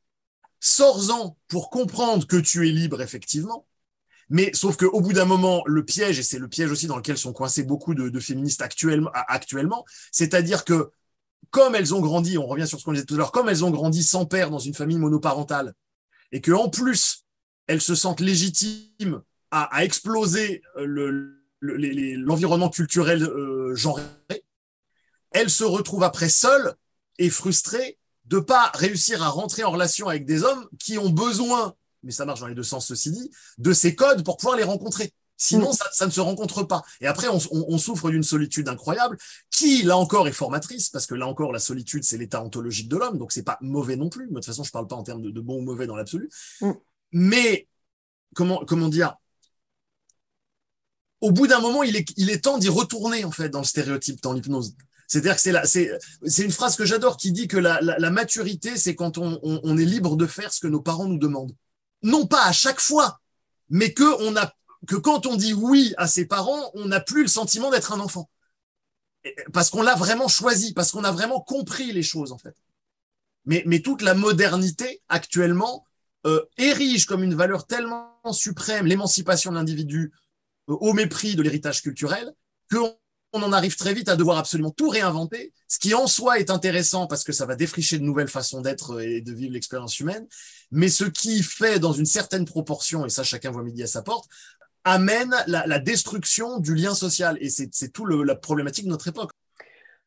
sors-en 0.61 1.37
pour 1.49 1.69
comprendre 1.69 2.27
que 2.27 2.37
tu 2.37 2.69
es 2.69 2.73
libre, 2.73 3.03
effectivement. 3.03 3.67
Mais 4.31 4.51
sauf 4.55 4.79
qu'au 4.79 5.01
bout 5.01 5.13
d'un 5.13 5.27
moment, 5.27 5.63
le 5.67 5.85
piège, 5.85 6.19
et 6.19 6.23
c'est 6.23 6.39
le 6.39 6.49
piège 6.49 6.71
aussi 6.71 6.87
dans 6.87 6.97
lequel 6.97 7.19
sont 7.19 7.35
coincés 7.35 7.65
beaucoup 7.65 7.95
de, 7.95 8.21
féministes 8.21 8.63
actuellement, 8.63 9.85
c'est-à-dire 10.11 10.65
que 10.65 10.91
comme 11.51 11.75
elles 11.75 11.95
ont 11.95 12.01
grandi, 12.01 12.39
on 12.39 12.47
revient 12.47 12.67
sur 12.67 12.81
ce 12.81 12.85
qu'on 12.85 12.93
disait 12.93 13.05
tout 13.05 13.15
à 13.15 13.19
l'heure, 13.19 13.33
comme 13.33 13.51
elles 13.51 13.65
ont 13.65 13.71
grandi 13.71 14.03
sans 14.03 14.25
père 14.25 14.49
dans 14.49 14.59
une 14.59 14.73
famille 14.73 14.97
monoparentale, 14.97 15.75
et 16.31 16.41
que 16.41 16.53
en 16.53 16.71
plus, 16.71 17.27
elles 17.67 17.83
se 17.83 17.95
sentent 17.95 18.21
légitimes 18.21 19.23
à, 19.51 19.85
exploser 19.85 20.63
euh, 20.79 21.37
l'environnement 21.61 22.71
culturel 22.71 23.23
euh, 23.23 23.75
genré, 23.75 24.03
elles 25.33 25.51
se 25.51 25.65
retrouvent 25.65 26.05
après 26.05 26.31
seules 26.31 26.75
et 27.19 27.29
frustrées 27.29 27.99
de 28.33 28.41
pas 28.41 28.71
réussir 28.75 29.23
à 29.23 29.29
rentrer 29.29 29.63
en 29.63 29.71
relation 29.71 30.09
avec 30.09 30.25
des 30.25 30.43
hommes 30.43 30.67
qui 30.79 30.97
ont 30.97 31.11
besoin, 31.11 31.75
mais 32.03 32.13
ça 32.13 32.25
marche 32.25 32.41
dans 32.41 32.47
les 32.47 32.55
deux 32.55 32.63
sens 32.63 32.87
ceci 32.87 33.11
dit, 33.13 33.31
de 33.59 33.75
ces 33.75 33.95
codes 33.95 34.25
pour 34.25 34.39
pouvoir 34.39 34.57
les 34.57 34.65
rencontrer. 34.65 35.13
Sinon, 35.37 35.71
mm. 35.71 35.77
ça, 35.93 36.07
ne 36.07 36.11
se 36.11 36.21
rencontre 36.21 36.63
pas. 36.63 36.83
Et 37.03 37.07
après, 37.07 37.27
on, 37.29 37.79
souffre 37.79 38.11
d'une 38.11 38.23
solitude 38.23 38.71
incroyable, 38.71 39.19
qui, 39.51 39.83
là 39.83 39.99
encore, 39.99 40.29
est 40.29 40.33
formatrice, 40.33 40.89
parce 40.89 41.05
que 41.05 41.15
là 41.15 41.27
encore, 41.27 41.53
la 41.53 41.59
solitude, 41.59 42.05
c'est 42.05 42.17
l'état 42.17 42.43
ontologique 42.43 42.89
de 42.89 42.97
l'homme, 42.97 43.19
donc 43.19 43.33
c'est 43.33 43.43
pas 43.43 43.59
mauvais 43.61 43.97
non 43.97 44.09
plus. 44.09 44.29
de 44.29 44.33
toute 44.33 44.47
façon, 44.47 44.65
je 44.65 44.71
parle 44.71 44.87
pas 44.87 44.97
en 44.97 45.03
termes 45.03 45.21
de, 45.21 45.41
bon 45.41 45.59
ou 45.59 45.63
mauvais 45.63 45.87
dans 45.87 45.97
l'absolu. 45.97 46.31
Mm. 46.63 46.71
Mais, 47.13 47.69
comment, 48.35 48.65
comment 48.65 48.89
dire 48.89 49.17
Au 51.21 51.33
bout 51.33 51.49
d'un 51.49 51.61
moment, 51.61 51.83
il 51.83 51.97
est, 51.97 52.07
il 52.17 52.31
est 52.31 52.45
temps 52.45 52.57
d'y 52.57 52.71
retourner, 52.71 53.27
en 53.27 53.31
fait, 53.31 53.51
dans 53.51 53.61
le 53.61 53.67
stéréotype, 53.67 54.23
dans 54.23 54.33
l'hypnose. 54.33 54.75
C'est-à-dire 55.13 55.37
que 55.37 55.99
c'est 56.27 56.43
une 56.43 56.53
phrase 56.53 56.75
que 56.75 56.87
j'adore 56.87 57.19
qui 57.19 57.33
dit 57.33 57.47
que 57.47 57.59
la, 57.59 58.11
maturité, 58.11 58.79
c'est 58.79 58.95
quand 58.95 59.19
on, 59.19 59.77
est 59.77 59.85
libre 59.85 60.17
de 60.17 60.27
faire 60.27 60.55
ce 60.55 60.61
que 60.61 60.69
nos 60.69 60.81
parents 60.81 61.05
nous 61.05 61.19
demandent. 61.19 61.55
Non 62.03 62.27
pas 62.27 62.47
à 62.47 62.53
chaque 62.53 62.81
fois, 62.81 63.21
mais 63.69 63.93
que, 63.93 64.97
quand 65.01 65.27
on 65.27 65.37
dit 65.37 65.53
oui 65.53 65.93
à 65.99 66.07
ses 66.07 66.25
parents, 66.25 66.71
on 66.73 66.87
n'a 66.87 66.99
plus 66.99 67.21
le 67.21 67.29
sentiment 67.29 67.71
d'être 67.71 67.93
un 67.93 68.01
enfant. 68.01 68.31
Parce 69.53 69.69
qu'on 69.69 69.83
l'a 69.83 69.97
vraiment 69.97 70.29
choisi, 70.29 70.73
parce 70.73 70.93
qu'on 70.93 71.05
a 71.05 71.13
vraiment 71.13 71.43
compris 71.43 71.93
les 71.93 72.03
choses, 72.03 72.33
en 72.33 72.39
fait. 72.39 72.57
Mais, 73.45 73.63
mais 73.67 73.81
toute 73.81 74.01
la 74.01 74.15
modernité, 74.15 75.03
actuellement, 75.11 75.85
euh, 76.25 76.43
érige 76.57 77.05
comme 77.05 77.23
une 77.23 77.35
valeur 77.35 77.67
tellement 77.67 78.17
suprême 78.33 78.87
l'émancipation 78.87 79.51
de 79.51 79.57
l'individu 79.57 80.11
euh, 80.71 80.75
au 80.81 80.95
mépris 80.95 81.37
de 81.37 81.43
l'héritage 81.43 81.83
culturel, 81.83 82.33
qu'on 82.71 82.97
on 83.33 83.43
en 83.43 83.53
arrive 83.53 83.77
très 83.77 83.95
vite 83.95 84.09
à 84.09 84.17
devoir 84.17 84.39
absolument 84.39 84.71
tout 84.71 84.89
réinventer, 84.89 85.53
ce 85.69 85.79
qui 85.79 85.95
en 85.95 86.07
soi 86.07 86.39
est 86.39 86.51
intéressant 86.51 87.07
parce 87.07 87.25
que 87.25 87.33
ça 87.33 87.47
va 87.47 87.57
défricher 87.57 87.99
de 87.99 88.05
nouvelles 88.05 88.29
façons 88.29 88.61
d'être 88.61 89.01
et 89.01 89.21
de 89.21 89.33
vivre 89.33 89.55
l'expérience 89.55 89.99
humaine, 90.01 90.27
mais 90.71 90.89
ce 90.89 91.05
qui 91.05 91.43
fait 91.43 91.79
dans 91.79 91.93
une 91.93 92.07
certaine 92.07 92.45
proportion, 92.45 93.07
et 93.07 93.09
ça 93.09 93.23
chacun 93.23 93.51
voit 93.51 93.63
midi 93.63 93.83
à 93.83 93.87
sa 93.87 94.03
porte, 94.03 94.29
amène 94.85 95.35
la, 95.47 95.79
destruction 95.79 96.59
du 96.59 96.75
lien 96.75 96.95
social. 96.95 97.39
Et 97.41 97.49
c'est 97.51 97.93
tout 97.93 98.07
la 98.07 98.35
problématique 98.35 98.85
de 98.85 98.91
notre 98.91 99.09
époque. 99.09 99.31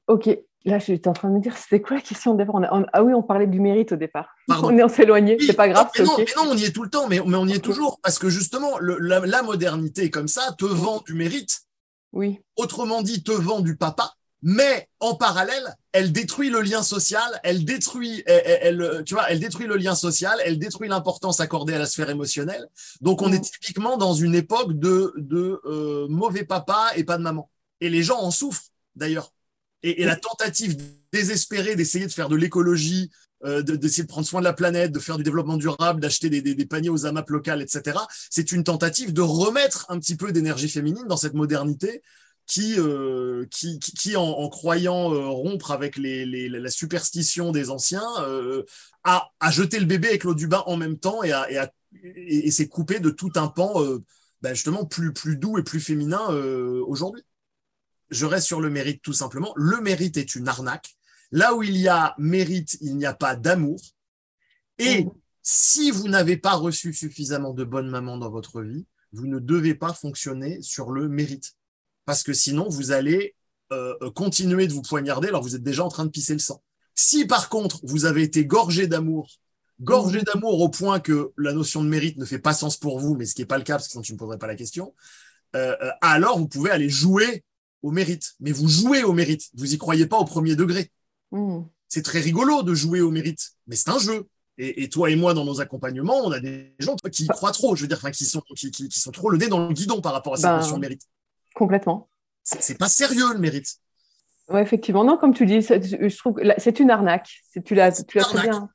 Ok, 0.08 0.30
là 0.66 0.78
j'étais 0.80 1.08
en 1.08 1.14
train 1.14 1.30
de 1.30 1.34
me 1.34 1.40
dire, 1.40 1.58
c'était 1.58 1.82
quoi 1.82 1.96
la 1.96 2.02
question 2.02 2.34
au 2.34 2.36
départ? 2.36 2.62
Ah 2.94 3.04
oui, 3.04 3.14
on 3.14 3.24
parlait 3.24 3.48
du 3.48 3.60
mérite 3.60 3.94
au 3.94 3.96
départ. 3.96 4.36
On 4.50 4.78
est 4.78 4.84
en 4.84 4.90
s'éloigner, 4.90 5.38
c'est 5.40 5.54
pas 5.54 5.70
grave. 5.70 5.90
Non, 6.00 6.16
mais 6.18 6.26
non, 6.36 6.52
on 6.52 6.58
y 6.58 6.66
est 6.66 6.72
tout 6.72 6.84
le 6.84 6.90
temps, 6.90 7.08
mais, 7.08 7.20
on 7.22 7.48
y 7.48 7.54
est 7.54 7.64
toujours, 7.64 8.00
parce 8.04 8.20
que 8.20 8.30
justement, 8.30 8.78
la, 8.80 9.22
la 9.22 9.42
modernité 9.42 10.10
comme 10.10 10.28
ça 10.28 10.54
te 10.58 10.66
vend 10.66 11.02
du 11.08 11.14
mérite 11.14 11.62
oui. 12.16 12.40
Autrement 12.56 13.02
dit, 13.02 13.24
te 13.24 13.32
vend 13.32 13.60
du 13.60 13.76
papa, 13.76 14.16
mais 14.42 14.90
en 15.00 15.16
parallèle, 15.16 15.76
elle 15.92 16.12
détruit 16.12 16.50
le 16.50 16.62
lien 16.62 16.84
social, 16.84 17.40
elle 17.44 17.66
détruit, 17.66 18.24
elle, 18.26 19.04
tu 19.06 19.14
vois, 19.14 19.30
elle 19.30 19.40
détruit 19.40 19.68
le 19.68 19.76
lien 19.76 19.96
social, 19.96 20.38
elle 20.46 20.60
détruit 20.60 20.88
l'importance 20.88 21.40
accordée 21.40 21.74
à 21.74 21.80
la 21.80 21.86
sphère 21.86 22.10
émotionnelle. 22.10 22.68
Donc, 23.02 23.22
on 23.22 23.32
est 23.32 23.40
mm. 23.40 23.42
typiquement 23.42 23.98
dans 23.98 24.14
une 24.14 24.36
époque 24.36 24.74
de, 24.74 25.14
de 25.18 25.62
euh, 25.66 26.08
mauvais 26.10 26.44
papa 26.44 26.92
et 26.96 27.04
pas 27.04 27.18
de 27.18 27.24
maman. 27.24 27.50
Et 27.82 27.90
les 27.90 28.04
gens 28.04 28.20
en 28.20 28.32
souffrent 28.32 28.70
d'ailleurs. 28.96 29.32
Et, 29.84 30.04
la 30.04 30.16
tentative 30.16 30.78
désespérée 31.12 31.76
d'essayer 31.76 32.08
de 32.08 32.12
faire 32.12 32.30
de 32.30 32.36
l'écologie 32.36 33.12
d'essayer 33.46 34.04
de, 34.04 34.08
prendre 34.08 34.26
soin 34.26 34.40
de 34.40 34.46
la 34.46 34.54
planète, 34.54 34.92
de 34.92 35.00
faire 35.00 35.18
du 35.18 35.24
développement 35.24 35.58
durable, 35.58 36.02
d'acheter 36.02 36.30
des, 36.30 36.66
paniers 36.66 36.90
aux 36.90 37.06
AMAP 37.06 37.30
locales, 37.30 37.62
etc. 37.62 37.98
C'est 38.30 38.52
une 38.52 38.64
tentative 38.64 39.14
de 39.14 39.22
remettre 39.22 39.86
un 39.90 40.00
petit 40.00 40.16
peu 40.16 40.32
d'énergie 40.32 40.70
féminine 40.70 41.06
dans 41.08 41.18
cette 41.18 41.34
modernité 41.34 42.02
qui, 42.48 42.76
euh, 42.78 43.46
qui, 43.50 43.80
qui, 43.80 44.16
en, 44.16 44.50
croyant 44.50 45.14
euh, 45.14 45.28
rompre 45.28 45.72
avec 45.72 45.98
les, 45.98 46.26
les, 46.26 46.48
la 46.48 46.70
superstition 46.70 47.52
des 47.52 47.70
anciens, 47.70 48.08
euh, 48.20 48.64
a, 49.04 49.30
a, 49.40 49.52
jeté 49.52 49.80
le 49.80 49.86
bébé 49.86 50.10
avec 50.10 50.24
l'eau 50.24 50.36
du 50.36 50.48
bain 50.48 50.64
en 50.68 50.78
même 50.78 50.98
temps 50.98 51.24
et, 51.24 51.32
a, 51.32 51.50
et, 51.52 52.48
et, 52.48 52.52
s'est 52.52 52.68
coupé 52.68 53.00
de 53.00 53.10
tout 53.10 53.32
un 53.36 53.48
pan 53.48 53.74
ben 54.42 54.54
justement 54.54 54.86
plus, 54.86 55.14
plus 55.14 55.38
doux 55.38 55.58
et 55.58 55.64
plus 55.64 55.80
féminin 55.80 56.28
aujourd'hui. 56.88 57.24
Je 58.12 58.26
reste 58.26 58.46
sur 58.46 58.62
le 58.62 58.70
mérite 58.70 59.02
tout 59.02 59.14
simplement. 59.14 59.54
Le 59.56 59.82
mérite 59.82 60.18
est 60.18 60.36
une 60.36 60.48
arnaque. 60.48 60.96
Là 61.36 61.54
où 61.54 61.64
il 61.64 61.76
y 61.76 61.90
a 61.90 62.16
mérite, 62.18 62.78
il 62.80 62.96
n'y 62.96 63.06
a 63.06 63.14
pas 63.14 63.36
d'amour. 63.36 63.78
Et 64.80 65.04
mmh. 65.04 65.12
si 65.42 65.92
vous 65.92 66.08
n'avez 66.08 66.38
pas 66.38 66.54
reçu 66.54 66.94
suffisamment 66.94 67.54
de 67.54 67.66
bonnes 67.66 67.90
mamans 67.90 68.18
dans 68.18 68.30
votre 68.30 68.62
vie, 68.62 68.86
vous 69.12 69.28
ne 69.28 69.40
devez 69.40 69.76
pas 69.76 69.92
fonctionner 69.92 70.62
sur 70.62 70.92
le 70.92 71.10
mérite 71.10 71.58
parce 72.06 72.24
que 72.24 72.32
sinon, 72.32 72.70
vous 72.70 72.92
allez 72.92 73.36
euh, 73.74 73.96
continuer 74.12 74.66
de 74.68 74.72
vous 74.72 74.82
poignarder 74.82 75.28
alors 75.28 75.42
vous 75.42 75.58
êtes 75.58 75.64
déjà 75.64 75.84
en 75.84 75.90
train 75.90 76.06
de 76.06 76.10
pisser 76.10 76.32
le 76.32 76.40
sang. 76.40 76.64
Si 76.94 77.26
par 77.26 77.50
contre, 77.50 77.82
vous 77.84 78.06
avez 78.06 78.24
été 78.24 78.46
gorgé 78.46 78.88
d'amour, 78.88 79.30
gorgé 79.82 80.22
mmh. 80.22 80.24
d'amour 80.34 80.62
au 80.62 80.70
point 80.70 81.02
que 81.02 81.34
la 81.38 81.52
notion 81.52 81.84
de 81.84 81.90
mérite 81.90 82.18
ne 82.18 82.24
fait 82.24 82.40
pas 82.40 82.54
sens 82.54 82.78
pour 82.78 82.98
vous, 82.98 83.16
mais 83.16 83.26
ce 83.26 83.36
qui 83.36 83.42
n'est 83.42 83.46
pas 83.46 83.58
le 83.58 83.66
cas, 83.66 83.74
parce 83.74 83.88
que 83.88 83.92
sinon 83.92 84.04
tu 84.04 84.14
ne 84.14 84.16
me 84.16 84.20
poserais 84.20 84.38
pas 84.38 84.48
la 84.48 84.56
question, 84.56 84.96
euh, 85.58 85.76
euh, 85.82 85.92
alors 86.00 86.40
vous 86.40 86.48
pouvez 86.48 86.72
aller 86.72 86.88
jouer 86.88 87.44
au 87.82 87.92
mérite. 87.92 88.36
Mais 88.40 88.54
vous 88.54 88.70
jouez 88.70 89.04
au 89.04 89.12
mérite, 89.12 89.50
vous 89.54 89.74
y 89.74 89.78
croyez 89.78 90.06
pas 90.06 90.18
au 90.18 90.24
premier 90.24 90.56
degré. 90.56 90.94
Mmh. 91.32 91.62
C'est 91.88 92.04
très 92.04 92.20
rigolo 92.20 92.64
de 92.64 92.74
jouer 92.74 93.02
au 93.02 93.12
mérite, 93.12 93.52
mais 93.68 93.76
c'est 93.76 93.90
un 93.90 94.00
jeu. 94.00 94.28
Et, 94.58 94.88
toi 94.88 95.10
et 95.10 95.18
moi, 95.18 95.34
dans 95.34 95.44
nos 95.44 95.60
accompagnements, 95.60 96.20
on 96.24 96.32
a 96.32 96.40
des 96.40 96.74
gens 96.80 96.96
qui 97.12 97.28
croient 97.28 97.52
trop, 97.52 97.76
je 97.76 97.82
veux 97.82 97.88
dire, 97.90 98.00
qui 98.12 98.24
sont, 98.24 98.42
qui, 98.56 98.72
qui, 98.72 99.00
sont 99.00 99.12
trop 99.12 99.30
le 99.30 99.38
nez 99.38 99.50
dans 99.50 99.68
le 99.68 99.74
guidon 99.74 100.00
par 100.00 100.14
rapport 100.14 100.34
à 100.34 100.38
cette 100.38 100.46
ben, 100.46 100.60
notion 100.60 100.78
de 100.78 100.82
mérite. 100.82 101.02
Complètement. 101.54 102.08
C'est 102.44 102.78
pas 102.78 102.88
sérieux 102.88 103.34
le 103.34 103.40
mérite. 103.40 103.80
Oui, 104.48 104.62
effectivement. 104.62 105.04
Non, 105.04 105.18
comme 105.18 105.34
tu 105.34 105.46
dis, 105.46 105.62
je 105.62 106.18
trouve 106.18 106.36
que 106.36 106.44
c'est 106.58 106.80
une 106.80 106.90
arnaque. 106.90 107.42
Tu 107.66 107.76
l'as 107.76 107.92
très 107.92 108.44
bien, 108.44 108.70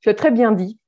tu 0.00 0.08
as 0.08 0.14
très 0.14 0.32
bien 0.32 0.50
dit. 0.50 0.78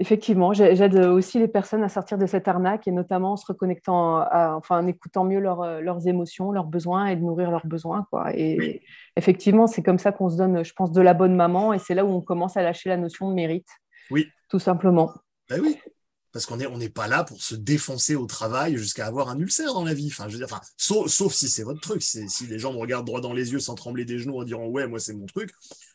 Effectivement, 0.00 0.52
j'aide 0.52 0.96
aussi 0.96 1.40
les 1.40 1.48
personnes 1.48 1.82
à 1.82 1.88
sortir 1.88 2.18
de 2.18 2.26
cette 2.26 2.46
arnaque 2.46 2.86
et 2.86 2.92
notamment 2.92 3.32
en 3.32 3.36
se 3.36 3.46
reconnectant, 3.46 4.24
enfin 4.32 4.82
en 4.82 4.86
écoutant 4.86 5.24
mieux 5.24 5.40
leurs 5.40 6.06
émotions, 6.06 6.52
leurs 6.52 6.66
besoins 6.66 7.06
et 7.06 7.16
de 7.16 7.22
nourrir 7.22 7.50
leurs 7.50 7.66
besoins. 7.66 8.06
Quoi. 8.10 8.30
Et 8.36 8.82
effectivement, 9.16 9.66
c'est 9.66 9.82
comme 9.82 9.98
ça 9.98 10.12
qu'on 10.12 10.30
se 10.30 10.36
donne, 10.36 10.64
je 10.64 10.72
pense, 10.72 10.92
de 10.92 11.00
la 11.00 11.14
bonne 11.14 11.34
maman 11.34 11.72
et 11.72 11.80
c'est 11.80 11.94
là 11.94 12.04
où 12.04 12.10
on 12.10 12.20
commence 12.20 12.56
à 12.56 12.62
lâcher 12.62 12.88
la 12.88 12.96
notion 12.96 13.28
de 13.28 13.34
mérite. 13.34 13.68
Oui. 14.10 14.28
Tout 14.48 14.60
simplement. 14.60 15.12
Ben 15.50 15.60
oui 15.60 15.76
parce 16.32 16.46
qu'on 16.46 16.58
n'est 16.58 16.66
on 16.66 16.78
n'est 16.78 16.88
pas 16.88 17.08
là 17.08 17.24
pour 17.24 17.42
se 17.42 17.54
défoncer 17.54 18.14
au 18.14 18.26
travail 18.26 18.76
jusqu'à 18.76 19.06
avoir 19.06 19.28
un 19.28 19.38
ulcère 19.38 19.72
dans 19.74 19.84
la 19.84 19.94
vie. 19.94 20.08
Enfin, 20.08 20.28
je 20.28 20.34
veux 20.34 20.38
dire, 20.38 20.46
enfin, 20.52 20.60
sauf, 20.76 21.08
sauf 21.08 21.32
si 21.32 21.48
c'est 21.48 21.62
votre 21.62 21.80
truc. 21.80 22.02
Si 22.02 22.46
les 22.46 22.58
gens 22.58 22.72
me 22.72 22.78
regardent 22.78 23.06
droit 23.06 23.20
dans 23.20 23.32
les 23.32 23.52
yeux 23.52 23.60
sans 23.60 23.74
trembler 23.74 24.04
des 24.04 24.18
genoux 24.18 24.38
en 24.38 24.44
disant 24.44 24.66
ouais, 24.66 24.86
moi 24.86 25.00
c'est 25.00 25.14
mon 25.14 25.26
truc, 25.26 25.50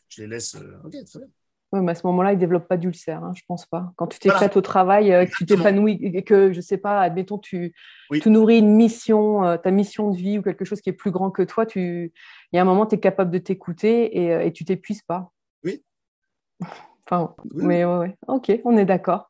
je 0.10 0.22
les 0.22 0.28
laisse. 0.28 0.56
Euh, 0.56 0.80
ok, 0.84 0.92
très 1.06 1.20
bien. 1.20 1.30
Oui, 1.74 1.82
mais 1.82 1.94
à 1.94 1.96
ce 1.96 2.06
moment-là, 2.06 2.34
ils 2.34 2.36
ne 2.36 2.40
développent 2.40 2.68
pas 2.68 2.78
d'ulcère, 2.78 3.24
hein, 3.24 3.32
je 3.36 3.42
pense 3.48 3.66
pas. 3.66 3.94
Quand 3.96 4.06
tu 4.06 4.20
t'éclates 4.20 4.56
au 4.56 4.62
travail, 4.62 5.12
euh, 5.12 5.26
que 5.26 5.32
tu 5.36 5.48
t'épanouis, 5.48 6.00
et 6.04 6.24
que, 6.24 6.54
je 6.54 6.62
sais 6.62 6.78
pas, 6.78 7.02
admettons, 7.02 7.40
tu, 7.40 7.74
tu 8.12 8.30
nourris 8.30 8.60
une 8.60 8.76
mission, 8.76 9.44
euh, 9.44 9.58
ta 9.58 9.72
mission 9.72 10.12
de 10.12 10.16
vie 10.16 10.38
ou 10.38 10.44
quelque 10.44 10.66
chose 10.66 10.82
qui 10.82 10.92
est 10.92 10.94
plus 10.94 11.10
grand 11.10 11.32
que 11.32 11.42
toi, 11.42 11.66
tu... 11.66 12.14
il 12.52 12.56
y 12.56 12.60
a 12.60 12.62
un 12.62 12.66
moment, 12.66 12.86
tu 12.86 12.94
es 12.94 13.00
capable 13.00 13.32
de 13.32 13.40
t'écouter 13.40 14.16
et, 14.16 14.46
et 14.46 14.54
tu 14.54 14.66
t'épuises 14.66 15.02
pas. 15.02 15.32
Oui. 15.64 15.84
enfin, 17.08 17.34
mais 17.56 17.86
ouais, 17.86 17.98
ouais, 17.98 18.18
ok, 18.28 18.52
on 18.66 18.78
est 18.78 18.86
d'accord. 18.86 19.28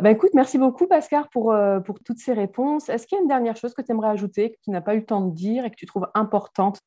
Bah, 0.00 0.10
écoute, 0.10 0.30
merci 0.34 0.58
beaucoup 0.58 0.88
Pascal 0.88 1.26
pour, 1.32 1.52
euh, 1.52 1.78
pour 1.78 2.00
toutes 2.00 2.18
ces 2.18 2.32
réponses. 2.32 2.88
Est-ce 2.88 3.06
qu'il 3.06 3.16
y 3.16 3.20
a 3.20 3.22
une 3.22 3.28
dernière 3.28 3.56
chose 3.56 3.72
que 3.72 3.82
tu 3.82 3.92
aimerais 3.92 4.10
ajouter, 4.10 4.50
que 4.50 4.56
tu 4.64 4.70
n'as 4.70 4.80
pas 4.80 4.94
eu 4.94 4.98
le 4.98 5.06
temps 5.06 5.20
de 5.20 5.32
dire 5.32 5.64
et 5.64 5.70
que 5.70 5.76
tu 5.76 5.86
trouves 5.86 6.08
importante? 6.14 6.80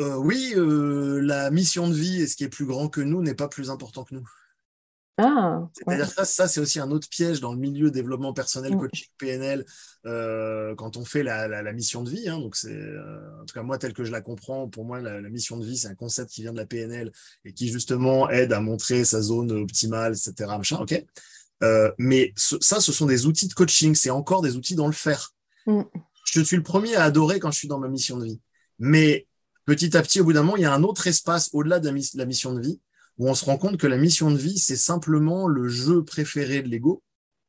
Euh, 0.00 0.16
Oui, 0.16 0.52
euh, 0.56 1.20
la 1.20 1.50
mission 1.50 1.88
de 1.88 1.94
vie 1.94 2.22
et 2.22 2.26
ce 2.26 2.36
qui 2.36 2.44
est 2.44 2.48
plus 2.48 2.66
grand 2.66 2.88
que 2.88 3.00
nous 3.00 3.22
n'est 3.22 3.34
pas 3.34 3.48
plus 3.48 3.70
important 3.70 4.04
que 4.04 4.14
nous. 4.14 4.28
Ah, 5.18 5.68
C'est-à-dire 5.74 6.10
ça, 6.10 6.24
ça 6.24 6.48
c'est 6.48 6.60
aussi 6.60 6.80
un 6.80 6.90
autre 6.90 7.06
piège 7.08 7.40
dans 7.40 7.52
le 7.52 7.58
milieu 7.58 7.90
développement 7.90 8.32
personnel, 8.32 8.74
mm. 8.74 8.78
coaching, 8.78 9.06
PNL, 9.18 9.66
quand 10.04 10.96
on 10.96 11.04
fait 11.04 11.22
la, 11.22 11.72
mission 11.74 12.02
de 12.02 12.10
vie. 12.10 12.26
Hein. 12.28 12.38
donc 12.38 12.56
c'est, 12.56 12.74
en 12.74 13.44
tout 13.44 13.52
cas 13.52 13.62
moi 13.62 13.76
tel 13.76 13.92
que 13.92 14.02
je 14.02 14.12
la 14.12 14.22
comprends, 14.22 14.66
pour 14.66 14.86
moi 14.86 14.98
la, 15.00 15.20
mission 15.28 15.58
de 15.58 15.66
vie 15.66 15.76
c'est 15.76 15.88
un 15.88 15.94
concept 15.94 16.30
qui 16.30 16.40
vient 16.40 16.52
de 16.52 16.56
la 16.56 16.64
PNL 16.64 17.12
et 17.44 17.52
qui 17.52 17.68
justement 17.68 18.30
aide 18.30 18.54
à 18.54 18.60
montrer 18.60 19.04
sa 19.04 19.20
zone 19.20 19.52
optimale, 19.52 20.12
etc. 20.12 20.56
Machin, 20.56 20.78
ok. 20.78 21.04
Euh, 21.62 21.92
mais 21.98 22.32
ça, 22.36 22.80
ce 22.80 22.92
sont 22.92 23.06
des 23.06 23.26
outils 23.26 23.48
de 23.48 23.54
coaching. 23.54 23.94
C'est 23.94 24.10
encore 24.10 24.42
des 24.42 24.56
outils 24.56 24.74
dans 24.74 24.86
le 24.86 24.92
faire. 24.92 25.34
Mm. 25.66 25.82
Je 26.24 26.40
suis 26.40 26.56
le 26.56 26.62
premier 26.62 26.96
à 26.96 27.04
adorer 27.04 27.40
quand 27.40 27.50
je 27.50 27.58
suis 27.58 27.68
dans 27.68 27.78
ma 27.78 27.88
mission 27.88 28.18
de 28.18 28.24
vie. 28.24 28.40
Mais 28.78 29.26
petit 29.70 29.96
à 29.96 30.02
petit, 30.02 30.20
au 30.20 30.24
bout 30.24 30.32
d'un 30.32 30.42
moment, 30.42 30.56
il 30.56 30.62
y 30.62 30.66
a 30.66 30.74
un 30.74 30.82
autre 30.82 31.06
espace 31.06 31.48
au-delà 31.52 31.78
de 31.78 31.86
la, 31.86 32.24
mission 32.26 32.52
de 32.52 32.60
vie 32.60 32.80
où 33.18 33.28
on 33.28 33.34
se 33.34 33.44
rend 33.44 33.56
compte 33.56 33.76
que 33.76 33.86
la 33.86 33.98
mission 33.98 34.28
de 34.32 34.36
vie, 34.36 34.58
c'est 34.58 34.74
simplement 34.74 35.46
le 35.46 35.68
jeu 35.68 36.02
préféré 36.04 36.60
de 36.60 36.68
l'ego 36.68 37.04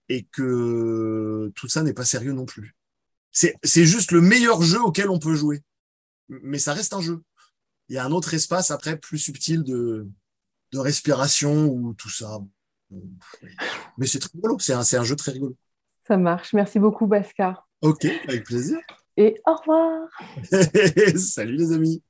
et 0.08 0.26
que 0.26 1.52
tout 1.56 1.68
ça 1.68 1.82
n'est 1.82 1.96
pas 1.96 2.06
sérieux 2.06 2.34
non 2.34 2.46
plus. 2.46 2.76
C'est 3.32 3.86
juste 3.86 4.12
le 4.12 4.22
meilleur 4.22 4.62
jeu 4.62 4.80
auquel 4.80 5.10
on 5.10 5.18
peut 5.18 5.34
jouer. 5.34 5.64
Mais 6.30 6.60
ça 6.60 6.74
reste 6.74 6.94
un 6.94 7.02
jeu. 7.02 7.24
Il 7.90 7.96
y 7.96 7.98
a 7.98 8.06
un 8.06 8.12
autre 8.12 8.36
espace 8.36 8.70
après 8.70 8.98
plus 8.98 9.18
subtil 9.18 9.64
de, 9.64 10.08
de 10.72 10.80
respiration 10.80 11.70
ou 11.70 11.96
tout 11.96 12.10
ça. 12.10 12.40
Mais 13.98 14.06
c'est 14.06 14.20
très 14.20 14.30
rigolo, 14.36 14.60
c'est 14.60 14.74
un, 14.74 14.82
un, 14.82 15.04
jeu 15.04 15.16
très 15.16 15.32
rigolo. 15.32 15.56
Ça 16.08 16.18
marche. 16.18 16.54
Merci 16.54 16.78
beaucoup, 16.78 17.08
Bascar. 17.08 17.68
Ok, 17.82 18.06
avec 18.28 18.44
plaisir. 18.44 18.78
Et 19.18 19.42
au 19.48 19.56
revoir. 19.56 20.08
Salut 21.18 21.56
les 21.56 21.72
amis. 21.72 22.04